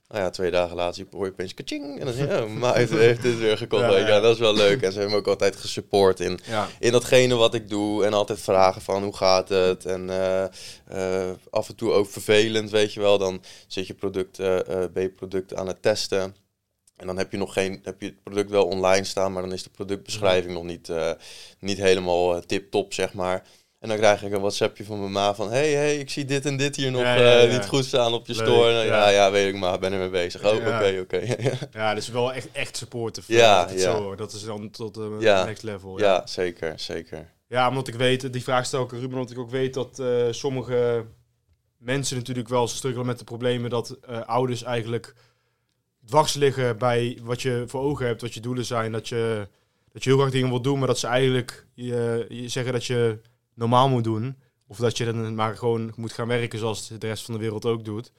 nou 0.10 0.24
ja, 0.24 0.30
twee 0.30 0.52
dagen 0.52 0.76
later 0.76 1.06
hoor 1.12 1.26
je 1.26 1.32
opeens 1.32 1.54
kaching. 1.54 2.00
En 2.00 2.06
dan 2.06 2.14
zeg 2.14 2.28
je, 2.28 2.44
oh, 2.44 2.50
maar 2.50 2.76
heeft, 2.76 2.92
heeft 2.92 3.22
dit 3.22 3.38
weer 3.38 3.58
gekocht. 3.58 3.84
Ja, 3.84 3.98
ja. 3.98 4.20
dat 4.20 4.34
is 4.34 4.40
wel 4.40 4.54
leuk. 4.54 4.82
En 4.82 4.92
ze 4.92 4.98
hebben 5.00 5.16
me 5.16 5.22
ook 5.22 5.28
altijd 5.28 5.56
gesupport 5.56 6.20
in, 6.20 6.40
in 6.80 6.92
datgene 6.92 7.36
wat 7.36 7.54
ik 7.54 7.70
doe. 7.70 8.06
En 8.06 8.14
altijd 8.14 8.42
vragen 8.42 8.82
van 8.82 9.04
hoe 9.04 9.16
gaat 9.16 9.50
het. 9.50 9.86
En 9.86 10.08
uh, 10.08 10.44
uh, 10.94 11.32
af 11.50 11.70
en 11.70 11.76
toe 11.76 11.92
ook 11.92 12.10
vervelend, 12.10 12.70
weet 12.70 12.94
je 12.94 13.00
wel. 13.00 13.18
Dan 13.18 13.44
zit 13.68 13.88
je 13.88 13.94
product, 13.94 14.40
uh, 14.40 14.60
B-product 14.94 15.56
aan 15.56 15.68
het 15.68 15.82
testen. 15.82 16.36
En 16.96 17.08
dan 17.08 17.18
heb 17.18 17.32
je 17.32 17.38
nog 17.38 17.54
geen, 17.54 17.80
heb 17.84 18.02
je 18.02 18.08
het 18.08 18.24
product 18.24 18.50
wel 18.50 18.66
online 18.66 19.06
staan, 19.06 19.34
maar 19.34 19.42
dan 19.42 19.54
is 19.54 19.64
de 19.64 19.70
productbeschrijving 19.70 20.54
nog 20.54 20.64
niet, 20.64 20.92
niet 21.60 21.78
helemaal 21.78 22.40
tip-top, 22.46 22.94
zeg 22.94 23.14
maar. 23.14 23.44
En 23.80 23.90
dan 23.90 23.98
krijg 23.98 24.24
ik 24.24 24.32
een 24.32 24.40
WhatsAppje 24.40 24.84
van 24.84 25.00
mijn 25.00 25.12
ma 25.12 25.36
van... 25.36 25.52
hey, 25.52 25.72
hey, 25.72 25.98
ik 25.98 26.10
zie 26.10 26.26
dit 26.26 26.46
en 26.46 26.58
dit 26.58 26.76
hier 26.76 26.92
nog 26.92 27.02
eh, 27.02 27.52
niet 27.52 27.66
goed 27.66 27.86
staan 27.86 28.14
op 28.14 28.28
je 28.28 28.34
store. 28.34 28.72
ja. 28.72 29.10
ja, 29.10 29.32
weet 29.32 29.54
ik 29.54 29.60
maar, 29.60 29.80
ben 29.80 29.94
ermee 29.94 30.10
bezig. 30.10 30.44
Oh, 30.44 30.56
oké, 30.56 31.00
oké. 31.02 31.36
ja, 31.80 31.94
dus 31.94 32.10
wel 32.10 32.34
echt, 32.34 32.52
echt 32.52 32.78
supportive. 32.78 33.34
Ja, 33.34 33.66
dat, 33.66 33.74
ja. 33.74 33.80
Zo, 33.80 34.16
dat 34.16 34.34
is 34.34 34.44
dan 34.44 34.70
tot 34.70 34.94
de 34.94 35.18
uh, 35.22 35.46
next 35.46 35.64
level. 35.64 36.00
Ja. 36.00 36.28
zeker, 36.28 36.74
zeker. 36.80 37.32
Ja, 37.48 37.70
omdat 37.70 37.88
ik 37.88 37.96
weet, 37.96 38.34
die 38.34 38.44
vraag 38.44 38.66
stel 38.66 38.84
ik 38.84 38.92
Ruben, 38.92 39.18
omdat 39.18 39.32
ik 39.32 39.40
ook 39.40 39.50
weet 39.50 39.74
dat 39.74 40.00
uh, 40.00 40.26
sommige 40.32 41.06
mensen 41.78 42.18
natuurlijk 42.18 42.50
wel 42.50 42.68
struggelen 42.68 43.06
met 43.06 43.18
de 43.18 43.24
problemen 43.24 43.70
dat 43.70 43.98
ouders 44.26 44.64
eigenlijk 44.64 45.16
dwars 46.06 46.34
liggen 46.34 46.78
bij 46.78 47.20
wat 47.24 47.42
je 47.42 47.64
voor 47.68 47.82
ogen 47.82 48.06
hebt, 48.06 48.22
wat 48.22 48.34
je 48.34 48.40
doelen 48.40 48.66
zijn. 48.66 48.92
Dat 48.92 49.08
je, 49.08 49.48
dat 49.92 50.04
je 50.04 50.10
heel 50.10 50.20
graag 50.20 50.32
dingen 50.32 50.50
wil 50.50 50.62
doen, 50.62 50.78
maar 50.78 50.88
dat 50.88 51.00
ze 51.00 51.08
eigenlijk 51.08 51.68
je, 51.74 52.26
je 52.30 52.50
zeggen 52.50 52.74
dat 52.74 52.86
je 52.86 53.20
normaal 53.60 53.90
moet 53.90 54.04
doen. 54.04 54.38
Of 54.68 54.78
dat 54.78 54.98
je 54.98 55.06
dan 55.06 55.36
maar 55.36 55.58
gewoon 55.58 55.94
moet 55.96 56.14
gaan 56.14 56.28
werken 56.28 56.60
zoals 56.60 56.88
de 56.88 57.08
rest 57.08 57.26
van 57.26 57.34
de 57.34 57.40
wereld 57.40 57.66
ook 57.66 57.86
doet. 57.86 58.12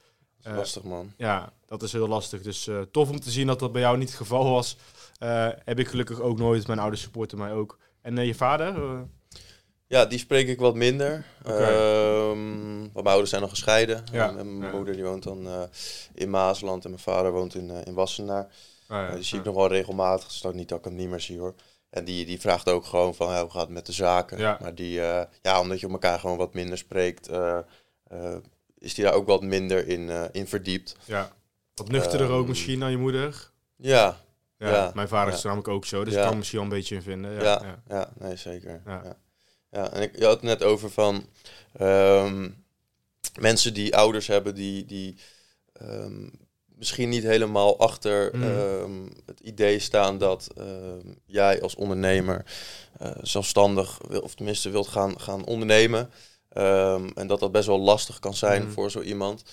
Lastig 0.43 0.83
man. 0.83 1.13
Ja, 1.17 1.53
dat 1.65 1.83
is 1.83 1.91
heel 1.91 2.07
lastig. 2.07 2.41
Dus 2.41 2.67
uh, 2.67 2.81
tof 2.81 3.09
om 3.09 3.19
te 3.19 3.31
zien 3.31 3.47
dat 3.47 3.59
dat 3.59 3.71
bij 3.71 3.81
jou 3.81 3.97
niet 3.97 4.07
het 4.07 4.17
geval 4.17 4.49
was. 4.51 4.77
Uh, 5.23 5.49
heb 5.65 5.79
ik 5.79 5.87
gelukkig 5.87 6.19
ook 6.19 6.37
nooit. 6.37 6.67
Mijn 6.67 6.79
ouders 6.79 7.01
supporten 7.01 7.37
mij 7.37 7.51
ook. 7.51 7.77
En 8.01 8.25
je 8.25 8.35
vader? 8.35 8.75
Ja, 9.87 10.05
die 10.05 10.19
spreek 10.19 10.47
ik 10.47 10.59
wat 10.59 10.75
minder. 10.75 11.25
Okay. 11.43 12.29
Um, 12.29 12.79
want 12.79 12.93
mijn 12.93 13.05
ouders 13.05 13.29
zijn 13.29 13.41
nog 13.41 13.49
gescheiden. 13.49 14.03
Ja. 14.11 14.37
En 14.37 14.57
mijn 14.57 14.75
moeder 14.75 14.93
die 14.93 15.03
woont 15.03 15.23
dan 15.23 15.47
in 16.13 16.29
Maasland 16.29 16.83
en 16.83 16.89
mijn 16.89 17.01
vader 17.01 17.31
woont 17.31 17.55
in, 17.55 17.69
in 17.69 17.93
Wassenaar. 17.93 18.47
Ah, 18.87 19.09
ja. 19.09 19.15
die 19.15 19.23
zie 19.23 19.39
ik 19.39 19.45
nog 19.45 19.55
wel 19.55 19.67
regelmatig. 19.67 20.23
Het 20.23 20.33
is 20.33 20.45
ook 20.45 20.53
niet 20.53 20.69
dat 20.69 20.77
ik 20.77 20.85
hem 20.85 20.95
niet 20.95 21.09
meer 21.09 21.19
zie 21.19 21.39
hoor. 21.39 21.53
En 21.91 22.05
die, 22.05 22.25
die 22.25 22.39
vraagt 22.39 22.69
ook 22.69 22.85
gewoon 22.85 23.15
van 23.15 23.37
hoe 23.37 23.49
gaat 23.49 23.61
het 23.61 23.69
met 23.69 23.85
de 23.85 23.91
zaken. 23.91 24.37
Ja. 24.37 24.57
Maar 24.61 24.75
die, 24.75 24.97
uh, 24.99 25.21
ja, 25.41 25.59
omdat 25.59 25.79
je 25.79 25.85
op 25.85 25.91
elkaar 25.91 26.19
gewoon 26.19 26.37
wat 26.37 26.53
minder 26.53 26.77
spreekt, 26.77 27.29
uh, 27.29 27.57
uh, 28.13 28.35
is 28.77 28.93
die 28.93 29.03
daar 29.03 29.13
ook 29.13 29.27
wat 29.27 29.43
minder 29.43 29.87
in, 29.87 30.09
in 30.31 30.47
verdiept. 30.47 30.95
Ja. 31.05 31.31
Wat 31.75 31.89
nuchterder 31.89 32.27
um, 32.27 32.33
ook 32.33 32.47
misschien 32.47 32.79
dan 32.79 32.91
je 32.91 32.97
moeder. 32.97 33.51
Ja. 33.75 34.17
Ja, 34.57 34.69
ja 34.69 34.91
mijn 34.93 35.07
vader 35.07 35.33
is 35.33 35.41
namelijk 35.41 35.67
ook 35.67 35.85
zo, 35.85 36.03
dus 36.03 36.13
ik 36.13 36.21
kan 36.21 36.37
misschien 36.37 36.59
wel 36.59 36.67
een 36.67 36.75
beetje 36.75 36.95
in 36.95 37.01
vinden. 37.01 37.33
Ja, 37.33 37.41
ja, 37.41 37.81
ja. 37.87 38.09
nee, 38.19 38.35
zeker. 38.35 38.81
Ja. 38.85 39.17
Ja. 39.71 39.91
en 39.91 40.01
ik 40.01 40.17
je 40.17 40.25
had 40.25 40.33
het 40.33 40.43
net 40.43 40.63
over 40.63 40.89
van 40.89 41.25
um, 41.81 42.63
mensen 43.39 43.73
die 43.73 43.95
ouders 43.95 44.27
hebben 44.27 44.55
die, 44.55 44.85
die 44.85 45.17
um, 45.81 46.31
misschien 46.81 47.09
niet 47.09 47.23
helemaal 47.23 47.79
achter 47.79 48.35
mm. 48.35 48.43
ehm, 48.43 49.07
het 49.25 49.39
idee 49.39 49.79
staan 49.79 50.17
dat 50.17 50.47
ehm, 50.57 51.13
jij 51.25 51.61
als 51.61 51.75
ondernemer 51.75 52.45
uh, 53.01 53.11
zelfstandig, 53.21 53.99
wil, 54.07 54.21
of 54.21 54.35
tenminste 54.35 54.69
wilt 54.69 54.87
gaan, 54.87 55.19
gaan 55.19 55.45
ondernemen. 55.45 56.09
Um, 56.57 57.11
en 57.15 57.27
dat 57.27 57.39
dat 57.39 57.51
best 57.51 57.67
wel 57.67 57.79
lastig 57.79 58.19
kan 58.19 58.33
zijn 58.33 58.63
mm. 58.63 58.71
voor 58.71 58.91
zo 58.91 59.01
iemand. 59.01 59.43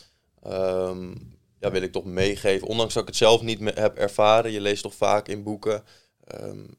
ja, 1.61 1.71
wil 1.71 1.83
ik 1.83 1.93
toch 1.93 2.05
meegeven. 2.05 2.69
Ondanks 2.69 2.95
dat 2.95 3.03
ik 3.03 3.09
het 3.09 3.19
zelf 3.19 3.43
niet 3.43 3.75
heb 3.75 3.97
ervaren. 3.97 4.51
Je 4.51 4.61
leest 4.61 4.83
toch 4.83 4.95
vaak 4.95 5.29
in 5.29 5.43
boeken 5.43 5.83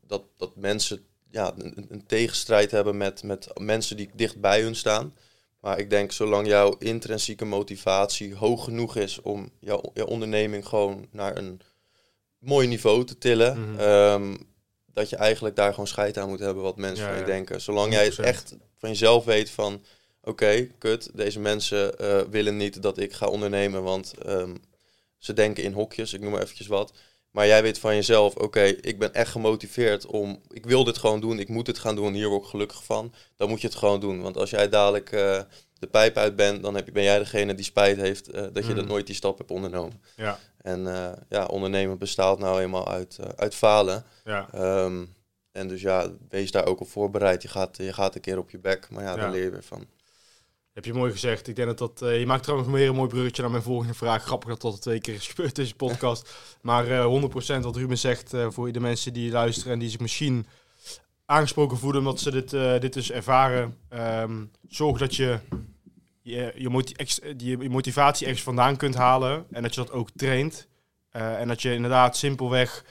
dat, 0.07 0.23
dat 0.37 0.55
mensen 0.55 1.05
ja, 1.31 1.53
een, 1.57 1.85
een, 1.89 2.05
tegenstrijd 2.05 2.71
hebben 2.71 2.97
met, 2.97 3.23
met 3.23 3.47
mensen 3.59 3.97
die 3.97 4.09
dicht 4.13 4.41
bij 4.41 4.61
hun 4.61 4.75
staan. 4.75 5.13
Maar 5.59 5.79
ik 5.79 5.89
denk, 5.89 6.11
zolang 6.11 6.47
jouw 6.47 6.75
intrinsieke 6.77 7.45
motivatie 7.45 8.35
hoog 8.35 8.63
genoeg 8.63 8.95
is 8.95 9.21
om 9.21 9.49
jouw, 9.59 9.81
jouw 9.93 10.05
onderneming 10.05 10.67
gewoon 10.67 11.07
naar 11.11 11.37
een 11.37 11.61
mooi 12.37 12.67
niveau 12.67 13.05
te 13.05 13.17
tillen, 13.17 13.71
mhm. 13.71 13.79
ehm, 13.79 14.35
dat 14.85 15.09
je 15.09 15.15
eigenlijk 15.15 15.55
daar 15.55 15.69
gewoon 15.69 15.87
scheid 15.87 16.17
aan 16.17 16.29
moet 16.29 16.39
hebben 16.39 16.63
wat 16.63 16.77
mensen 16.77 17.07
van 17.07 17.17
je 17.17 17.23
denken. 17.23 17.61
Zolang 17.61 17.93
jij 17.93 18.15
echt 18.17 18.55
van 18.77 18.89
jezelf 18.89 19.25
weet 19.25 19.49
van, 19.49 19.83
oké, 20.21 20.67
kut, 20.77 21.09
deze 21.13 21.39
mensen 21.39 21.93
uh, 22.01 22.21
willen 22.29 22.57
niet 22.57 22.81
dat 22.81 22.97
ik 22.97 23.13
ga 23.13 23.27
ondernemen, 23.27 23.83
want 23.83 24.13
um, 24.25 24.61
ze 25.17 25.33
denken 25.33 25.63
in 25.63 25.73
hokjes, 25.73 26.13
ik 26.13 26.21
noem 26.21 26.31
maar 26.31 26.41
eventjes 26.41 26.67
wat. 26.67 26.93
Maar 27.31 27.47
jij 27.47 27.61
weet 27.61 27.79
van 27.79 27.95
jezelf, 27.95 28.35
oké, 28.35 28.61
ik 28.61 28.99
ben 28.99 29.13
echt 29.13 29.31
gemotiveerd 29.31 30.05
om, 30.05 30.41
ik 30.47 30.65
wil 30.65 30.83
dit 30.83 30.97
gewoon 30.97 31.19
doen, 31.19 31.39
ik 31.39 31.49
moet 31.49 31.67
het 31.67 31.79
gaan 31.79 31.95
doen, 31.95 32.13
hier 32.13 32.29
word 32.29 32.43
ik 32.43 32.49
gelukkig 32.49 32.83
van. 32.83 33.13
Dan 33.37 33.49
moet 33.49 33.61
je 33.61 33.67
het 33.67 33.75
gewoon 33.75 33.99
doen. 33.99 34.21
Want 34.21 34.37
als 34.37 34.49
jij 34.49 34.69
dadelijk 34.69 35.11
uh, 35.11 35.41
de 35.79 35.87
pijp 35.87 36.17
uit 36.17 36.35
bent, 36.35 36.63
dan 36.63 36.75
heb 36.75 36.85
je, 36.85 36.91
ben 36.91 37.03
jij 37.03 37.17
degene 37.17 37.53
die 37.53 37.65
spijt 37.65 37.97
heeft 37.97 38.35
uh, 38.35 38.45
dat 38.53 38.65
je 38.65 38.73
dat 38.73 38.83
mm. 38.83 38.89
nooit 38.89 39.05
die 39.05 39.15
stap 39.15 39.37
hebt 39.37 39.51
ondernomen. 39.51 40.01
Ja. 40.15 40.39
En 40.61 40.79
uh, 40.79 41.11
ja, 41.29 41.45
ondernemen 41.45 41.97
bestaat 41.97 42.39
nou 42.39 42.61
eenmaal 42.61 42.87
uit, 42.87 43.17
uit 43.35 43.55
falen. 43.55 44.03
Ja. 44.23 44.49
Um, 44.83 45.15
en 45.51 45.67
dus 45.67 45.81
ja, 45.81 46.11
wees 46.29 46.51
daar 46.51 46.65
ook 46.65 46.79
op 46.79 46.89
voorbereid. 46.89 47.41
Je 47.41 47.47
gaat, 47.47 47.77
je 47.77 47.93
gaat 47.93 48.15
een 48.15 48.21
keer 48.21 48.37
op 48.37 48.49
je 48.49 48.59
bek, 48.59 48.89
maar 48.89 49.03
ja, 49.03 49.15
daar 49.15 49.31
leer 49.31 49.43
je 49.43 49.49
weer 49.49 49.63
van. 49.63 49.87
Heb 50.73 50.85
je 50.85 50.93
mooi 50.93 51.11
gezegd. 51.11 51.47
Ik 51.47 51.55
denk 51.55 51.67
dat 51.67 51.77
dat. 51.77 52.09
Uh, 52.09 52.19
je 52.19 52.25
maakt 52.25 52.43
trouwens 52.43 52.69
weer 52.71 52.89
een 52.89 52.95
mooi 52.95 53.09
bruggetje 53.09 53.41
naar 53.41 53.51
mijn 53.51 53.63
volgende 53.63 53.93
vraag. 53.93 54.23
Grappig 54.23 54.49
dat 54.49 54.61
dat 54.61 54.81
twee 54.81 54.99
keer 54.99 55.13
is 55.13 55.27
gebeurd 55.27 55.55
deze 55.55 55.75
podcast. 55.75 56.29
Maar 56.61 56.87
uh, 56.87 57.21
100% 57.59 57.59
wat 57.59 57.75
Ruben 57.75 57.97
zegt 57.97 58.33
uh, 58.33 58.47
voor 58.49 58.71
de 58.71 58.79
mensen 58.79 59.13
die 59.13 59.31
luisteren 59.31 59.73
en 59.73 59.79
die 59.79 59.89
zich 59.89 59.99
misschien 59.99 60.47
aangesproken 61.25 61.77
voelen 61.77 61.99
omdat 61.99 62.19
ze 62.19 62.31
dit, 62.31 62.49
dit 62.81 62.93
dus 62.93 63.11
ervaren. 63.11 63.77
Um, 63.93 64.51
zorg 64.67 64.99
dat 64.99 65.15
je 65.15 65.39
je, 66.21 66.53
je, 66.55 67.57
je 67.59 67.69
motivatie 67.69 68.25
ergens 68.25 68.43
vandaan 68.43 68.77
kunt 68.77 68.95
halen 68.95 69.45
en 69.51 69.61
dat 69.61 69.75
je 69.75 69.81
dat 69.81 69.91
ook 69.91 70.09
traint. 70.15 70.67
en 71.11 71.47
dat 71.47 71.61
je 71.61 71.73
inderdaad 71.73 72.17
simpelweg 72.17 72.83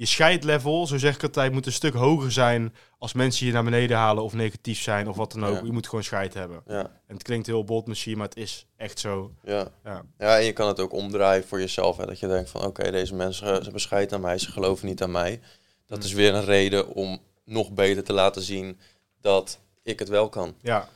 je 0.00 0.06
scheidlevel, 0.06 0.86
zo 0.86 0.98
zeg 0.98 1.14
ik 1.14 1.22
altijd, 1.22 1.52
moet 1.52 1.66
een 1.66 1.72
stuk 1.72 1.94
hoger 1.94 2.32
zijn 2.32 2.74
als 2.98 3.12
mensen 3.12 3.46
je 3.46 3.52
naar 3.52 3.64
beneden 3.64 3.96
halen 3.96 4.22
of 4.22 4.32
negatief 4.32 4.80
zijn 4.80 5.08
of 5.08 5.16
wat 5.16 5.32
dan 5.32 5.44
ook. 5.44 5.64
Je 5.64 5.72
moet 5.72 5.88
gewoon 5.88 6.04
scheid 6.04 6.34
hebben. 6.34 6.62
Ja. 6.66 6.80
En 6.80 7.14
het 7.14 7.22
klinkt 7.22 7.46
heel 7.46 7.64
bold 7.64 7.86
misschien, 7.86 8.16
maar 8.16 8.28
het 8.28 8.36
is 8.36 8.66
echt 8.76 8.98
zo. 8.98 9.34
Ja, 9.42 9.68
ja. 9.84 10.02
ja 10.18 10.38
en 10.38 10.44
je 10.44 10.52
kan 10.52 10.68
het 10.68 10.80
ook 10.80 10.92
omdraaien 10.92 11.44
voor 11.46 11.60
jezelf. 11.60 11.96
Hè, 11.96 12.06
dat 12.06 12.18
je 12.18 12.26
denkt 12.26 12.50
van 12.50 12.64
oké, 12.64 12.90
deze 12.90 13.14
mensen 13.14 13.46
ze 13.46 13.62
hebben 13.62 13.80
scheid 13.80 14.12
aan 14.12 14.20
mij, 14.20 14.38
ze 14.38 14.50
geloven 14.50 14.86
niet 14.86 15.02
aan 15.02 15.10
mij. 15.10 15.40
Dat 15.86 15.98
mm. 15.98 16.04
is 16.04 16.12
weer 16.12 16.34
een 16.34 16.44
reden 16.44 16.88
om 16.88 17.18
nog 17.44 17.72
beter 17.72 18.04
te 18.04 18.12
laten 18.12 18.42
zien 18.42 18.80
dat 19.20 19.58
ik 19.82 19.98
het 19.98 20.08
wel 20.08 20.28
kan. 20.28 20.54
Ja, 20.60 20.88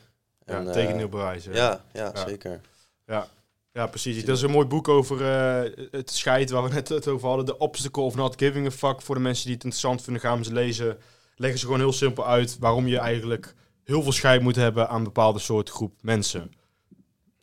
en, 0.45 0.65
ja 0.65 0.71
tegendeel 0.71 1.09
bewijzen. 1.09 1.53
Ja, 1.53 1.83
ja, 1.93 2.11
zeker. 2.27 2.61
Ja, 3.05 3.27
ja, 3.75 3.87
precies. 3.87 4.25
Dat 4.25 4.35
is 4.37 4.41
een 4.41 4.51
mooi 4.51 4.67
boek 4.67 4.87
over 4.87 5.21
uh, 5.21 5.87
het 5.91 6.11
scheid 6.11 6.49
waar 6.49 6.63
we 6.63 6.69
net 6.69 6.89
het 6.89 7.07
over 7.07 7.27
hadden. 7.27 7.45
The 7.45 7.57
Obstacle 7.57 8.03
of 8.03 8.15
Not 8.15 8.35
Giving 8.37 8.67
a 8.67 8.71
Fuck. 8.71 9.01
Voor 9.01 9.15
de 9.15 9.21
mensen 9.21 9.45
die 9.45 9.53
het 9.53 9.63
interessant 9.63 10.01
vinden, 10.01 10.21
gaan 10.21 10.43
ze 10.43 10.53
lezen. 10.53 10.97
Leggen 11.35 11.59
ze 11.59 11.65
gewoon 11.65 11.79
heel 11.79 11.93
simpel 11.93 12.25
uit 12.25 12.57
waarom 12.59 12.87
je 12.87 12.99
eigenlijk 12.99 13.55
heel 13.83 14.03
veel 14.03 14.11
scheid 14.11 14.41
moet 14.41 14.55
hebben 14.55 14.89
aan 14.89 14.97
een 14.97 15.03
bepaalde 15.03 15.39
soort 15.39 15.69
groep 15.69 15.93
mensen. 16.01 16.51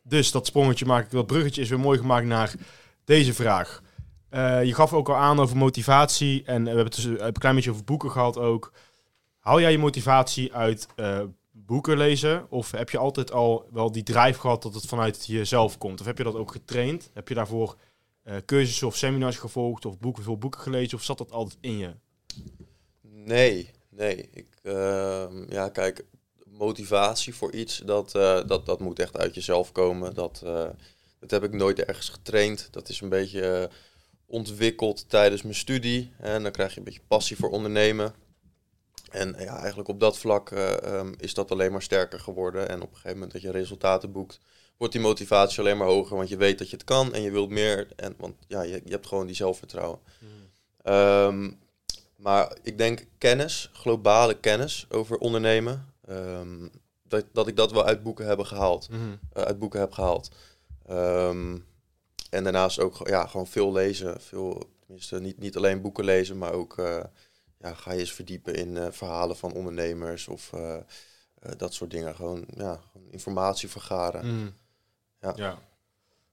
Dus 0.03 0.31
dat 0.31 0.45
sprongetje 0.45 0.85
maak 0.85 1.05
ik, 1.05 1.11
dat 1.11 1.27
bruggetje 1.27 1.61
is 1.61 1.69
weer 1.69 1.79
mooi 1.79 1.99
gemaakt 1.99 2.25
naar 2.25 2.53
deze 3.05 3.33
vraag. 3.33 3.81
Uh, 4.31 4.63
je 4.63 4.73
gaf 4.73 4.93
ook 4.93 5.09
al 5.09 5.15
aan 5.15 5.39
over 5.39 5.57
motivatie 5.57 6.43
en 6.45 6.61
we 6.61 6.67
hebben 6.67 6.85
het 6.85 6.95
dus 6.95 7.05
een 7.05 7.33
klein 7.33 7.55
beetje 7.55 7.71
over 7.71 7.83
boeken 7.83 8.11
gehad 8.11 8.37
ook. 8.37 8.71
Hou 9.39 9.61
jij 9.61 9.71
je 9.71 9.77
motivatie 9.77 10.53
uit 10.53 10.87
uh, 10.95 11.19
boeken 11.65 11.97
lezen? 11.97 12.51
Of 12.51 12.71
heb 12.71 12.89
je 12.89 12.97
altijd 12.97 13.31
al 13.31 13.67
wel 13.71 13.91
die 13.91 14.03
drijf 14.03 14.37
gehad 14.37 14.61
dat 14.61 14.73
het 14.73 14.85
vanuit 14.85 15.25
jezelf 15.25 15.77
komt? 15.77 15.99
Of 15.99 16.05
heb 16.05 16.17
je 16.17 16.23
dat 16.23 16.35
ook 16.35 16.51
getraind? 16.51 17.09
Heb 17.13 17.27
je 17.27 17.33
daarvoor 17.33 17.75
uh, 18.23 18.35
cursussen 18.45 18.87
of 18.87 18.95
seminars 18.95 19.37
gevolgd 19.37 19.85
of 19.85 19.99
boeken, 19.99 20.23
veel 20.23 20.37
boeken 20.37 20.61
gelezen? 20.61 20.97
Of 20.97 21.03
zat 21.03 21.17
dat 21.17 21.31
altijd 21.31 21.57
in 21.61 21.77
je? 21.77 21.95
Nee, 23.01 23.69
nee. 23.89 24.29
Ik, 24.33 24.47
uh, 24.63 25.25
ja, 25.47 25.69
kijk, 25.69 26.05
motivatie 26.45 27.35
voor 27.35 27.53
iets, 27.53 27.77
dat, 27.77 28.15
uh, 28.15 28.39
dat, 28.45 28.65
dat 28.65 28.79
moet 28.79 28.99
echt 28.99 29.17
uit 29.17 29.35
jezelf 29.35 29.71
komen. 29.71 30.13
Dat, 30.13 30.41
uh, 30.45 30.69
dat 31.19 31.31
heb 31.31 31.43
ik 31.43 31.53
nooit 31.53 31.79
ergens 31.79 32.09
getraind. 32.09 32.67
Dat 32.71 32.89
is 32.89 33.01
een 33.01 33.09
beetje 33.09 33.69
ontwikkeld 34.25 35.09
tijdens 35.09 35.41
mijn 35.41 35.55
studie. 35.55 36.11
En 36.17 36.43
dan 36.43 36.51
krijg 36.51 36.71
je 36.71 36.77
een 36.77 36.83
beetje 36.83 37.01
passie 37.07 37.37
voor 37.37 37.49
ondernemen. 37.49 38.13
En 39.13 39.35
ja, 39.37 39.57
eigenlijk 39.57 39.89
op 39.89 39.99
dat 39.99 40.17
vlak 40.17 40.49
uh, 40.49 40.75
um, 40.85 41.13
is 41.17 41.33
dat 41.33 41.51
alleen 41.51 41.71
maar 41.71 41.81
sterker 41.81 42.19
geworden. 42.19 42.69
En 42.69 42.81
op 42.81 42.89
een 42.89 42.95
gegeven 42.95 43.13
moment 43.13 43.31
dat 43.31 43.41
je 43.41 43.51
resultaten 43.51 44.11
boekt, 44.11 44.39
wordt 44.77 44.93
die 44.93 45.01
motivatie 45.01 45.59
alleen 45.59 45.77
maar 45.77 45.87
hoger. 45.87 46.17
Want 46.17 46.29
je 46.29 46.37
weet 46.37 46.57
dat 46.57 46.69
je 46.69 46.75
het 46.75 46.85
kan 46.85 47.13
en 47.13 47.21
je 47.21 47.31
wilt 47.31 47.49
meer. 47.49 47.87
En, 47.95 48.15
want 48.17 48.35
ja, 48.47 48.61
je, 48.61 48.81
je 48.85 48.91
hebt 48.91 49.07
gewoon 49.07 49.25
die 49.25 49.35
zelfvertrouwen. 49.35 49.99
Mm. 50.19 50.93
Um, 50.93 51.59
maar 52.15 52.57
ik 52.63 52.77
denk 52.77 53.05
kennis, 53.17 53.69
globale 53.73 54.39
kennis 54.39 54.85
over 54.89 55.17
ondernemen. 55.17 55.93
Um, 56.09 56.71
dat, 57.07 57.25
dat 57.33 57.47
ik 57.47 57.55
dat 57.55 57.71
wel 57.71 57.85
uit 57.85 58.03
boeken, 58.03 58.25
hebben 58.25 58.45
gehaald, 58.45 58.89
mm. 58.89 59.19
uh, 59.37 59.43
uit 59.43 59.59
boeken 59.59 59.79
heb 59.79 59.91
gehaald. 59.91 60.29
en 62.29 62.43
daarnaast 62.43 62.79
ook 62.79 63.07
ja, 63.07 63.27
gewoon 63.27 63.47
veel 63.47 63.71
lezen. 63.71 64.21
Veel, 64.21 64.69
tenminste, 64.85 65.19
niet, 65.19 65.39
niet 65.39 65.57
alleen 65.57 65.81
boeken 65.81 66.03
lezen, 66.03 66.37
maar 66.37 66.53
ook... 66.53 66.77
Uh, 66.77 67.03
ja, 67.63 67.73
ga 67.73 67.91
je 67.91 67.99
eens 67.99 68.13
verdiepen 68.13 68.55
in 68.55 68.75
uh, 68.75 68.87
verhalen 68.91 69.37
van 69.37 69.53
ondernemers 69.53 70.27
of 70.27 70.51
uh, 70.55 70.61
uh, 70.61 71.51
dat 71.57 71.73
soort 71.73 71.91
dingen. 71.91 72.15
Gewoon, 72.15 72.45
ja, 72.57 72.81
gewoon 72.91 73.07
informatie 73.11 73.69
vergaren. 73.69 74.25
Mm. 74.25 74.53
Ja. 75.19 75.33
ja, 75.35 75.59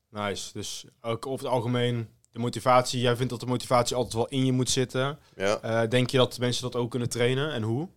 nice. 0.08 0.52
Dus 0.52 0.84
ook 1.00 1.26
over 1.26 1.44
het 1.44 1.54
algemeen, 1.54 2.08
de 2.30 2.38
motivatie, 2.38 3.00
jij 3.00 3.16
vindt 3.16 3.30
dat 3.30 3.40
de 3.40 3.46
motivatie 3.46 3.96
altijd 3.96 4.14
wel 4.14 4.28
in 4.28 4.44
je 4.44 4.52
moet 4.52 4.70
zitten. 4.70 5.18
Ja. 5.36 5.86
denk 5.86 6.10
je 6.10 6.16
dat 6.16 6.38
mensen 6.38 6.62
dat 6.62 6.76
ook 6.76 6.90
kunnen 6.90 7.08
trainen 7.08 7.52
en 7.52 7.62
hoe? 7.62 7.88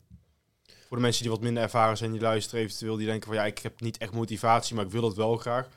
Voor 0.87 0.97
de 0.97 1.03
mensen 1.03 1.21
die 1.21 1.31
wat 1.31 1.41
minder 1.41 1.63
ervaren 1.63 1.97
zijn, 1.97 2.11
die 2.11 2.21
luisteren 2.21 2.63
eventueel, 2.63 2.95
die 2.95 3.05
denken 3.05 3.27
van 3.27 3.37
ja, 3.37 3.45
ik 3.45 3.59
heb 3.59 3.81
niet 3.81 3.97
echt 3.97 4.11
motivatie, 4.11 4.75
maar 4.75 4.85
ik 4.85 4.91
wil 4.91 5.01
dat 5.01 5.15
wel 5.15 5.37
graag. 5.37 5.67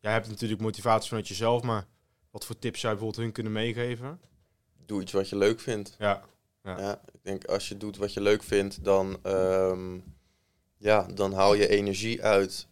Jij 0.00 0.12
hebt 0.12 0.28
natuurlijk 0.28 0.60
motivatie 0.60 1.08
vanuit 1.08 1.28
jezelf, 1.28 1.62
maar 1.62 1.86
wat 2.30 2.44
voor 2.44 2.58
tips 2.58 2.80
zou 2.80 2.92
je 2.92 2.98
bijvoorbeeld 2.98 3.24
hun 3.24 3.34
kunnen 3.34 3.52
meegeven? 3.52 4.20
Doe 4.86 5.02
iets 5.02 5.12
wat 5.12 5.28
je 5.28 5.36
leuk 5.36 5.60
vindt. 5.60 5.96
Ja. 5.98 6.22
Ja. 6.64 7.00
ik 7.12 7.20
denk 7.22 7.44
als 7.44 7.68
je 7.68 7.76
doet 7.76 7.96
wat 7.96 8.12
je 8.12 8.20
leuk 8.20 8.42
vindt, 8.42 8.84
dan, 8.84 9.18
um, 9.26 10.04
ja, 10.76 11.02
dan 11.02 11.32
haal 11.32 11.54
je 11.54 11.68
energie 11.68 12.22
uit 12.22 12.66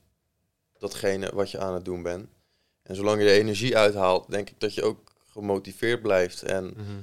datgene 0.78 1.30
wat 1.34 1.51
je 1.51 1.59
aan 1.59 1.74
het 1.74 1.84
doen 1.84 2.03
bent. 2.03 2.28
En 2.82 2.95
zolang 2.95 3.20
je 3.20 3.26
de 3.26 3.32
energie 3.32 3.76
uithaalt, 3.76 4.30
denk 4.30 4.51
ik 4.51 4.61
dat 4.61 4.74
je 4.74 4.82
ook 4.82 5.12
gemotiveerd 5.30 6.03
blijft. 6.03 6.43
En 6.43 6.64
mhm. 6.64 7.01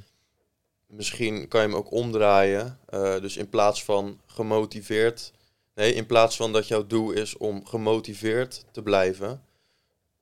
misschien 0.86 1.48
kan 1.48 1.62
je 1.62 1.68
hem 1.68 1.76
ook 1.76 1.92
omdraaien. 1.92 2.80
Uh, 2.90 3.20
dus 3.20 3.38
in 3.38 3.50
plaats 3.50 3.84
van 3.84 4.22
gemotiveerd, 4.26 5.32
Nee, 5.80 5.94
in 5.94 6.06
plaats 6.06 6.36
van 6.36 6.54
dat 6.54 6.68
jouw 6.68 6.88
doel 6.88 7.12
is 7.12 7.38
om 7.38 7.66
gemotiveerd 7.66 8.66
te 8.72 8.82
blijven, 8.82 9.44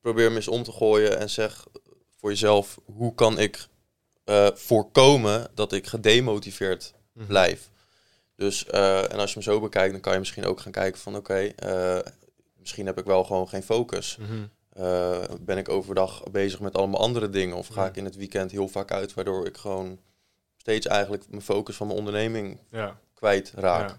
probeer 0.00 0.24
hem 0.24 0.36
eens 0.36 0.48
om 0.48 0.62
te 0.62 0.72
gooien 0.72 1.18
en 1.18 1.30
zeg 1.30 1.66
voor 2.16 2.30
jezelf: 2.30 2.78
hoe 2.84 3.14
kan 3.14 3.38
ik 3.38 3.66
uh, 4.28 4.48
voorkomen 4.54 5.50
dat 5.54 5.72
ik 5.72 5.86
gedemotiveerd 5.86 6.94
mhm. 7.12 7.26
blijf? 7.26 7.70
Dus, 8.34 8.66
uh, 8.74 9.12
en 9.12 9.18
als 9.18 9.28
je 9.28 9.34
hem 9.34 9.52
zo 9.52 9.60
bekijkt, 9.60 9.92
dan 9.92 10.00
kan 10.00 10.12
je 10.12 10.18
misschien 10.18 10.44
ook 10.44 10.60
gaan 10.60 10.72
kijken 10.72 11.00
van 11.00 11.16
oké, 11.16 11.52
okay, 11.60 12.02
misschien 12.58 12.86
heb 12.86 12.98
ik 12.98 13.04
wel 13.04 13.24
gewoon 13.24 13.48
geen 13.48 13.62
focus. 13.62 14.16
Mhm. 14.16 14.46
ben 15.40 15.58
ik 15.58 15.68
overdag 15.68 16.22
bezig 16.30 16.60
met 16.60 16.74
allemaal 16.76 17.00
andere 17.00 17.30
dingen? 17.30 17.56
Of 17.56 17.66
ga 17.66 17.86
ik 17.86 17.96
in 17.96 18.04
het 18.04 18.16
weekend 18.16 18.50
heel 18.50 18.68
vaak 18.68 18.92
uit, 18.92 19.14
waardoor 19.14 19.46
ik 19.46 19.56
gewoon 19.56 19.98
steeds 20.56 20.86
eigenlijk 20.86 21.24
mijn 21.28 21.42
focus 21.42 21.76
van 21.76 21.86
mijn 21.86 21.98
onderneming 21.98 22.58
ja. 22.70 23.00
kwijt 23.14 23.52
raak. 23.54 23.88
Ja. 23.88 23.98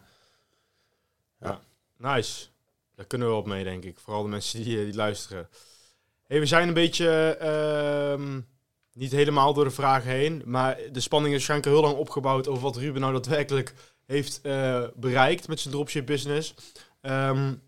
ja. 1.48 1.62
nice. 1.98 2.48
Daar 2.96 3.06
kunnen 3.06 3.28
we 3.28 3.34
op 3.34 3.46
mee, 3.46 3.64
denk 3.64 3.84
ik. 3.84 4.00
Vooral 4.00 4.24
de 4.24 4.30
mensen 4.30 4.64
die, 4.64 4.86
die 4.86 4.96
luisteren. 4.96 5.50
Hey, 6.28 6.40
we 6.40 6.46
zijn 6.46 6.68
een 6.68 6.74
beetje 6.74 7.38
uh, 7.42 8.38
niet 9.00 9.12
helemaal 9.12 9.54
door 9.54 9.64
de 9.64 9.72
vragen 9.72 10.12
heen. 10.12 10.42
Maar 10.46 10.78
de 10.92 11.00
spanning 11.00 11.36
is 11.36 11.48
waarschijnlijk 11.48 11.70
heel 11.70 11.90
lang 11.90 11.98
opgebouwd 11.98 12.48
over 12.48 12.64
wat 12.64 12.78
Ruben 12.78 13.02
nou 13.02 13.14
daadwerkelijk 13.14 13.74
heeft 14.06 14.40
uh, 14.44 14.84
bereikt 14.96 15.48
met 15.48 15.60
zijn 15.60 15.74
dropship 15.74 16.06
business. 16.06 16.56
Um, 17.02 17.62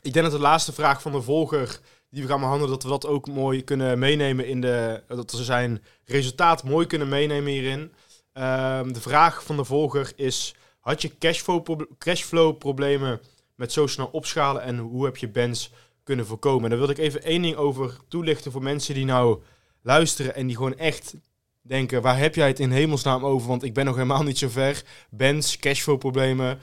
ik 0.00 0.12
denk 0.12 0.24
dat 0.24 0.34
de 0.34 0.40
laatste 0.40 0.72
vraag 0.72 1.02
van 1.02 1.12
de 1.12 1.22
volger 1.22 1.80
die 2.10 2.22
we 2.22 2.28
gaan 2.28 2.40
behandelen, 2.40 2.70
dat 2.70 2.82
we 2.82 2.88
dat 2.88 3.06
ook 3.06 3.28
mooi 3.28 3.64
kunnen 3.64 3.98
meenemen 3.98 4.46
in 4.46 4.60
de. 4.60 5.02
Dat 5.08 5.32
we 5.32 5.44
zijn 5.44 5.82
resultaat 6.04 6.64
mooi 6.64 6.86
kunnen 6.86 7.08
meenemen 7.08 7.52
hierin. 7.52 7.80
Um, 7.80 8.92
de 8.92 9.00
vraag 9.00 9.44
van 9.44 9.56
de 9.56 9.64
volger 9.64 10.12
is: 10.16 10.54
had 10.80 11.02
je 11.02 11.18
cashflow, 11.18 11.80
cashflow 11.98 12.58
problemen 12.58 13.20
met 13.54 13.72
zo 13.72 13.86
snel 13.86 14.08
opschalen 14.12 14.62
en 14.62 14.78
hoe 14.78 15.04
heb 15.04 15.16
je 15.16 15.28
bands 15.28 15.70
kunnen 16.02 16.26
voorkomen? 16.26 16.64
En 16.64 16.70
daar 16.70 16.78
wil 16.78 16.88
ik 16.88 16.98
even 16.98 17.22
één 17.22 17.42
ding 17.42 17.56
over 17.56 17.96
toelichten 18.08 18.52
voor 18.52 18.62
mensen 18.62 18.94
die 18.94 19.04
nou 19.04 19.42
luisteren 19.82 20.34
en 20.34 20.46
die 20.46 20.56
gewoon 20.56 20.76
echt 20.76 21.14
denken: 21.60 22.02
waar 22.02 22.18
heb 22.18 22.34
jij 22.34 22.46
het 22.46 22.60
in 22.60 22.70
hemelsnaam 22.70 23.24
over? 23.24 23.48
Want 23.48 23.62
ik 23.62 23.74
ben 23.74 23.84
nog 23.84 23.94
helemaal 23.94 24.22
niet 24.22 24.38
zo 24.38 24.48
ver. 24.48 24.82
Bands, 25.10 25.56
cashflow 25.56 25.98
problemen. 25.98 26.58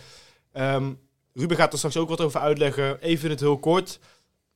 Um, 0.53 0.99
Ruben 1.33 1.57
gaat 1.57 1.71
er 1.71 1.77
straks 1.77 1.97
ook 1.97 2.09
wat 2.09 2.21
over 2.21 2.39
uitleggen. 2.39 3.01
Even 3.01 3.29
het 3.29 3.39
heel 3.39 3.59
kort. 3.59 3.99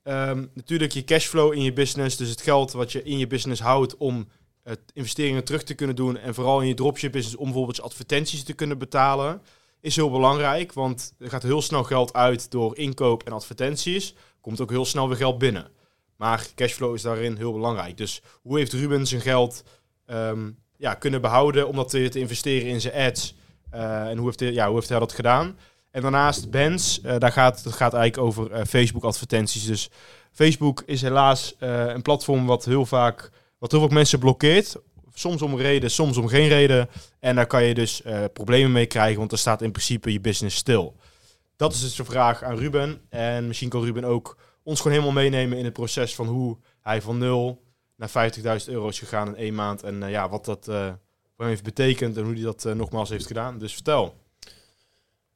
Um, 0.04 0.52
natuurlijk 0.54 0.92
je 0.92 1.04
cashflow 1.04 1.54
in 1.54 1.62
je 1.62 1.74
business, 1.74 2.18
dus 2.18 2.30
het 2.30 2.42
geld 2.42 2.72
wat 2.72 2.92
je 2.92 3.04
in 3.04 3.18
je 3.18 3.28
business 3.28 3.62
houdt 3.62 3.98
om 3.98 4.28
investeringen 4.94 5.44
terug 5.44 5.64
te 5.64 5.74
kunnen 5.74 5.96
doen 5.96 6.18
en 6.18 6.34
vooral 6.34 6.62
in 6.62 6.68
je 6.68 6.74
dropship 6.74 7.12
business 7.12 7.38
om 7.38 7.46
bijvoorbeeld 7.46 7.82
advertenties 7.82 8.44
te 8.44 8.54
kunnen 8.54 8.78
betalen, 8.78 9.42
is 9.82 9.96
heel 9.96 10.12
belangrijk, 10.12 10.74
want 10.74 11.14
er 11.20 11.30
gaat 11.30 11.44
heel 11.44 11.62
snel 11.62 11.84
geld 11.84 12.14
uit 12.14 12.52
door 12.52 12.78
inkoop 12.78 13.24
en 13.24 13.32
advertenties, 13.32 14.16
komt 14.42 14.62
ook 14.62 14.70
heel 14.70 14.86
snel 14.86 15.08
weer 15.08 15.18
geld 15.18 15.38
binnen. 15.38 15.68
Maar 16.20 16.48
cashflow 16.56 16.96
is 16.96 17.02
daarin 17.02 17.38
heel 17.38 17.54
belangrijk. 17.54 17.98
Dus 17.98 18.22
hoe 18.42 18.58
heeft 18.58 18.74
Ruben 18.74 19.08
zijn 19.08 19.22
geld 19.22 19.64
um, 20.08 20.58
ja, 20.78 20.94
kunnen 20.94 21.22
behouden 21.22 21.68
om 21.68 21.76
dat 21.76 21.90
te, 21.90 22.10
te 22.10 22.20
investeren 22.20 22.68
in 22.68 22.82
zijn 22.82 23.08
ads? 23.08 23.36
Uh, 23.74 24.08
en 24.08 24.18
hoe 24.18 24.26
heeft, 24.26 24.40
hij, 24.40 24.52
ja, 24.52 24.66
hoe 24.66 24.76
heeft 24.76 24.90
hij 24.90 25.00
dat 25.00 25.14
gedaan? 25.14 25.58
En 25.92 26.02
daarnaast 26.02 26.50
Benz, 26.50 27.00
uh, 27.04 27.18
daar 27.18 27.32
gaat, 27.32 27.64
dat 27.64 27.74
gaat 27.74 27.94
eigenlijk 27.94 28.28
over 28.28 28.52
uh, 28.52 28.66
Facebook 28.66 29.04
advertenties. 29.04 29.66
Dus 29.66 29.90
Facebook 30.32 30.84
is 30.86 31.02
helaas 31.02 31.56
een 31.60 32.02
platform 32.02 32.46
wat 32.46 32.66
heel 32.66 32.86
vaak 32.86 33.32
wat 33.58 33.72
heel 33.72 33.80
veel 33.80 33.90
mensen 33.90 34.20
blokkeert. 34.20 34.76
Soms 35.14 35.42
om 35.42 35.58
reden, 35.58 35.92
soms 35.92 36.18
om 36.18 36.28
geen 36.28 36.48
reden. 36.48 36.90
En 37.20 37.36
daar 37.36 37.48
kan 37.48 37.64
je 37.64 37.74
dus 37.74 38.02
problemen 38.34 38.72
mee 38.72 38.86
krijgen, 38.86 39.20
want 39.20 39.32
er 39.32 39.38
staat 39.38 39.62
in 39.62 39.72
principe 39.72 40.12
je 40.12 40.20
business 40.20 40.58
stil. 40.58 40.96
Dat 41.56 41.74
is 41.74 41.82
dus 41.82 41.96
de 41.96 42.06
vraag 42.06 42.44
aan 42.44 42.58
Ruben. 42.58 43.02
En 43.10 43.48
misschien 43.48 43.70
kan 43.70 43.84
Ruben 43.84 44.04
ook 44.04 44.38
ons 44.64 44.82
gewoon 44.82 44.98
helemaal 44.98 45.24
meenemen 45.24 45.58
in 45.58 45.64
het 45.64 45.74
proces 45.74 46.16
van 46.16 46.28
hoe 46.28 46.58
hij 46.82 47.02
van 47.02 47.18
0 47.18 47.64
naar 47.96 48.32
50.000 48.62 48.66
euro 48.66 48.88
is 48.88 49.00
gegaan 49.00 49.28
in 49.28 49.36
één 49.36 49.56
maand. 49.56 49.84
En 49.84 50.02
uh, 50.02 50.10
ja, 50.10 50.30
wat 50.30 50.46
dat 50.46 50.68
uh, 50.68 50.86
voor 50.86 51.46
hem 51.46 51.48
heeft 51.48 51.64
betekend 51.64 52.18
en 52.18 52.24
hoe 52.24 52.34
hij 52.34 52.44
dat 52.44 52.64
nogmaals 52.64 53.10
heeft 53.10 53.28
gedaan. 53.28 53.58
Dus 53.58 53.74
vertel. 53.74 54.16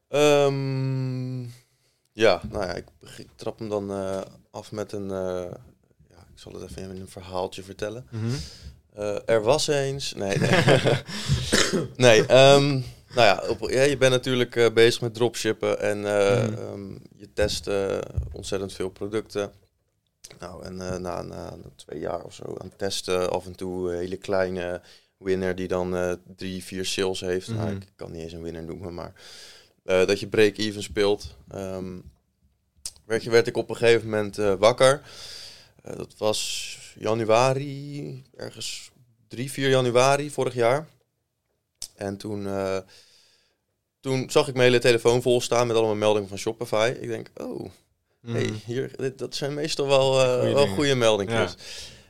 Um, 0.09 1.53
ja, 2.11 2.41
nou 2.49 2.65
ja, 2.65 2.73
ik, 2.73 2.85
ik 3.17 3.27
trap 3.35 3.59
hem 3.59 3.69
dan 3.69 3.91
af 4.51 4.71
met 4.71 4.91
een 4.91 5.11
ik 6.33 6.39
zal 6.39 6.53
het 6.53 6.69
even 6.69 6.95
in 6.95 7.01
een 7.01 7.07
verhaaltje 7.07 7.63
vertellen. 7.63 8.07
Mhm. 8.09 8.35
Eh, 8.93 9.17
er 9.25 9.41
was 9.41 9.67
eens. 9.67 10.13
Nee, 10.13 10.37
nee. 10.37 10.51
nee 11.95 12.25
ehm, 12.25 12.81
nou 13.15 13.27
ja, 13.27 13.43
op, 13.47 13.69
ja, 13.69 13.81
je 13.81 13.97
bent 13.97 14.11
natuurlijk 14.11 14.55
uh, 14.55 14.73
bezig 14.73 15.01
met 15.01 15.13
dropshippen 15.13 15.79
en 15.79 15.97
uh, 15.97 16.47
mm. 16.47 16.57
um, 16.57 17.01
je 17.15 17.33
test 17.33 17.69
ontzettend 18.31 18.73
veel 18.73 18.89
producten. 18.89 19.51
Nou, 20.39 20.63
en 20.63 20.75
na, 20.75 20.97
na, 20.97 21.21
na, 21.21 21.53
twee 21.75 21.99
jaar 21.99 22.21
of 22.21 22.33
zo 22.33 22.55
aan 22.57 22.71
testen, 22.75 23.31
af 23.31 23.45
en 23.45 23.55
toe 23.55 23.91
een 23.91 23.97
hele 23.97 24.17
kleine 24.17 24.81
winner 25.17 25.55
die 25.55 25.67
dan 25.67 26.17
drie, 26.35 26.63
vier 26.63 26.85
sales 26.85 27.19
heeft. 27.19 27.47
Nou, 27.47 27.67
mhm. 27.67 27.75
ik 27.75 27.91
kan 27.95 28.11
niet 28.11 28.21
eens 28.21 28.33
een 28.33 28.41
winner 28.41 28.63
noemen, 28.63 28.93
maar 28.93 29.13
dat 29.83 30.19
je 30.19 30.27
break-even 30.27 30.83
speelt. 30.83 31.35
Um, 31.55 32.11
werd, 33.05 33.23
je, 33.23 33.29
werd 33.29 33.47
ik 33.47 33.57
op 33.57 33.69
een 33.69 33.75
gegeven 33.75 34.09
moment 34.09 34.35
wakker. 34.35 35.01
Eh, 35.83 35.97
dat 35.97 36.13
was 36.17 36.77
januari, 36.99 38.23
ergens 38.35 38.91
3, 39.27 39.51
4 39.51 39.69
januari 39.69 40.31
vorig 40.31 40.53
jaar. 40.53 40.87
En 42.03 42.17
toen, 42.17 42.43
uh, 42.45 42.77
toen 43.99 44.29
zag 44.29 44.47
ik 44.47 44.53
mijn 44.53 44.67
hele 44.67 44.79
telefoon 44.79 45.21
vol 45.21 45.41
staan 45.41 45.67
met 45.67 45.75
allemaal 45.75 45.95
meldingen 45.95 46.29
van 46.29 46.37
Shopify. 46.37 46.93
Ik 46.99 47.07
denk, 47.07 47.29
oh, 47.37 47.69
hey, 48.25 48.43
mhm. 48.43 48.53
hier, 48.65 48.91
dit, 48.97 49.17
dat 49.17 49.35
zijn 49.35 49.53
meestal 49.53 49.87
wel, 49.87 50.21
uh, 50.21 50.39
goeie 50.39 50.53
wel 50.53 50.67
goede 50.67 50.95
meldingen. 50.95 51.35
Ja. 51.35 51.49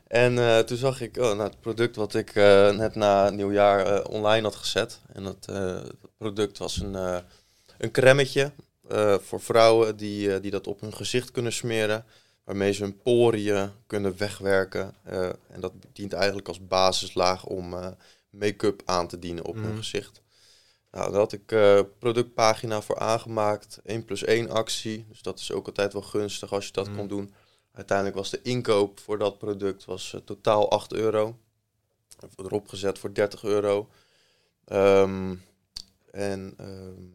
En 0.08 0.34
uh, 0.34 0.60
toen 0.60 0.78
zag 0.78 1.02
ik 1.02 1.18
oh, 1.18 1.24
nou, 1.24 1.42
het 1.42 1.60
product 1.60 1.96
wat 1.96 2.14
ik 2.14 2.34
net 2.76 2.96
na 2.96 3.30
nieuwjaar 3.30 4.04
online 4.04 4.44
had 4.44 4.56
gezet. 4.56 5.00
En 5.14 5.24
dat, 5.24 5.52
product 6.18 6.58
was 6.58 6.78
een, 6.78 6.94
een 7.78 7.92
cremmetje 7.92 8.52
voor 9.22 9.42
vrouwen 9.42 9.98
die, 9.98 10.40
die 10.40 10.52
dat 10.52 10.68
op 10.68 10.82
hun 10.82 10.94
gezicht 10.94 11.32
kunnen 11.32 11.54
smeren 11.54 12.06
waarmee 12.44 12.72
ze 12.72 12.84
hun 12.84 13.02
poriën 13.02 13.72
kunnen 13.88 14.18
wegwerken. 14.18 14.96
Uh, 15.12 15.26
en 15.26 15.60
dat 15.60 15.74
dient 15.94 16.14
eigenlijk 16.14 16.48
als 16.48 16.68
basislaag 16.68 17.46
om 17.46 17.74
uh, 17.74 17.88
make-up 18.34 18.82
aan 18.86 19.08
te 19.08 19.20
dienen 19.20 19.46
op 19.46 19.56
hun 19.56 19.64
mhm. 19.64 19.78
gezicht. 19.78 20.22
Nou, 20.92 21.12
daar 21.12 21.20
had 21.20 21.32
ik 21.32 21.52
uh, 21.52 21.80
productpagina 22.00 22.82
voor 22.82 23.00
aangemaakt, 23.00 23.80
1 23.84 24.06
plus 24.06 24.24
1 24.24 24.50
actie. 24.50 25.06
Dus 25.10 25.22
dat 25.22 25.40
is 25.40 25.52
ook 25.52 25.68
altijd 25.68 25.94
wel 25.94 26.02
gunstig 26.02 26.54
als 26.54 26.66
je 26.66 26.72
dat 26.72 26.88
mm. 26.88 26.96
kon 26.96 27.08
doen. 27.08 27.34
Uiteindelijk 27.72 28.18
was 28.18 28.30
de 28.30 28.42
inkoop 28.42 29.00
voor 29.00 29.18
dat 29.18 29.38
product 29.38 29.86
was, 29.86 30.18
totaal 30.26 30.72
8 30.72 30.94
euro. 30.94 31.38
Erop 32.36 32.68
gezet 32.68 33.00
voor 33.00 33.14
30 33.14 33.44
euro. 33.44 33.90
Um, 34.66 35.44
en 36.12 36.56
um, 36.60 37.14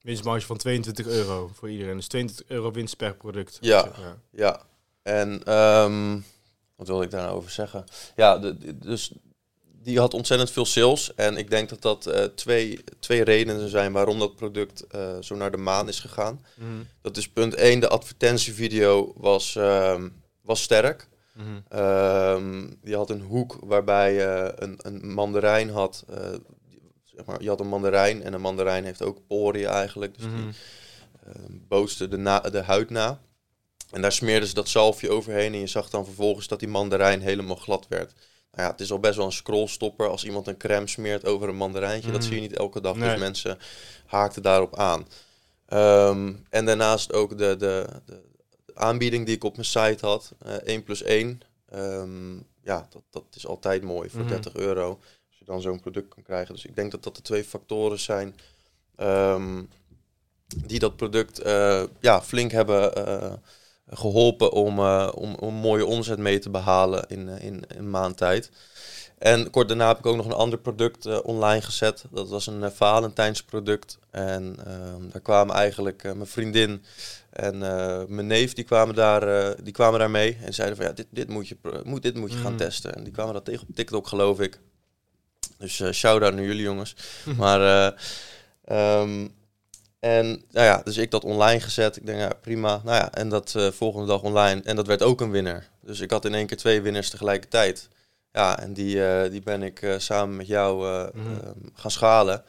Winstmarge 0.00 0.46
van 0.46 0.56
22 0.56 1.06
euro 1.06 1.50
voor 1.54 1.70
iedereen. 1.70 1.96
Dus 1.96 2.06
22 2.06 2.56
euro 2.56 2.70
winst 2.70 2.96
per 2.96 3.14
product. 3.14 3.58
Ja, 3.60 3.92
ja. 3.98 4.16
ja. 4.30 4.62
En 5.02 5.52
um, 5.54 6.24
wat 6.76 6.86
wilde 6.86 7.04
ik 7.04 7.10
daar 7.10 7.26
nou 7.26 7.48
zeggen? 7.48 7.84
Ja, 8.16 8.38
de, 8.38 8.78
dus 8.78 9.12
die 9.82 9.98
had 9.98 10.14
ontzettend 10.14 10.50
veel 10.50 10.64
sales. 10.64 11.14
En 11.14 11.36
ik 11.36 11.50
denk 11.50 11.68
dat 11.68 11.82
dat 11.82 12.06
uh, 12.06 12.24
twee, 12.24 12.84
twee 13.00 13.24
redenen 13.24 13.68
zijn 13.68 13.92
waarom 13.92 14.18
dat 14.18 14.36
product 14.36 14.84
uh, 14.94 15.16
zo 15.20 15.34
naar 15.34 15.50
de 15.50 15.56
maan 15.56 15.88
is 15.88 16.00
gegaan. 16.00 16.44
Mm 16.56 16.66
-hmm. 16.66 16.86
Dat 17.00 17.16
is 17.16 17.28
punt 17.28 17.54
1, 17.54 17.80
de 17.80 17.88
advertentievideo 17.88 19.12
was, 19.16 19.54
um, 19.54 20.22
was 20.42 20.62
sterk. 20.62 21.08
Mm 21.34 21.64
um, 21.78 22.78
die 22.82 22.96
had 22.96 23.10
een 23.10 23.20
hoek 23.20 23.58
waarbij 23.60 24.12
je 24.12 24.52
uh, 24.52 24.68
een, 24.68 24.78
een 24.82 25.12
mandarijn 25.12 25.70
had 25.70 26.04
zeg 27.16 27.26
maar, 27.26 27.42
je 27.42 27.48
had 27.48 27.60
een 27.60 27.68
mandarijn 27.68 28.22
en 28.22 28.32
een 28.32 28.40
mandarijn 28.40 28.84
heeft 28.84 29.02
ook 29.02 29.26
poriën 29.26 29.68
eigenlijk. 29.68 30.14
Dus 30.16 30.24
die 30.24 30.44
uh, 31.28 31.44
boostte 31.68 32.08
de, 32.08 32.16
na, 32.16 32.40
de 32.40 32.62
huid 32.62 32.90
na. 32.90 33.20
En 33.90 34.02
daar 34.02 34.12
smeerden 34.12 34.48
ze 34.48 34.54
dat 34.54 34.68
zalfje 34.68 35.10
overheen 35.10 35.52
en 35.52 35.60
je 35.60 35.66
zag 35.66 35.90
dan 35.90 36.04
vervolgens 36.04 36.48
dat 36.48 36.58
die 36.58 36.68
mandarijn 36.68 37.20
helemaal 37.20 37.56
glad 37.56 37.86
werd. 37.88 38.14
Nou 38.52 38.66
ja, 38.66 38.70
het 38.70 38.80
is 38.80 38.92
al 38.92 38.98
best 38.98 39.16
wel 39.16 39.26
een 39.26 39.32
scrollstopper 39.32 40.08
als 40.08 40.24
iemand 40.24 40.46
een 40.46 40.56
crème 40.56 40.86
smeert 40.86 41.24
over 41.24 41.48
een 41.48 41.56
mandarijntje. 41.56 42.10
Dat 42.10 42.20
mhm. 42.20 42.28
zie 42.28 42.40
je 42.40 42.48
niet 42.48 42.56
elke 42.56 42.80
dag, 42.80 42.96
dus 42.96 43.18
mensen 43.18 43.58
haakten 44.06 44.42
daarop 44.42 44.76
aan. 44.76 45.06
Um, 45.68 46.44
en 46.50 46.64
daarnaast 46.64 47.12
ook 47.12 47.38
de, 47.38 47.56
de, 47.56 47.86
de, 48.04 48.22
aanbieding 48.74 49.26
die 49.26 49.34
ik 49.34 49.44
op 49.44 49.54
mijn 49.54 49.66
site 49.66 50.06
had, 50.06 50.32
uh, 50.46 50.54
eh, 50.54 50.62
1 50.62 50.82
plus 50.82 51.02
1. 51.02 51.28
Um, 51.28 51.40
ehm, 51.68 52.34
ja, 52.62 52.86
dat, 52.90 53.02
dat 53.10 53.24
is 53.34 53.46
altijd 53.46 53.82
mooi 53.82 54.10
voor 54.10 54.26
30 54.26 54.52
mhm. 54.52 54.62
euro 54.62 54.98
dan 55.44 55.60
zo'n 55.60 55.80
product 55.80 56.14
kan 56.14 56.22
krijgen. 56.22 56.54
Dus 56.54 56.64
ik 56.64 56.76
denk 56.76 56.90
dat 56.90 57.02
dat 57.02 57.16
de 57.16 57.22
twee 57.22 57.44
factoren 57.44 57.98
zijn 57.98 58.34
um, 58.96 59.68
die 60.56 60.78
dat 60.78 60.96
product 60.96 61.46
uh, 61.46 61.82
ja, 62.00 62.22
flink 62.22 62.50
hebben 62.50 63.08
uh, 63.08 63.32
geholpen 63.92 64.52
om, 64.52 64.80
om, 65.08 65.34
om 65.34 65.54
mooie 65.54 65.86
omzet 65.86 66.18
mee 66.18 66.38
te 66.38 66.50
behalen 66.50 67.04
in, 67.08 67.28
in, 67.28 67.64
een 67.68 67.90
maand 67.90 68.16
tijd. 68.16 68.50
En 69.18 69.50
kort 69.50 69.68
daarna 69.68 69.88
heb 69.88 69.98
ik 69.98 70.06
ook 70.06 70.16
nog 70.16 70.26
een 70.26 70.32
ander 70.32 70.58
product 70.58 71.22
online 71.22 71.62
gezet. 71.62 72.04
Dat 72.10 72.28
was 72.28 72.46
een 72.46 72.72
Valentijnsproduct. 72.72 73.98
En 74.10 74.56
ehm, 74.66 75.08
daar 75.10 75.20
kwamen 75.20 75.54
eigenlijk 75.54 76.02
mijn 76.02 76.26
vriendin 76.26 76.82
en 77.30 77.58
mijn 78.14 78.26
neef 78.26 78.52
die 78.52 78.64
kwamen, 78.64 78.94
daar, 78.94 79.54
die 79.62 79.72
kwamen 79.72 79.98
daar 79.98 80.10
mee 80.10 80.38
en 80.40 80.54
zeiden 80.54 80.76
van 80.76 80.86
ja, 80.86 80.92
dit, 80.92 81.06
dit 81.10 81.28
moet 81.28 81.48
je, 81.48 81.56
moet, 81.84 82.02
dit 82.02 82.16
moet 82.16 82.32
je 82.32 82.38
gaan 82.38 82.52
mm. 82.52 82.58
testen. 82.58 82.94
En 82.94 83.04
die 83.04 83.12
kwamen 83.12 83.34
dat 83.34 83.44
tegen 83.44 83.66
op 83.68 83.74
TikTok 83.74 84.06
geloof 84.06 84.40
ik. 84.40 84.60
Dus 85.62 85.78
uh, 85.78 85.90
shout-out 85.90 86.34
naar 86.34 86.44
jullie 86.44 86.62
jongens. 86.62 86.96
maar, 87.38 87.96
uh, 88.70 89.24
en 90.02 90.26
nou 90.50 90.66
ja, 90.66 90.80
dus 90.84 90.96
ik 90.96 91.10
dat 91.10 91.24
online 91.24 91.60
gezet. 91.60 91.96
Ik 91.96 92.06
denk, 92.06 92.18
ja, 92.18 92.32
prima. 92.40 92.80
Nou 92.84 92.96
ja, 92.96 93.12
en 93.12 93.28
dat 93.28 93.54
uh, 93.56 93.70
volgende 93.70 94.06
dag 94.06 94.22
online. 94.22 94.60
En 94.62 94.76
dat 94.76 94.86
werd 94.86 95.02
ook 95.02 95.20
een 95.20 95.30
winnaar. 95.30 95.68
Dus 95.80 96.00
ik 96.00 96.10
had 96.10 96.24
in 96.24 96.34
één 96.34 96.46
keer 96.46 96.56
twee 96.56 96.82
winnaars 96.82 97.10
tegelijkertijd. 97.10 97.88
Ja, 98.32 98.58
en 98.58 98.72
die, 98.72 98.96
uh, 98.96 99.30
die 99.30 99.42
ben 99.42 99.62
ik 99.62 99.94
samen 99.98 100.36
met 100.36 100.46
jou 100.46 100.86
mm 101.14 101.40
gaan 101.74 101.90
schalen. 101.90 102.44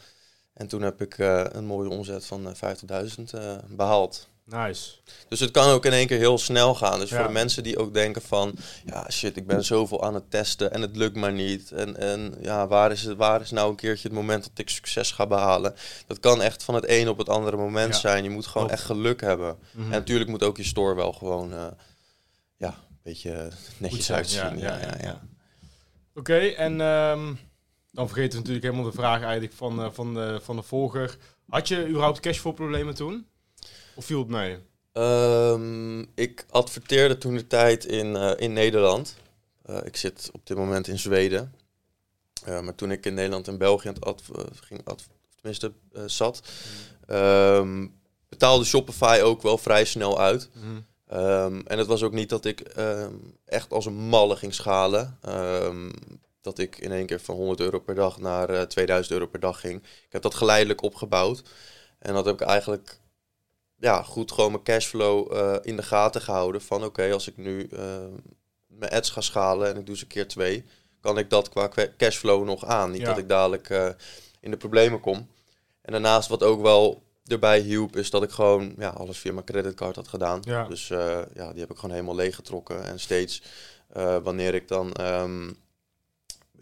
En 0.53 0.67
toen 0.67 0.81
heb 0.81 1.01
ik 1.01 1.17
een 1.17 1.65
mooie 1.65 1.89
omzet 1.89 2.25
van 2.25 2.55
50.000 2.55 3.23
behaald. 3.67 4.29
Nice. 4.45 4.91
Dus 5.27 5.39
het 5.39 5.51
kan 5.51 5.69
ook 5.69 5.85
in 5.85 5.91
één 5.91 6.07
keer 6.07 6.17
heel 6.17 6.37
snel 6.37 6.75
gaan. 6.75 6.99
Dus 6.99 7.09
voor 7.09 7.27
de 7.27 7.33
mensen 7.33 7.63
die 7.63 7.77
ook 7.77 7.93
denken 7.93 8.21
van, 8.21 8.55
ja 8.85 9.09
shit, 9.09 9.37
ik 9.37 9.47
ben 9.47 9.63
zoveel 9.63 10.03
aan 10.03 10.13
het 10.13 10.31
testen 10.31 10.71
en 10.71 10.81
het 10.81 10.95
lukt 10.95 11.15
maar 11.15 11.31
niet. 11.31 11.71
En, 11.71 11.97
en 11.97 12.35
ja, 12.41 12.67
waar 12.67 12.91
is, 12.91 13.03
het, 13.03 13.17
waar 13.17 13.41
is 13.41 13.51
nou 13.51 13.69
een 13.69 13.75
keertje 13.75 14.07
het 14.07 14.17
moment 14.17 14.43
dat 14.43 14.51
ik 14.55 14.69
succes 14.69 15.11
ga 15.11 15.27
behalen? 15.27 15.75
Dat 16.07 16.19
kan 16.19 16.41
echt 16.41 16.63
van 16.63 16.75
het 16.75 16.85
een 16.87 17.09
op 17.09 17.17
het 17.17 17.29
andere 17.29 17.57
moment 17.57 17.95
zijn. 17.95 18.23
Je 18.23 18.29
moet 18.29 18.47
gewoon 18.47 18.69
echt 18.69 18.83
geluk 18.83 19.21
hebben. 19.21 19.57
Mhm. 19.71 19.83
En 19.83 19.89
natuurlijk 19.89 20.29
moet 20.29 20.43
ook 20.43 20.57
je 20.57 20.63
store 20.63 20.95
wel 20.95 21.13
gewoon, 21.13 21.53
uh, 21.53 21.65
ja, 22.57 22.67
een 22.67 22.99
beetje 23.03 23.49
netjes 23.77 24.11
uitzien. 24.11 24.59
Ja, 24.59 24.77
ja, 24.77 24.97
ja, 25.01 25.21
Oké, 26.15 26.37
en 26.37 26.81
um, 26.81 27.39
dan 27.91 28.07
vergeten 28.07 28.31
we 28.31 28.37
natuurlijk 28.37 28.65
helemaal 28.65 28.91
de 28.91 28.97
vraag 28.97 29.21
eigenlijk 29.21 29.53
van, 29.53 29.79
uh, 29.79 29.91
van, 29.91 30.13
de, 30.13 30.39
van 30.43 30.55
de 30.55 30.61
volger. 30.61 31.17
Had 31.49 31.67
je 31.67 31.87
überhaupt 31.87 32.19
cashflow 32.19 32.55
problemen 32.55 32.93
toen? 32.93 33.27
Of 33.95 34.05
viel 34.05 34.19
het 34.19 34.27
mee? 34.27 34.57
Um, 34.93 36.11
ik 36.15 36.45
adverteerde 36.49 37.17
toen 37.17 37.35
de 37.35 37.47
tijd 37.47 37.85
in, 37.85 38.15
uh, 38.15 38.31
in 38.37 38.53
Nederland. 38.53 39.15
Uh, 39.69 39.77
ik 39.83 39.95
zit 39.95 40.29
op 40.33 40.47
dit 40.47 40.57
moment 40.57 40.87
in 40.87 40.99
Zweden. 40.99 41.53
Uh, 42.47 42.59
maar 42.59 42.75
toen 42.75 42.91
ik 42.91 43.05
in 43.05 43.13
Nederland 43.13 43.47
en 43.47 43.57
België 43.57 43.87
aan 43.87 43.93
het 43.93 44.05
adv 44.05 44.29
ging, 44.53 44.81
adv 44.85 45.03
tenminste 45.35 45.71
zat, 46.05 46.41
um, 47.07 47.99
betaalde 48.29 48.65
Shopify 48.65 49.19
ook 49.23 49.41
wel 49.41 49.57
vrij 49.57 49.85
snel 49.85 50.19
uit. 50.19 50.49
Mm. 50.53 50.85
Um, 51.13 51.67
en 51.67 51.77
het 51.77 51.87
was 51.87 52.03
ook 52.03 52.13
niet 52.13 52.29
dat 52.29 52.45
ik 52.45 52.59
echt 53.45 53.71
als 53.71 53.85
een 53.85 53.93
malle 53.93 54.35
ging 54.35 54.53
schalen. 54.53 55.19
dat 56.41 56.59
ik 56.59 56.77
in 56.77 56.91
één 56.91 57.05
keer 57.05 57.19
van 57.19 57.35
100 57.35 57.59
euro 57.59 57.79
per 57.79 57.95
dag 57.95 58.19
naar 58.19 58.67
2000 58.67 59.13
euro 59.13 59.27
per 59.27 59.39
dag 59.39 59.59
ging. 59.59 59.83
Ik 59.83 60.11
heb 60.11 60.21
dat 60.21 60.33
geleidelijk 60.33 60.81
opgebouwd. 60.81 61.43
En 61.99 62.13
dat 62.13 62.25
heb 62.25 62.41
ik 62.41 62.47
eigenlijk 62.47 62.99
ja, 63.83 64.03
goed 64.03 64.31
gewoon 64.31 64.51
mijn 64.51 64.63
cashflow 64.63 65.33
uh, 65.33 65.55
in 65.61 65.75
de 65.75 65.83
gaten 65.83 66.21
gehouden. 66.21 66.61
Van 66.61 66.83
oké, 66.83 67.11
als 67.11 67.27
ik 67.27 67.37
nu 67.37 67.69
uh, 67.73 67.79
mijn 68.67 68.91
ads 68.91 69.09
ga 69.09 69.21
schalen 69.21 69.67
en 69.67 69.77
ik 69.77 69.85
doe 69.85 69.97
ze 69.97 70.07
keer 70.07 70.27
twee, 70.27 70.65
kan 71.01 71.17
ik 71.17 71.29
dat 71.29 71.49
qua 71.49 71.69
cashflow 71.97 72.45
nog 72.45 72.65
aan. 72.65 72.91
Niet 72.91 73.05
dat 73.05 73.17
ik 73.17 73.29
dadelijk 73.29 73.69
uh, 73.69 73.89
in 74.39 74.51
de 74.51 74.57
problemen 74.57 74.99
kom. 74.99 75.27
En 75.81 75.91
daarnaast 75.91 76.29
wat 76.29 76.43
ook 76.43 76.61
wel 76.61 77.03
erbij 77.25 77.59
hielp, 77.59 77.95
is 77.95 78.09
dat 78.09 78.23
ik 78.23 78.29
gewoon 78.29 78.73
ja, 78.77 78.89
alles 78.89 79.17
via 79.17 79.33
mijn 79.33 79.45
creditcard 79.45 79.95
had 79.95 80.07
gedaan. 80.07 80.41
Ja. 80.43 80.67
Dus 80.67 80.87
ja, 81.33 81.51
die 81.51 81.59
heb 81.59 81.71
ik 81.71 81.75
gewoon 81.75 81.95
helemaal 81.95 82.15
leeggetrokken. 82.15 82.85
En 82.85 82.99
steeds 82.99 83.41
wanneer 84.23 84.53
ik 84.53 84.67
dan 84.67 85.01
um, 85.01 85.57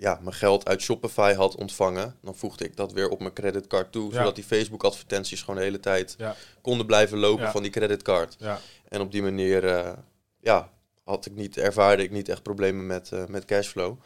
ja, 0.02 0.20
mijn 0.22 0.36
geld 0.36 0.68
uit 0.68 0.82
Shopify 0.82 1.34
had 1.34 1.56
ontvangen, 1.56 2.16
dan 2.22 2.36
voegde 2.36 2.66
ik 2.66 2.76
dat 2.76 2.92
weer 2.92 3.10
op 3.10 3.20
mijn 3.20 3.34
creditcard 3.34 3.92
toe, 3.92 4.14
zodat 4.14 4.36
die 4.36 4.44
Facebook 4.44 4.84
advertenties 4.84 5.40
gewoon 5.40 5.56
de 5.56 5.62
hele 5.62 5.80
tijd 5.80 6.16
konden 6.62 6.86
blijven 6.86 7.18
lopen 7.18 7.52
van 7.52 7.62
die 7.62 7.72
creditcard. 7.72 8.38
En 8.88 9.02
op 9.02 9.12
die 9.12 9.22
manier 9.22 9.64
uh, 9.64 9.92
ja, 10.40 10.70
had 11.04 11.26
ik 11.26 11.36
niet, 11.36 11.58
ervaarde 11.58 12.04
ik 12.04 12.12
niet 12.12 12.30
echt 12.30 12.44
problemen 12.44 12.88
met, 12.88 13.12
uh, 13.14 13.26
met 13.26 13.46
cashflow. 13.46 13.98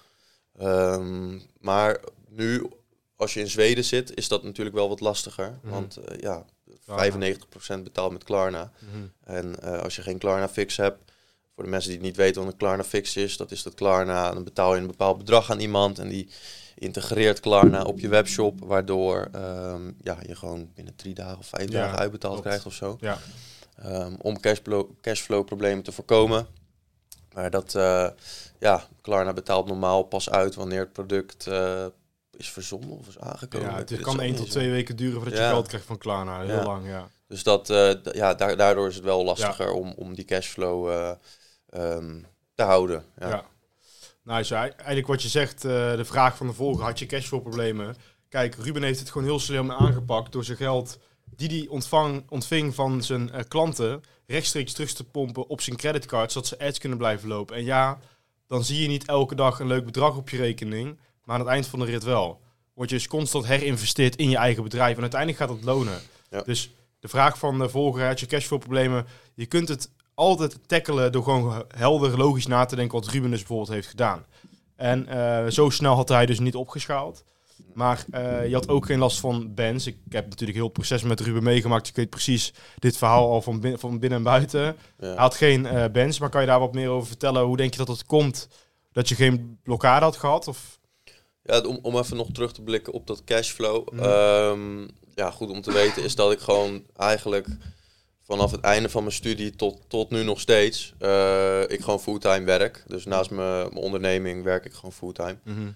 Um, 0.61 1.41
maar 1.59 1.99
nu, 2.27 2.69
als 3.15 3.33
je 3.33 3.39
in 3.39 3.49
Zweden 3.49 3.83
zit, 3.83 4.17
is 4.17 4.27
dat 4.27 4.43
natuurlijk 4.43 4.75
wel 4.75 4.89
wat 4.89 4.99
lastiger. 4.99 5.59
Mhm. 5.61 5.73
Want 5.73 5.97
uh, 5.97 6.17
ja, 6.19 6.45
95% 7.79 7.83
betaalt 7.83 8.11
met 8.11 8.23
Klarna. 8.23 8.71
Mhm. 8.79 9.07
En 9.23 9.59
als 9.81 9.95
je 9.95 10.01
geen 10.01 10.17
Klarna 10.17 10.49
fix 10.49 10.77
hebt, 10.77 11.11
voor 11.55 11.63
de 11.63 11.69
mensen 11.69 11.89
die 11.89 11.99
het 11.99 12.07
niet 12.07 12.17
weten 12.17 12.43
wat 12.43 12.51
een 12.51 12.57
Klarna 12.57 12.83
Fix 12.83 13.15
is, 13.15 13.37
dat 13.37 13.51
is 13.51 13.63
dat 13.63 13.73
Klarna, 13.73 14.33
dan 14.33 14.43
betaal 14.43 14.75
je 14.75 14.81
een 14.81 14.87
bepaald 14.87 15.17
bedrag 15.17 15.51
aan 15.51 15.59
iemand 15.59 15.99
en 15.99 16.07
die 16.07 16.29
integreert 16.75 17.39
Klarna 17.39 17.83
op 17.83 17.99
je 17.99 18.07
webshop, 18.07 18.59
waardoor 18.63 19.29
um, 19.35 19.97
ja, 20.01 20.17
je 20.27 20.35
gewoon 20.35 20.71
binnen 20.73 20.95
drie 20.95 21.13
dagen 21.13 21.37
of 21.37 21.47
vijf 21.47 21.69
dagen 21.69 21.97
uitbetaald 21.97 22.41
krijgt 22.41 22.65
of 22.65 22.73
zo. 22.73 22.97
Ja. 22.99 23.17
Um, 23.85 24.15
om 24.21 24.39
cashflow, 24.39 24.89
cashflow 25.01 25.45
problemen 25.45 25.83
te 25.83 25.91
voorkomen. 25.91 26.47
Maar 27.33 27.49
dat, 27.49 27.73
uh, 27.73 28.09
ja, 28.59 28.87
Klarna 29.01 29.33
betaalt 29.33 29.67
normaal 29.67 30.03
pas 30.03 30.29
uit 30.29 30.55
wanneer 30.55 30.79
het 30.79 30.93
product 30.93 31.47
uh, 31.47 31.85
is 32.37 32.49
verzonden 32.49 32.97
of 32.97 33.07
is 33.07 33.19
aangekomen. 33.19 33.69
Ja, 33.69 33.77
het 33.77 33.99
kan 33.99 34.21
één 34.21 34.35
tot 34.35 34.51
twee 34.51 34.69
weken 34.69 34.95
duren 34.95 35.21
voordat 35.21 35.39
je 35.39 35.45
geld 35.45 35.67
krijgt 35.67 35.85
van 35.85 35.97
Klarna. 35.97 36.41
Heel 36.41 36.63
lang, 36.63 36.87
ja. 36.87 37.09
Dus 37.27 37.43
dat, 37.43 37.69
uh, 37.69 37.93
ja, 38.11 38.33
daardoor 38.33 38.87
is 38.87 38.95
het 38.95 39.03
wel 39.03 39.23
lastiger 39.23 39.71
om, 39.71 39.93
om 39.97 40.15
die 40.15 40.25
cashflow 40.25 41.15
Ehm, 41.75 42.19
te 42.53 42.63
houden. 42.63 43.05
Ja. 43.19 43.27
ja. 43.29 43.45
Nou, 44.23 44.45
eigenlijk 44.53 45.07
wat 45.07 45.21
je 45.21 45.27
zegt, 45.27 45.65
uh, 45.65 45.71
de 45.95 46.05
vraag 46.05 46.37
van 46.37 46.47
de 46.47 46.53
volger, 46.53 46.83
had 46.83 46.99
je 46.99 47.05
cashflow 47.05 47.41
problemen? 47.41 47.95
Kijk, 48.29 48.55
Ruben 48.55 48.83
heeft 48.83 48.99
het 48.99 49.09
gewoon 49.11 49.27
heel 49.27 49.39
slim 49.39 49.71
aangepakt 49.71 50.31
door 50.31 50.43
zijn 50.43 50.57
geld 50.57 50.99
die 51.35 51.47
hij 51.47 51.67
ontvang, 51.67 52.23
ontving 52.29 52.75
van 52.75 53.03
zijn 53.03 53.29
uh, 53.33 53.39
klanten 53.47 54.03
rechtstreeks 54.27 54.73
terug 54.73 54.93
te 54.93 55.03
pompen 55.03 55.47
op 55.47 55.61
zijn 55.61 55.75
creditcard, 55.75 56.31
zodat 56.31 56.47
ze 56.47 56.59
ads 56.59 56.79
kunnen 56.79 56.97
blijven 56.97 57.27
lopen. 57.27 57.55
En 57.55 57.63
ja, 57.63 57.99
dan 58.47 58.63
zie 58.63 58.81
je 58.81 58.87
niet 58.87 59.05
elke 59.05 59.35
dag 59.35 59.59
een 59.59 59.67
leuk 59.67 59.85
bedrag 59.85 60.17
op 60.17 60.29
je 60.29 60.37
rekening, 60.37 60.99
maar 61.23 61.35
aan 61.35 61.41
het 61.41 61.49
eind 61.49 61.67
van 61.67 61.79
de 61.79 61.85
rit 61.85 62.03
wel. 62.03 62.41
Word 62.73 62.89
je 62.89 62.95
dus 62.95 63.07
constant 63.07 63.45
herinvesteerd 63.45 64.15
in 64.15 64.29
je 64.29 64.37
eigen 64.37 64.63
bedrijf 64.63 64.95
en 64.95 65.01
uiteindelijk 65.01 65.39
gaat 65.39 65.49
dat 65.49 65.63
lonen. 65.63 66.01
Ja. 66.29 66.41
Dus 66.41 66.71
de 66.99 67.07
vraag 67.07 67.37
van 67.37 67.59
de 67.59 67.69
volger, 67.69 68.05
had 68.05 68.19
je 68.19 68.25
cashflow 68.25 68.59
problemen? 68.59 69.05
Je 69.33 69.45
kunt 69.45 69.67
het 69.67 69.89
altijd 70.15 70.59
tackelen 70.67 71.11
door 71.11 71.23
gewoon 71.23 71.65
helder, 71.75 72.17
logisch 72.17 72.47
na 72.47 72.65
te 72.65 72.75
denken 72.75 72.99
wat 72.99 73.07
Ruben 73.07 73.29
dus 73.29 73.39
bijvoorbeeld 73.39 73.69
heeft 73.69 73.87
gedaan. 73.87 74.25
En 74.75 75.07
uh, 75.09 75.47
zo 75.47 75.69
snel 75.69 75.95
had 75.95 76.09
hij 76.09 76.25
dus 76.25 76.39
niet 76.39 76.55
opgeschaald. 76.55 77.23
Maar 77.73 78.05
uh, 78.11 78.47
je 78.47 78.53
had 78.53 78.69
ook 78.69 78.85
geen 78.85 78.99
last 78.99 79.19
van 79.19 79.53
bands. 79.53 79.87
Ik 79.87 79.97
heb 80.09 80.29
natuurlijk 80.29 80.57
heel 80.57 80.67
het 80.67 80.73
proces 80.73 81.03
met 81.03 81.19
Ruben 81.19 81.43
meegemaakt. 81.43 81.87
Ik 81.87 81.95
weet 81.95 82.09
precies 82.09 82.53
dit 82.79 82.97
verhaal 82.97 83.31
al 83.31 83.41
van, 83.41 83.59
bin 83.59 83.77
van 83.77 83.99
binnen 83.99 84.17
en 84.17 84.23
buiten. 84.23 84.61
Ja. 84.61 84.75
Hij 84.97 85.15
had 85.15 85.35
geen 85.35 85.65
uh, 85.65 85.85
bands, 85.91 86.19
maar 86.19 86.29
kan 86.29 86.41
je 86.41 86.47
daar 86.47 86.59
wat 86.59 86.73
meer 86.73 86.89
over 86.89 87.07
vertellen? 87.07 87.43
Hoe 87.43 87.57
denk 87.57 87.71
je 87.71 87.77
dat 87.77 87.87
het 87.87 88.05
komt 88.05 88.47
dat 88.91 89.09
je 89.09 89.15
geen 89.15 89.59
blokkade 89.63 90.05
had 90.05 90.15
gehad? 90.15 90.47
Of? 90.47 90.79
Ja, 91.43 91.59
om, 91.59 91.79
om 91.81 91.97
even 91.97 92.17
nog 92.17 92.27
terug 92.31 92.53
te 92.53 92.61
blikken 92.61 92.93
op 92.93 93.07
dat 93.07 93.23
cashflow. 93.23 93.87
Mm. 93.91 93.99
Um, 93.99 94.89
ja, 95.15 95.31
goed 95.31 95.49
om 95.49 95.61
te 95.61 95.71
weten 95.71 96.03
is 96.03 96.15
dat 96.15 96.31
ik 96.31 96.39
gewoon 96.39 96.83
eigenlijk 96.97 97.47
vanaf 98.25 98.51
het 98.51 98.61
einde 98.61 98.89
van 98.89 99.03
mijn 99.03 99.15
studie 99.15 99.55
tot, 99.55 99.79
tot 99.87 100.09
nu 100.09 100.23
nog 100.23 100.39
steeds, 100.39 100.93
uh, 100.99 101.61
ik 101.61 101.81
gewoon 101.81 102.01
fulltime 102.01 102.45
werk. 102.45 102.83
Dus 102.87 103.05
naast 103.05 103.31
mijn, 103.31 103.47
mijn 103.49 103.83
onderneming 103.83 104.43
werk 104.43 104.65
ik 104.65 104.73
gewoon 104.73 104.93
fulltime. 104.93 105.37
Mm 105.43 105.75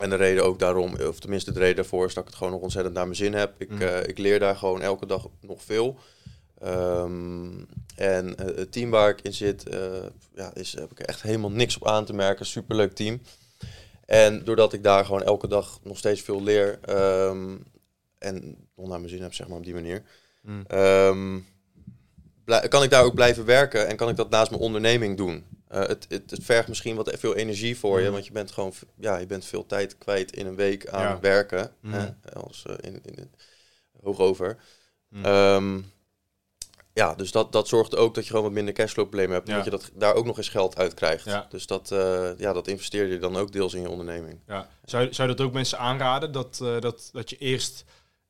en 0.00 0.10
de 0.10 0.16
reden 0.16 0.44
ook 0.44 0.58
daarom, 0.58 0.94
of 0.94 1.18
tenminste 1.18 1.52
de 1.52 1.58
reden 1.58 1.76
daarvoor, 1.76 2.06
is 2.06 2.14
dat 2.14 2.22
ik 2.22 2.28
het 2.28 2.38
gewoon 2.38 2.52
nog 2.52 2.62
ontzettend 2.62 2.94
naar 2.94 3.04
mijn 3.04 3.16
zin 3.16 3.34
heb. 3.34 3.54
Ik, 3.58 3.70
mm 3.70 3.80
ik 4.06 4.18
leer 4.18 4.38
daar 4.38 4.56
gewoon 4.56 4.82
elke 4.82 5.06
dag 5.06 5.28
nog 5.40 5.62
veel. 5.62 5.98
Um, 6.64 7.66
en 7.94 8.34
uh, 8.40 8.56
het 8.56 8.72
team 8.72 8.90
waar 8.90 9.08
ik 9.08 9.20
in 9.20 9.32
zit, 9.32 9.64
ja, 10.34 10.54
is, 10.54 10.72
heb 10.72 10.90
ik 10.90 10.98
echt 10.98 11.22
helemaal 11.22 11.50
niks 11.50 11.76
op 11.76 11.86
aan 11.86 12.04
te 12.04 12.12
merken. 12.12 12.46
Superleuk 12.46 12.92
team. 12.92 13.20
En 14.06 14.44
doordat 14.44 14.72
ik 14.72 14.82
daar 14.82 15.04
gewoon 15.04 15.22
elke 15.22 15.48
dag 15.48 15.78
nog 15.82 15.98
steeds 15.98 16.20
veel 16.20 16.42
leer 16.42 16.78
um, 17.28 17.64
en 18.18 18.56
nog 18.76 18.88
naar 18.88 18.98
mijn 18.98 19.10
zin 19.10 19.22
heb, 19.22 19.34
zeg 19.34 19.48
maar 19.48 19.58
op 19.58 19.64
die 19.64 19.74
manier, 19.74 20.02
Mm. 20.46 20.64
Ehm, 20.66 21.38
kan 22.68 22.82
ik 22.82 22.90
daar 22.90 23.04
ook 23.04 23.14
blijven 23.14 23.44
werken 23.44 23.86
en 23.86 23.96
kan 23.96 24.08
ik 24.08 24.16
dat 24.16 24.30
naast 24.30 24.50
mijn 24.50 24.62
onderneming 24.62 25.16
doen? 25.16 25.44
Uh, 25.72 25.78
het, 25.78 26.06
het, 26.08 26.30
het, 26.30 26.44
vergt 26.44 26.68
misschien 26.68 26.96
wat 26.96 27.12
veel 27.18 27.34
energie 27.34 27.78
voor 27.78 28.00
je, 28.00 28.06
mm. 28.06 28.12
want 28.12 28.26
je 28.26 28.32
bent 28.32 28.50
gewoon 28.50 28.72
ja, 28.96 29.16
je 29.16 29.26
bent 29.26 29.44
veel 29.44 29.66
tijd 29.66 29.98
kwijt 29.98 30.32
in 30.36 30.46
een 30.46 30.56
week 30.56 30.88
aan 30.88 31.20
werken. 31.20 31.72
Mm. 31.80 31.92
Hè, 31.92 32.08
als, 32.32 32.64
uh, 32.66 32.74
in, 32.80 33.00
in, 33.04 33.30
hoogover. 34.02 34.56
Um, 35.24 35.92
ja, 36.92 37.14
dus 37.14 37.30
dat, 37.30 37.52
dat 37.52 37.68
zorgt 37.68 37.96
ook 37.96 38.14
dat 38.14 38.24
je 38.24 38.30
gewoon 38.30 38.44
wat 38.44 38.54
minder 38.54 38.74
cashflow 38.74 39.04
problemen 39.04 39.34
hebt. 39.34 39.48
Ja. 39.48 39.54
Dat 39.54 39.64
je 39.64 39.70
dat, 39.70 39.90
daar 39.94 40.14
ook 40.14 40.24
nog 40.26 40.36
eens 40.36 40.48
geld 40.48 40.78
uit 40.78 40.94
krijgt. 40.94 41.24
Ja. 41.24 41.46
Dus 41.48 41.66
dat, 41.66 41.90
uh, 41.92 42.28
ja, 42.38 42.52
dat 42.52 42.68
investeer 42.68 43.06
je 43.06 43.18
dan 43.18 43.36
ook 43.36 43.52
deels 43.52 43.74
in 43.74 43.80
je 43.80 43.90
onderneming. 43.90 44.40
Ja. 44.46 44.68
Zou, 44.84 45.12
zou 45.14 45.28
je 45.28 45.34
dat 45.34 45.46
ook 45.46 45.52
mensen 45.52 45.78
aanraden? 45.78 46.32
Dat, 46.32 46.56
dat, 46.80 47.08
dat 47.12 47.30
je 47.30 47.36
eerst 47.36 47.84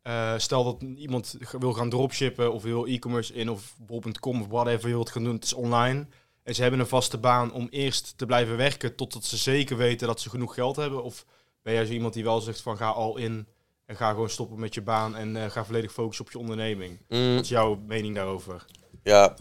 eh, 0.06 0.32
stel 0.36 0.64
dat 0.64 0.82
iemand 0.96 1.36
wil 1.58 1.72
gaan 1.72 1.90
dropshippen 1.90 2.52
of 2.52 2.62
wil 2.62 2.86
e-commerce 2.86 3.34
in 3.34 3.50
of 3.50 3.74
bol.com 3.78 4.40
of 4.40 4.46
whatever 4.46 4.88
je 4.88 4.94
wilt 4.94 5.10
gaan 5.10 5.24
doen, 5.24 5.34
het 5.34 5.44
is 5.44 5.52
online. 5.52 6.06
En 6.42 6.54
ze 6.54 6.62
hebben 6.62 6.80
een 6.80 6.86
vaste 6.86 7.18
baan 7.18 7.52
om 7.52 7.66
eerst 7.70 8.12
te 8.16 8.26
blijven 8.26 8.56
werken 8.56 8.94
totdat 8.94 9.24
ze 9.24 9.36
zeker 9.36 9.76
weten 9.76 10.06
dat 10.06 10.20
ze 10.20 10.30
genoeg 10.30 10.54
geld 10.54 10.76
hebben? 10.76 11.02
Of 11.02 11.24
ben 11.62 11.74
jij 11.74 11.84
zo 11.84 11.92
iemand 11.92 12.14
die 12.14 12.24
wel 12.24 12.40
zegt 12.40 12.60
van 12.60 12.76
ga 12.76 12.88
al 12.88 13.16
in 13.16 13.46
en 13.86 13.96
ga 13.96 14.10
gewoon 14.10 14.30
stoppen 14.30 14.58
met 14.58 14.74
je 14.74 14.82
baan 14.82 15.16
en 15.16 15.36
eh, 15.36 15.50
ga 15.50 15.64
volledig 15.64 15.92
focussen 15.92 16.24
op 16.24 16.32
je 16.32 16.38
onderneming? 16.38 16.98
Mm, 17.08 17.34
Wat 17.34 17.42
is 17.42 17.48
jouw 17.48 17.80
mening 17.86 18.14
daarover? 18.14 18.64
Ja, 19.02 19.36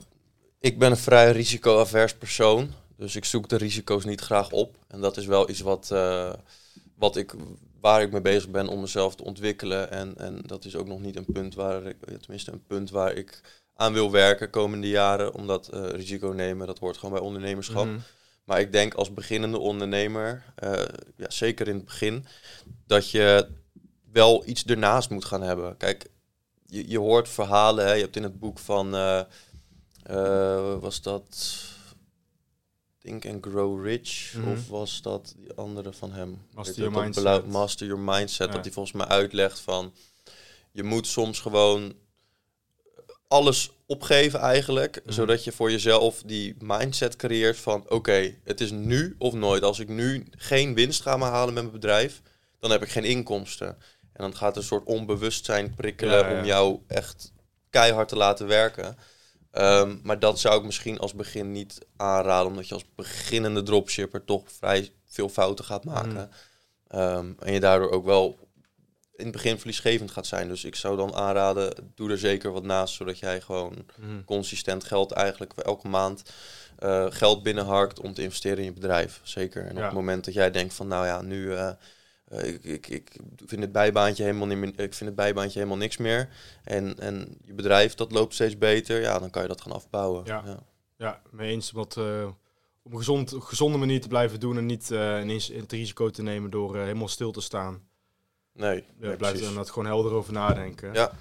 ik 0.60 0.80
ben 0.80 0.92
een 0.92 0.98
vrij 0.98 1.32
risicoavers 1.32 2.16
persoon. 2.16 2.70
Dus 2.98 3.16
ik 3.16 3.26
zoek 3.26 3.50
de 3.50 3.58
risico's 3.58 4.06
niet 4.06 4.22
graag 4.22 4.52
op. 4.52 4.78
En 4.88 5.02
dat 5.02 5.18
is 5.18 5.26
wel 5.26 5.50
iets 5.50 5.62
wat, 5.62 5.92
eh, 5.92 6.34
wat 6.96 7.16
ik, 7.16 7.34
waar 7.86 8.02
ik 8.02 8.12
mee 8.12 8.22
bezig 8.22 8.50
ben 8.50 8.68
om 8.68 8.80
mezelf 8.80 9.16
te 9.16 9.24
ontwikkelen. 9.24 9.92
En, 9.92 10.18
en 10.18 10.42
dat 10.46 10.66
is 10.66 10.76
ook 10.76 10.88
nog 10.88 11.00
niet 11.00 11.16
een 11.16 11.32
punt 11.34 11.56
waar 11.56 11.86
ik, 11.86 11.98
tenminste 12.20 12.52
een 12.52 12.66
punt 12.68 12.90
waar 12.90 13.14
ik 13.14 13.42
aan 13.76 13.94
wil 13.94 14.12
werken 14.12 14.50
komende 14.50 14.90
jaren. 14.90 15.34
Omdat 15.34 15.68
eh, 15.68 15.90
risico 15.90 16.28
nemen, 16.28 16.68
dat 16.68 16.80
hoort 16.80 16.98
gewoon 16.98 17.14
bij 17.14 17.24
ondernemerschap. 17.24 17.86
Mhm. 17.86 17.98
Maar 18.44 18.60
ik 18.60 18.72
denk 18.72 18.94
als 18.94 19.14
beginnende 19.14 19.60
ondernemer, 19.60 20.44
eh, 20.56 20.86
ja, 21.16 21.30
zeker 21.30 21.68
in 21.68 21.76
het 21.76 21.86
begin, 21.86 22.26
dat 22.88 23.12
je 23.12 23.48
wel 24.12 24.44
iets 24.48 24.66
ernaast 24.66 25.10
moet 25.10 25.26
gaan 25.26 25.42
hebben. 25.42 25.78
Kijk, 25.78 26.10
je, 26.66 26.90
je 26.90 27.00
hoort 27.00 27.30
verhalen. 27.30 27.86
Hè? 27.86 27.94
Je 27.94 28.02
hebt 28.02 28.16
in 28.16 28.24
het 28.24 28.40
boek 28.40 28.60
van, 28.60 28.96
eh, 28.96 30.80
was 30.80 31.02
dat 31.02 31.64
Think 33.06 33.26
and 33.26 33.46
Grow 33.46 33.84
Rich? 33.86 34.34
Mhm. 34.38 34.52
Of 34.52 34.68
was 34.68 35.02
dat 35.02 35.34
die 35.38 35.54
andere 35.56 35.94
van 35.94 36.12
hem? 36.12 36.42
Master 36.54 36.76
Your 36.84 37.02
Mindset. 37.02 37.48
Master 37.48 37.88
Your 37.88 38.02
Mindset. 38.02 38.48
Ja. 38.48 38.54
Dat 38.54 38.64
hij 38.64 38.74
volgens 38.74 38.96
mij 38.96 39.06
uitlegt 39.08 39.60
van, 39.60 39.94
je 40.72 40.84
moet 40.84 41.08
soms 41.08 41.40
gewoon 41.40 41.94
alles 43.28 43.72
opgeven 43.86 44.40
eigenlijk, 44.40 45.02
Mhm. 45.04 45.14
zodat 45.14 45.44
je 45.44 45.52
voor 45.52 45.72
jezelf 45.72 46.22
die 46.26 46.56
mindset 46.60 47.16
creëert 47.16 47.58
van 47.58 47.86
oké, 47.90 48.36
het 48.44 48.62
is 48.62 48.72
nu 48.72 49.16
of 49.18 49.34
nooit. 49.34 49.64
Als 49.64 49.80
ik 49.80 49.88
nu 49.88 50.26
geen 50.32 50.74
winst 50.74 51.02
ga 51.02 51.18
maar 51.18 51.32
halen 51.32 51.54
met 51.54 51.64
mijn 51.64 51.76
bedrijf, 51.76 52.22
dan 52.60 52.72
heb 52.72 52.84
ik 52.84 52.90
geen 52.90 53.04
inkomsten. 53.04 53.68
En 54.14 54.22
dan 54.24 54.36
gaat 54.36 54.58
een 54.58 54.64
soort 54.64 54.86
onbewustzijn 54.86 55.76
prikkelen 55.76 56.20
Ja, 56.20 56.30
ja. 56.30 56.40
om 56.40 56.46
jou 56.46 56.80
echt 56.88 57.32
keihard 57.70 58.08
te 58.08 58.16
laten 58.16 58.48
werken. 58.48 58.98
Ehm, 59.56 59.96
maar 60.04 60.20
dat 60.20 60.40
zou 60.40 60.58
ik 60.60 60.66
misschien 60.66 61.00
als 61.00 61.14
begin 61.14 61.52
niet 61.52 61.80
aanraden, 61.98 62.48
omdat 62.48 62.68
je 62.68 62.74
als 62.74 62.86
beginnende 62.96 63.64
dropshipper 63.64 64.26
toch 64.26 64.44
vrij 64.52 64.92
veel 65.06 65.30
fouten 65.30 65.66
gaat 65.66 65.84
maken. 65.86 66.14
Mhm. 66.14 66.28
Ehm, 66.88 67.32
en 67.40 67.54
je 67.54 67.60
daardoor 67.60 67.92
ook 67.92 68.06
wel 68.06 68.40
in 69.16 69.24
het 69.24 69.34
begin 69.34 69.58
verliesgevend 69.58 70.12
gaat 70.12 70.26
zijn. 70.28 70.48
Dus 70.48 70.64
ik 70.64 70.76
zou 70.76 70.98
dan 70.98 71.14
aanraden, 71.16 71.92
doe 71.96 72.10
er 72.12 72.18
zeker 72.18 72.52
wat 72.52 72.64
naast, 72.64 72.94
zodat 72.94 73.20
jij 73.20 73.42
gewoon 73.42 73.86
Mhm. 74.00 74.24
consistent 74.26 74.84
geld 74.84 75.12
eigenlijk 75.12 75.54
elke 75.54 75.88
maand 75.88 76.24
eh, 76.76 77.06
geld 77.10 77.44
binnenharkt 77.44 78.00
om 78.00 78.14
te 78.14 78.22
investeren 78.22 78.58
in 78.58 78.64
je 78.64 78.72
bedrijf. 78.74 79.20
Zeker. 79.24 79.62
En 79.66 79.72
Ja. 79.74 79.78
op 79.80 79.84
het 79.86 79.94
moment 79.94 80.26
dat 80.26 80.34
jij 80.34 80.52
denkt 80.52 80.74
van, 80.74 80.88
nou 80.88 81.06
ja, 81.06 81.22
nu 81.22 81.44
uh, 81.46 81.52
uh, 81.60 81.70
ik, 82.44 82.64
ik, 82.64 82.88
ik 82.88 83.12
vind 83.46 83.62
het 83.62 83.72
bijbaantje 83.72 84.24
helemaal 84.24 84.48
niet 84.48 84.58
meer, 84.58 84.70
ik 84.70 84.94
vind 84.94 85.00
het 85.00 85.16
bijbaantje 85.16 85.60
helemaal 85.60 85.80
niks 85.80 85.98
meer. 85.98 86.30
En, 86.64 87.00
en 87.00 87.38
je 87.46 87.54
bedrijf 87.54 87.94
dat 87.94 88.12
loopt 88.12 88.34
steeds 88.34 88.58
beter, 88.58 89.02
ja, 89.02 89.20
dan 89.20 89.30
kan 89.30 89.42
je 89.42 89.48
dat 89.48 89.62
gaan 89.62 89.72
afbouwen. 89.72 90.26
Ja. 90.26 90.44
ja. 90.46 90.60
Ja, 90.98 91.22
mee 91.32 91.52
eens. 91.52 91.72
Wat, 91.72 91.96
uh, 92.00 92.28
op 92.84 92.92
een 92.92 92.98
gezond, 92.98 93.36
gezonde 93.40 93.78
manier 93.78 94.02
te 94.02 94.08
blijven 94.08 94.40
doen 94.40 94.58
en 94.58 94.66
niet 94.66 94.90
uh, 94.92 95.22
ineens 95.22 95.48
het 95.48 95.72
risico 95.72 96.10
te 96.10 96.24
nemen 96.24 96.50
door 96.50 96.76
uh, 96.76 96.82
helemaal 96.82 97.08
stil 97.08 97.32
te 97.32 97.42
staan. 97.42 97.82
Nee, 98.54 98.76
Je 98.76 99.08
nee, 99.08 99.16
blijft 99.16 99.42
er 99.46 99.54
dat 99.54 99.70
gewoon 99.70 99.86
helder 99.86 100.12
over 100.12 100.34
nadenken. 100.34 100.94
Ja. 100.94 101.12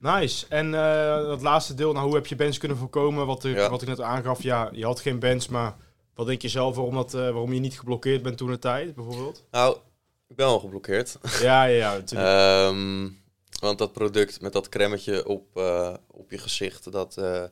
Nice. 0.00 0.46
En 0.48 0.70
dat 1.26 1.42
laatste 1.42 1.74
deel, 1.74 1.92
nou, 1.92 2.06
hoe 2.06 2.14
heb 2.14 2.26
je 2.26 2.36
bands 2.36 2.58
kunnen 2.58 2.76
voorkomen? 2.76 3.26
Wat 3.26 3.44
ik, 3.44 3.56
Ja. 3.56 3.70
wat 3.70 3.82
ik 3.82 3.88
net 3.88 4.00
aangaf, 4.00 4.42
ja, 4.42 4.68
je 4.72 4.84
had 4.84 5.00
geen 5.00 5.18
bands, 5.18 5.48
maar 5.48 5.76
wat 6.14 6.26
denk 6.26 6.42
je 6.42 6.48
zelf 6.48 6.74
waarom, 6.74 6.94
dat, 6.94 7.12
waarom 7.12 7.52
je 7.52 7.60
niet 7.60 7.78
geblokkeerd 7.78 8.22
bent 8.22 8.36
toen 8.36 8.50
de 8.50 8.58
tijd, 8.58 8.94
bijvoorbeeld? 8.94 9.44
Nou, 9.50 9.76
ik 10.28 10.36
ben 10.36 10.46
al 10.46 10.60
geblokkeerd. 10.60 11.18
Ja, 11.40 11.64
ja, 11.64 11.64
ja, 11.64 11.92
natuurlijk. 11.92 12.70
um, 12.70 13.24
want 13.60 13.78
dat 13.78 13.92
product 13.92 14.40
met 14.40 14.52
dat 14.52 14.68
cremmetje 14.68 15.26
op, 15.26 15.56
uh, 15.56 15.94
op 16.06 16.30
je 16.30 16.38
gezicht, 16.38 16.92
dat, 16.92 17.16
uh, 17.18 17.44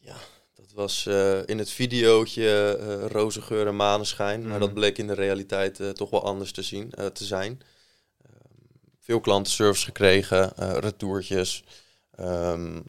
ja, 0.00 0.16
dat 0.54 0.72
was 0.74 1.06
uh, 1.08 1.46
in 1.46 1.58
het 1.58 1.70
videootje 1.70 2.72
roze 3.08 3.42
geur 3.42 3.66
en 3.66 3.76
maneschijn. 3.76 4.42
Mm. 4.42 4.48
Maar 4.48 4.58
dat 4.58 4.74
bleek 4.74 4.98
in 4.98 5.06
de 5.06 5.14
realiteit 5.14 5.96
toch 5.96 6.10
wel 6.10 6.24
anders 6.24 6.52
te, 6.52 6.62
zien, 6.62 6.92
te 7.12 7.24
zijn. 7.24 7.50
Um, 7.50 8.80
veel 9.00 9.20
klantenservice 9.20 9.84
gekregen, 9.84 10.52
retourtjes. 10.80 11.64
Um, 12.20 12.84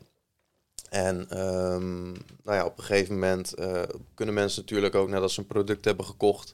en 0.90 1.40
um, 1.42 2.12
nou 2.44 2.58
ja, 2.58 2.66
op 2.66 2.78
een 2.78 2.84
gegeven 2.84 3.14
moment 3.14 3.54
kunnen 4.14 4.36
mensen 4.36 4.62
natuurlijk 4.62 4.96
ook 4.96 5.10
nadat 5.10 5.32
ze 5.32 5.40
een 5.40 5.48
product 5.48 5.86
hebben 5.86 6.06
gekocht, 6.06 6.54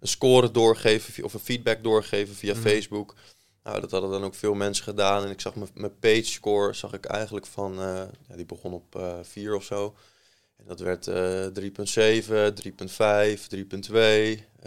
een 0.00 0.08
score 0.08 0.50
doorgeven 0.50 1.24
of 1.24 1.34
een 1.34 1.40
feedback 1.40 1.82
doorgeven 1.82 2.34
via 2.34 2.54
mm. 2.54 2.60
Facebook. 2.60 3.14
Nou, 3.62 3.80
dat 3.80 3.90
hadden 3.90 4.10
dan 4.10 4.24
ook 4.24 4.34
veel 4.34 4.54
mensen 4.54 4.84
gedaan. 4.84 5.24
En 5.24 5.30
ik 5.30 5.40
zag 5.40 5.54
mijn 5.74 5.98
page 5.98 6.24
score, 6.24 6.72
zag 6.72 6.92
ik 6.92 7.04
eigenlijk 7.04 7.46
van, 7.46 7.72
uh, 7.72 8.02
ja, 8.28 8.36
die 8.36 8.46
begon 8.46 8.72
op 8.72 8.96
uh, 8.96 9.18
4 9.22 9.54
of 9.54 9.64
zo. 9.64 9.94
En 10.56 10.64
dat 10.66 10.80
werd 10.80 11.06
uh, 11.06 11.46
3,7, 11.46 11.52
3,5, 13.32 13.46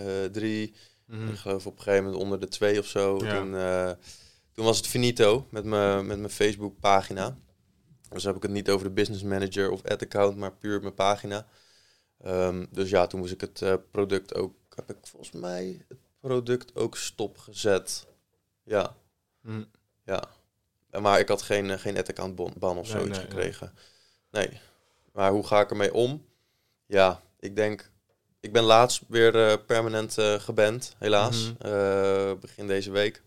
3,2, 0.01 0.31
3. 0.31 0.73
Mm. 1.05 1.27
Ik 1.29 1.37
geloof 1.37 1.65
op 1.65 1.77
een 1.77 1.83
gegeven 1.83 2.03
moment 2.03 2.21
onder 2.21 2.39
de 2.39 2.47
2 2.47 2.79
of 2.79 2.85
zo. 2.85 3.17
Ja. 3.23 3.37
Toen, 3.37 3.53
uh, 3.53 3.91
toen 4.53 4.65
was 4.65 4.77
het 4.77 4.87
finito 4.87 5.47
met 5.49 5.63
mijn 5.63 6.05
met 6.05 6.17
mijn 6.19 6.31
Facebook 6.31 6.79
pagina. 6.79 7.37
Dus 8.09 8.23
heb 8.23 8.35
ik 8.35 8.41
het 8.41 8.51
niet 8.51 8.69
over 8.69 8.87
de 8.87 8.93
business 8.93 9.23
manager 9.23 9.71
of 9.71 9.83
ad 9.83 10.01
account, 10.01 10.37
maar 10.37 10.55
puur 10.55 10.81
mijn 10.81 10.93
pagina. 10.93 11.47
Um, 12.25 12.67
dus 12.71 12.89
ja, 12.89 13.07
toen 13.07 13.19
moest 13.19 13.33
ik 13.33 13.41
het 13.41 13.91
product 13.91 14.35
ook, 14.35 14.55
heb 14.75 14.89
ik 14.89 14.97
volgens 15.01 15.31
mij 15.31 15.85
het 15.87 15.97
product 16.19 16.75
ook 16.75 16.97
stopgezet. 16.97 18.07
Ja. 18.63 18.95
Mm. 19.41 19.69
Ja. 20.05 20.23
Maar 20.99 21.19
ik 21.19 21.27
had 21.27 21.41
geen, 21.41 21.65
uh, 21.65 21.77
geen 21.77 21.97
ad 21.97 22.09
account 22.09 22.35
ban, 22.35 22.77
of 22.77 22.87
Nee, 22.87 22.99
zoiets 22.99 23.17
nee, 23.17 23.27
gekregen. 23.27 23.73
Nee. 24.31 24.47
nee. 24.47 24.59
Maar 25.11 25.31
hoe 25.31 25.47
ga 25.47 25.61
ik 25.61 25.69
ermee 25.69 25.93
om? 25.93 26.25
Ja, 26.85 27.21
ik 27.39 27.55
denk, 27.55 27.91
ik 28.39 28.53
ben 28.53 28.63
laatst 28.63 29.01
weer 29.07 29.35
uh, 29.35 29.53
permanent 29.67 30.15
geband, 30.37 30.95
helaas. 30.97 31.53
Mhm. 31.59 31.67
-hmm. 31.67 32.39
begin 32.39 32.67
deze 32.67 32.91
week. 32.91 33.21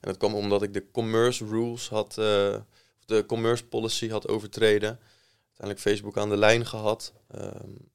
En 0.00 0.12
dat 0.12 0.16
kwam 0.16 0.34
omdat 0.34 0.62
ik 0.62 0.74
de 0.74 0.90
commerce 0.90 1.44
rules 1.44 1.88
had 1.88 2.16
uh, 2.18 2.56
de 3.04 3.24
commerce 3.26 3.66
policy 3.66 4.08
had 4.08 4.28
overtreden. 4.28 4.98
Uiteindelijk 5.46 5.80
Facebook 5.80 6.18
aan 6.18 6.28
de 6.28 6.36
lijn 6.36 6.66
gehad. 6.66 7.12
Um, 7.34 7.90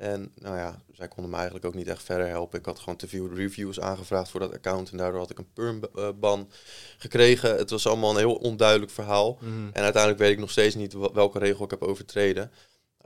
en 0.00 0.32
nou 0.34 0.56
ja, 0.56 0.82
zij 0.92 1.08
konden 1.08 1.30
me 1.30 1.36
eigenlijk 1.36 1.66
ook 1.66 1.74
niet 1.74 1.88
echt 1.88 2.02
verder 2.02 2.26
helpen. 2.26 2.58
Ik 2.58 2.64
had 2.64 2.78
gewoon 2.78 2.96
te 2.96 3.08
veel 3.08 3.34
reviews 3.34 3.80
aangevraagd 3.80 4.30
voor 4.30 4.40
dat 4.40 4.52
account. 4.52 4.90
En 4.90 4.96
daardoor 4.96 5.20
had 5.20 5.30
ik 5.30 5.38
een 5.38 5.52
perm-ban 5.52 6.50
gekregen. 6.98 7.56
Het 7.56 7.70
was 7.70 7.86
allemaal 7.86 8.10
een 8.10 8.16
heel 8.16 8.34
onduidelijk 8.34 8.90
verhaal. 8.90 9.38
Mm. 9.40 9.70
En 9.72 9.82
uiteindelijk 9.82 10.22
weet 10.22 10.32
ik 10.32 10.38
nog 10.38 10.50
steeds 10.50 10.74
niet 10.74 10.92
welke 11.12 11.38
regel 11.38 11.64
ik 11.64 11.70
heb 11.70 11.82
overtreden. 11.82 12.50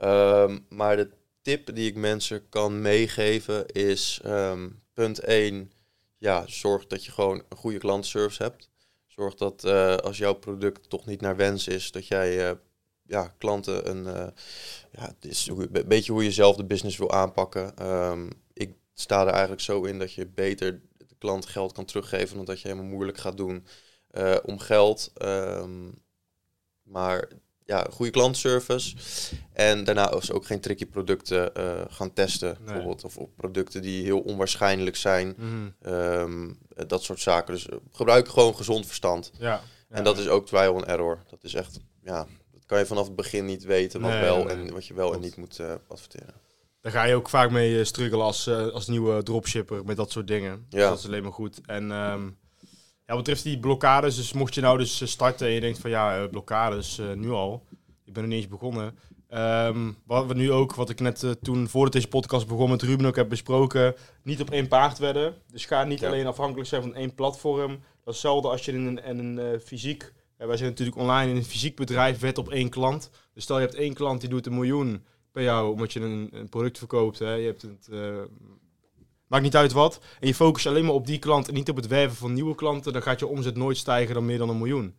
Um, 0.03 0.65
maar 0.69 0.95
de 0.95 1.09
tip 1.41 1.75
die 1.75 1.89
ik 1.89 1.95
mensen 1.95 2.49
kan 2.49 2.81
meegeven 2.81 3.65
is... 3.65 4.21
Um, 4.25 4.83
punt 4.93 5.19
1, 5.19 5.71
ja, 6.17 6.43
zorg 6.47 6.87
dat 6.87 7.05
je 7.05 7.11
gewoon 7.11 7.43
een 7.49 7.57
goede 7.57 7.77
klantenservice 7.77 8.43
hebt. 8.43 8.69
Zorg 9.05 9.35
dat 9.35 9.63
uh, 9.65 9.95
als 9.95 10.17
jouw 10.17 10.33
product 10.33 10.89
toch 10.89 11.05
niet 11.05 11.21
naar 11.21 11.35
wens 11.35 11.67
is, 11.67 11.91
dat 11.91 12.07
jij 12.07 12.49
uh, 12.49 12.57
ja, 13.07 13.33
klanten 13.37 13.89
een, 13.89 14.05
uh, 14.05 14.27
ja, 14.91 15.01
het 15.01 15.25
is 15.25 15.47
een 15.47 15.85
beetje 15.87 16.11
hoe 16.11 16.23
je 16.23 16.31
zelf 16.31 16.55
de 16.55 16.65
business 16.65 16.97
wil 16.97 17.11
aanpakken. 17.11 17.89
Um, 17.89 18.29
ik 18.53 18.73
sta 18.93 19.21
er 19.21 19.31
eigenlijk 19.31 19.61
zo 19.61 19.83
in 19.83 19.99
dat 19.99 20.13
je 20.13 20.27
beter 20.27 20.81
de 20.97 21.15
klant 21.17 21.45
geld 21.45 21.71
kan 21.71 21.85
teruggeven 21.85 22.35
dan 22.35 22.45
dat 22.45 22.61
je 22.61 22.67
helemaal 22.67 22.89
moeilijk 22.89 23.17
gaat 23.17 23.37
doen 23.37 23.65
uh, 24.11 24.35
om 24.43 24.59
geld. 24.59 25.11
Um, 25.21 26.03
maar 26.83 27.27
ja, 27.65 27.87
goede 27.91 28.11
klantenservice. 28.11 28.95
En 29.53 29.83
daarna 29.83 30.11
ook 30.31 30.45
geen 30.45 30.59
tricky 30.59 30.85
producten 30.85 31.51
uh, 31.57 31.81
gaan 31.87 32.13
testen. 32.13 32.57
Nee. 32.57 32.65
Bijvoorbeeld. 32.65 33.03
Of 33.03 33.17
op 33.17 33.35
producten 33.35 33.81
die 33.81 34.03
heel 34.03 34.19
onwaarschijnlijk 34.19 34.95
zijn. 34.95 35.35
Mm. 35.37 35.75
Um, 35.85 36.57
dat 36.87 37.03
soort 37.03 37.19
zaken. 37.19 37.53
Dus 37.53 37.67
gebruik 37.91 38.27
gewoon 38.27 38.55
gezond 38.55 38.85
verstand. 38.85 39.31
Ja. 39.39 39.47
ja. 39.47 39.61
En 39.89 40.03
dat 40.03 40.17
is 40.17 40.27
ook 40.27 40.45
trial 40.45 40.75
and 40.75 40.85
error. 40.85 41.23
Dat 41.29 41.43
is 41.43 41.53
echt, 41.53 41.79
ja, 42.01 42.27
kan 42.65 42.79
je 42.79 42.85
vanaf 42.85 43.05
het 43.05 43.15
begin 43.15 43.45
niet 43.45 43.63
weten 43.63 44.01
wat 44.01 44.11
Nee, 44.11 44.21
wel 44.21 44.43
nee. 44.43 44.55
en 44.55 44.73
wat 44.73 44.85
je 44.85 44.93
wel 44.93 45.13
en 45.13 45.19
niet 45.19 45.37
moet 45.37 45.59
uh, 45.59 45.73
adverteren. 45.87 46.33
Daar 46.81 46.91
ga 46.91 47.03
je 47.03 47.15
ook 47.15 47.29
vaak 47.29 47.51
mee 47.51 47.71
uh, 47.71 47.83
struggelen 47.83 48.25
als, 48.25 48.47
uh, 48.47 48.67
als 48.67 48.87
nieuwe 48.87 49.23
dropshipper 49.23 49.85
met 49.85 49.97
dat 49.97 50.11
soort 50.11 50.27
dingen. 50.27 50.65
Ja. 50.69 50.89
Dat 50.89 50.99
is 50.99 51.05
alleen 51.05 51.23
maar 51.23 51.31
goed. 51.31 51.61
En 51.65 51.83
um, 51.83 52.37
ja, 53.05 53.13
wat 53.13 53.17
betreft 53.17 53.43
die 53.43 53.59
blokkades, 53.59 54.15
dus 54.15 54.33
mocht 54.33 54.55
je 54.55 54.61
nou 54.61 54.77
dus 54.77 55.09
starten 55.11 55.47
en 55.47 55.53
je 55.53 55.59
denkt 55.59 55.79
van 55.79 55.89
ja, 55.89 56.27
blokkades 56.27 57.01
nu 57.15 57.29
al. 57.29 57.63
Ik 58.05 58.13
ben 58.13 58.23
er 58.23 58.29
niet 58.29 58.37
eens 58.37 58.47
begonnen. 58.47 58.97
Ehm, 59.35 59.91
wat 60.05 60.25
we 60.25 60.33
nu 60.33 60.51
ook, 60.51 60.75
wat 60.75 60.89
ik 60.89 60.99
net 60.99 61.23
uh, 61.23 61.31
toen 61.31 61.67
voordat 61.67 61.93
deze 61.93 62.07
podcast 62.07 62.47
begon 62.47 62.69
met 62.69 62.81
Ruben 62.81 63.05
ook 63.05 63.15
heb 63.15 63.29
besproken, 63.29 63.95
niet 64.23 64.41
op 64.41 64.49
één 64.49 64.67
paard 64.67 64.97
werden. 64.97 65.35
Dus 65.51 65.65
ga 65.65 65.83
niet 65.83 66.05
alleen 66.05 66.27
afhankelijk 66.27 66.69
zijn 66.69 66.81
van 66.81 66.95
één 66.95 67.15
platform. 67.15 67.69
Dat 67.69 68.13
is 68.13 68.21
hetzelfde 68.21 68.47
als 68.47 68.65
je 68.65 68.71
in 68.71 68.85
een, 68.85 69.03
in 69.03 69.19
een 69.19 69.53
uh, 69.53 69.59
wij 70.47 70.57
zijn 70.57 70.69
natuurlijk 70.69 70.97
online 70.97 71.31
in 71.31 71.37
een 71.37 71.45
fysiek 71.45 71.75
bedrijf, 71.75 72.19
wet 72.19 72.37
op 72.37 72.49
één 72.49 72.69
klant. 72.69 73.09
Dus 73.33 73.43
stel 73.43 73.59
je 73.59 73.65
hebt 73.65 73.77
één 73.77 73.93
klant 73.93 74.19
die 74.21 74.29
doet 74.29 74.45
een 74.45 74.53
miljoen 74.53 75.05
per 75.31 75.43
jou 75.43 75.71
omdat 75.71 75.93
je 75.93 75.99
een, 75.99 76.49
product 76.49 76.77
verkoopt. 76.77 77.19
Hè. 77.19 77.33
Je 77.33 77.45
hebt 77.45 77.61
het, 77.61 77.87
uh, 77.91 78.21
maakt 79.27 79.43
niet 79.43 79.55
uit 79.55 79.71
wat. 79.71 79.99
En 80.19 80.27
je 80.27 80.35
focust 80.35 80.65
alleen 80.65 80.85
maar 80.85 80.93
op 80.93 81.05
die 81.05 81.19
klant 81.19 81.47
en 81.47 81.53
niet 81.53 81.69
op 81.69 81.75
het 81.75 81.87
werven 81.87 82.17
van 82.17 82.33
nieuwe 82.33 82.55
klanten. 82.55 82.93
Dan 82.93 83.01
gaat 83.01 83.19
je 83.19 83.27
omzet 83.27 83.55
nooit 83.55 83.77
stijgen 83.77 84.13
dan 84.13 84.25
meer 84.25 84.37
dan 84.37 84.49
een 84.49 84.57
miljoen. 84.57 84.95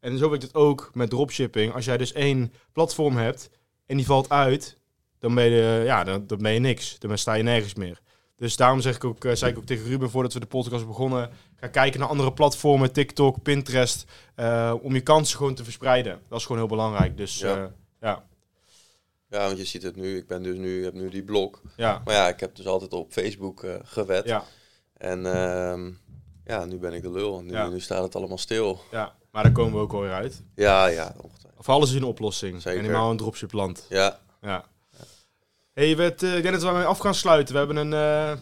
En 0.00 0.18
zo 0.18 0.28
werkt 0.28 0.44
het 0.44 0.54
ook 0.54 0.90
met 0.94 1.10
dropshipping. 1.10 1.74
Als 1.74 1.84
jij 1.84 1.96
dus 1.96 2.12
één 2.12 2.52
platform 2.72 3.16
hebt 3.16 3.50
en 3.86 3.96
die 3.96 4.06
valt 4.06 4.28
uit, 4.28 4.78
dan 5.18 5.34
ben 5.34 5.50
je, 5.50 5.82
ja, 5.84 6.04
dan, 6.04 6.26
dan 6.26 6.38
ben 6.38 6.52
je 6.52 6.58
niks. 6.58 6.98
Dan 6.98 7.18
sta 7.18 7.34
je 7.34 7.42
nergens 7.42 7.74
meer. 7.74 8.00
Dus 8.38 8.56
daarom 8.56 8.80
zeg 8.80 8.94
ik 8.96 9.04
ook, 9.04 9.24
uh, 9.24 9.34
zei 9.34 9.52
ik 9.52 9.58
ook 9.58 9.64
tegen 9.64 9.86
Ruben 9.86 10.10
voordat 10.10 10.32
we 10.32 10.40
de 10.40 10.46
podcast 10.46 10.86
begonnen, 10.86 11.30
ga 11.56 11.66
kijken 11.68 12.00
naar 12.00 12.08
andere 12.08 12.32
platformen, 12.32 12.92
TikTok, 12.92 13.42
Pinterest, 13.42 14.04
uh, 14.36 14.74
om 14.82 14.94
je 14.94 15.00
kansen 15.00 15.36
gewoon 15.36 15.54
te 15.54 15.64
verspreiden. 15.64 16.20
Dat 16.28 16.38
is 16.38 16.44
gewoon 16.46 16.60
heel 16.60 16.70
belangrijk. 16.70 17.16
Dus 17.16 17.38
ja. 17.38 17.56
Uh, 17.58 17.64
ja. 18.00 18.24
Ja, 19.30 19.46
want 19.46 19.58
je 19.58 19.64
ziet 19.64 19.82
het 19.82 19.96
nu. 19.96 20.16
Ik 20.16 20.26
ben 20.26 20.42
dus 20.42 20.56
nu, 20.56 20.84
heb 20.84 20.94
nu 20.94 21.08
die 21.08 21.22
blog. 21.22 21.60
Ja. 21.76 22.02
Maar 22.04 22.14
ja, 22.14 22.28
ik 22.28 22.40
heb 22.40 22.56
dus 22.56 22.66
altijd 22.66 22.92
op 22.92 23.12
Facebook 23.12 23.66
gewet. 23.82 24.24
Ja. 24.24 24.44
En 24.96 25.18
uh, 25.18 25.94
ja, 26.44 26.64
nu 26.64 26.76
ben 26.78 26.92
ik 26.92 27.02
de 27.02 27.10
lul. 27.10 27.40
Nu, 27.40 27.50
Ja. 27.52 27.68
nu 27.68 27.80
staat 27.80 28.02
het 28.02 28.16
allemaal 28.16 28.38
stil. 28.38 28.80
ja, 28.90 29.14
maar 29.30 29.42
daar 29.42 29.52
komen 29.52 29.72
we 29.72 29.78
ook 29.78 29.92
alweer 29.92 30.12
uit. 30.12 30.42
Ja, 30.54 30.86
ja. 30.86 31.14
Of 31.56 31.68
alles 31.68 31.88
is 31.90 31.96
een 31.96 32.04
oplossing. 32.04 32.62
Zeker. 32.62 32.78
En 32.78 32.84
helemaal 32.84 33.10
een 33.10 33.16
dropshipland. 33.16 33.86
Ja, 33.88 34.20
Ja. 34.40 34.64
Hey, 35.78 35.96
we 35.96 36.02
het, 36.02 36.22
eh, 36.22 36.36
ik 36.36 36.42
denk 36.42 36.54
dat 36.54 36.62
we 36.62 36.70
mee 36.70 36.84
af 36.84 36.98
gaan 36.98 37.14
sluiten. 37.14 37.52
We 37.52 37.58
hebben 37.58 37.76
een 37.76 37.92
eh, 37.92 38.38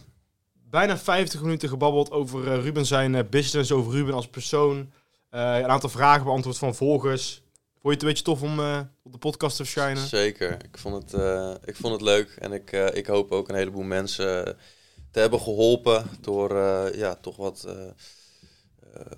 bijna 0.71 0.99
50 0.99 1.43
minuten 1.43 1.69
gebabbeld 1.69 2.11
over 2.11 2.53
eh, 2.53 2.63
Ruben 2.63 2.87
zijn 2.87 3.15
eh, 3.15 3.25
business, 3.31 3.73
over 3.73 3.93
Ruben 3.93 4.15
als 4.15 4.29
persoon. 4.29 4.93
Een 5.31 5.67
aantal 5.67 5.89
vragen 5.89 6.25
beantwoord 6.25 6.59
van 6.59 6.75
volgers. 6.75 7.43
Vond 7.73 7.83
je 7.83 7.91
het 7.91 8.03
een 8.03 8.09
beetje 8.09 8.25
tof 8.25 8.43
om 8.43 8.61
op 9.03 9.13
de 9.13 9.19
podcast 9.19 9.57
te 9.57 9.63
verschijnen? 9.63 10.07
zeker. 10.07 10.53
Ik 10.53 10.79
vond 10.79 11.13
het, 11.13 11.23
ik 11.65 11.77
vond 11.77 11.93
het 11.93 12.03
leuk. 12.03 12.37
En 12.39 12.53
ik, 12.53 12.73
ik 12.73 13.07
hoop 13.07 13.33
ook 13.33 13.49
een 13.49 13.55
heleboel 13.55 13.83
mensen 13.83 14.57
te 15.11 15.21
hebben 15.21 15.41
geholpen 15.41 16.07
door 16.21 16.55
ja, 16.97 17.15
toch 17.15 17.37
wat 17.37 17.67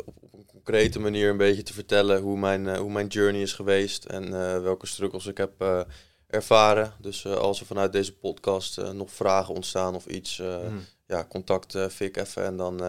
op, 0.05 0.15
op 0.21 0.33
een 0.33 0.47
concrete 0.47 0.99
manier 0.99 1.31
een 1.31 1.37
beetje 1.37 1.63
te 1.63 1.73
vertellen 1.73 2.21
hoe 2.21 2.39
mijn, 2.39 2.77
hoe 2.77 2.93
mijn 2.93 3.07
journey 3.07 3.43
is 3.43 3.53
geweest 3.53 4.05
en 4.05 4.31
welke 4.63 4.87
struggles 4.87 5.27
ik 5.27 5.37
heb 5.37 5.87
ervaren. 6.29 6.93
Dus 6.99 7.25
eh, 7.25 7.35
als 7.35 7.61
er 7.61 7.67
vanuit 7.67 7.93
deze 7.93 8.13
podcast 8.17 8.79
eh, 8.79 8.91
nog 8.91 9.11
vragen 9.11 9.55
ontstaan 9.55 9.95
of 9.95 10.07
iets, 10.07 10.39
eh, 10.39 10.47
Mhm. 10.59 10.79
ja, 11.07 11.25
contact 11.29 11.77
Fik 11.91 12.17
even 12.17 12.45
en 12.45 12.57
dan 12.57 12.81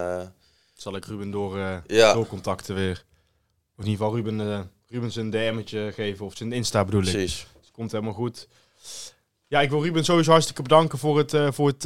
Zal 0.75 0.95
ik 0.95 1.05
Ruben 1.05 1.31
door, 1.31 1.57
ja, 1.87 2.13
doorcontacten 2.13 2.75
weer. 2.75 3.05
Of 3.77 3.85
in 3.85 3.89
ieder 3.91 4.05
geval 4.05 4.15
Ruben, 4.15 4.71
Ruben 4.87 5.11
zijn 5.11 5.29
DM'tje 5.29 5.91
geven 5.93 6.25
of 6.25 6.37
zijn 6.37 6.51
Insta 6.51 6.85
bedoel 6.85 7.01
ik. 7.03 7.09
precies. 7.11 7.47
Dus 7.61 7.71
komt 7.71 7.91
helemaal 7.91 8.13
goed. 8.13 8.47
Ja, 9.47 9.61
ik 9.61 9.69
wil 9.69 9.83
Ruben 9.83 10.03
sowieso 10.05 10.31
hartstikke 10.31 10.61
bedanken 10.61 10.97
voor 10.99 11.17
het, 11.17 11.31
voor 11.55 11.67
het, 11.67 11.81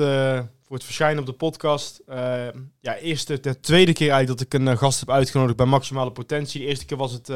voor 0.63 0.75
het 0.75 0.83
verschijnen 0.83 1.19
op 1.19 1.25
de 1.25 1.33
podcast. 1.33 2.01
Eh, 2.05 2.47
ja, 2.79 2.95
eerste, 2.97 3.39
de 3.39 3.59
tweede 3.59 3.93
keer 3.93 4.09
eigenlijk 4.11 4.39
dat 4.49 4.59
ik 4.59 4.67
een 4.67 4.77
gast 4.77 4.99
heb 4.99 5.09
uitgenodigd 5.09 5.57
bij 5.57 5.65
Maximale 5.65 6.11
Potentie. 6.11 6.61
De 6.61 6.67
eerste 6.67 6.85
keer 6.85 6.97
was 6.97 7.11
het 7.11 7.29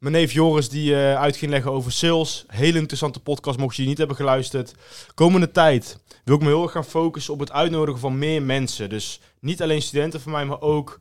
mijn 0.00 0.14
neef 0.14 0.32
Joris 0.32 0.68
die 0.68 0.94
eh, 0.94 1.20
uit 1.20 1.36
ging 1.36 1.50
leggen 1.50 1.72
over 1.72 1.92
sales. 1.92 2.44
Hele 2.46 2.78
interessante 2.78 3.20
podcast, 3.20 3.58
mocht 3.58 3.74
je 3.74 3.80
die 3.80 3.88
niet 3.88 3.98
hebben 3.98 4.16
geluisterd. 4.16 4.74
Komende 5.14 5.50
tijd 5.50 5.98
wil 6.24 6.34
ik 6.34 6.42
me 6.42 6.46
heel 6.46 6.62
erg 6.62 6.72
gaan 6.72 6.84
focussen 6.84 7.32
op 7.32 7.40
het 7.40 7.52
uitnodigen 7.52 8.00
van 8.00 8.18
meer 8.18 8.42
mensen. 8.42 8.88
Dus 8.88 9.20
niet 9.40 9.62
alleen 9.62 9.82
studenten 9.82 10.20
van 10.20 10.32
mij, 10.32 10.44
maar 10.44 10.60
ook 10.60 11.00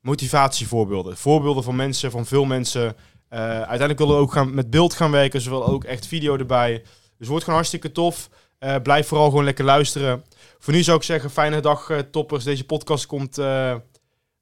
motivatievoorbeelden. 0.00 1.16
Voorbeelden 1.16 1.62
van 1.62 1.76
mensen, 1.76 2.10
van 2.10 2.26
veel 2.26 2.44
mensen. 2.44 2.96
Eh, 3.28 3.38
uiteindelijk 3.40 3.98
willen 3.98 4.14
we 4.14 4.20
ook 4.20 4.32
gaan, 4.32 4.54
met 4.54 4.70
beeld 4.70 4.94
gaan 4.94 5.10
werken, 5.10 5.40
zowel 5.40 5.66
ook 5.66 5.84
echt 5.84 6.06
video 6.06 6.36
erbij. 6.36 6.82
Dus 7.18 7.28
wordt 7.28 7.44
gewoon 7.44 7.58
hartstikke 7.58 7.92
tof. 7.92 8.28
Eh, 8.58 8.76
blijf 8.82 9.06
vooral 9.06 9.28
gewoon 9.28 9.44
lekker 9.44 9.64
luisteren. 9.64 10.24
Voor 10.58 10.72
nu 10.72 10.82
zou 10.82 10.96
ik 10.96 11.02
zeggen, 11.02 11.30
fijne 11.30 11.60
dag 11.60 11.90
toppers. 12.10 12.44
Deze 12.44 12.64
podcast 12.64 13.06
komt 13.06 13.40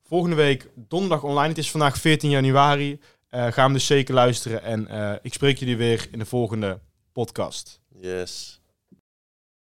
volgende 0.02 0.36
week 0.36 0.68
donderdag 0.74 1.22
online. 1.22 1.48
Het 1.48 1.58
is 1.58 1.70
vandaag 1.70 1.98
14 1.98 2.30
januari. 2.30 3.00
Eh, 3.30 3.52
ga 3.52 3.62
hem 3.62 3.72
dus 3.72 3.86
zeker 3.86 4.14
luisteren. 4.14 4.62
En 4.62 4.88
eh, 4.88 5.12
ik 5.22 5.32
spreek 5.32 5.58
jullie 5.58 5.76
weer 5.76 6.08
in 6.10 6.18
de 6.18 6.24
volgende 6.24 6.80
podcast. 7.12 7.80
Yes. 8.00 8.59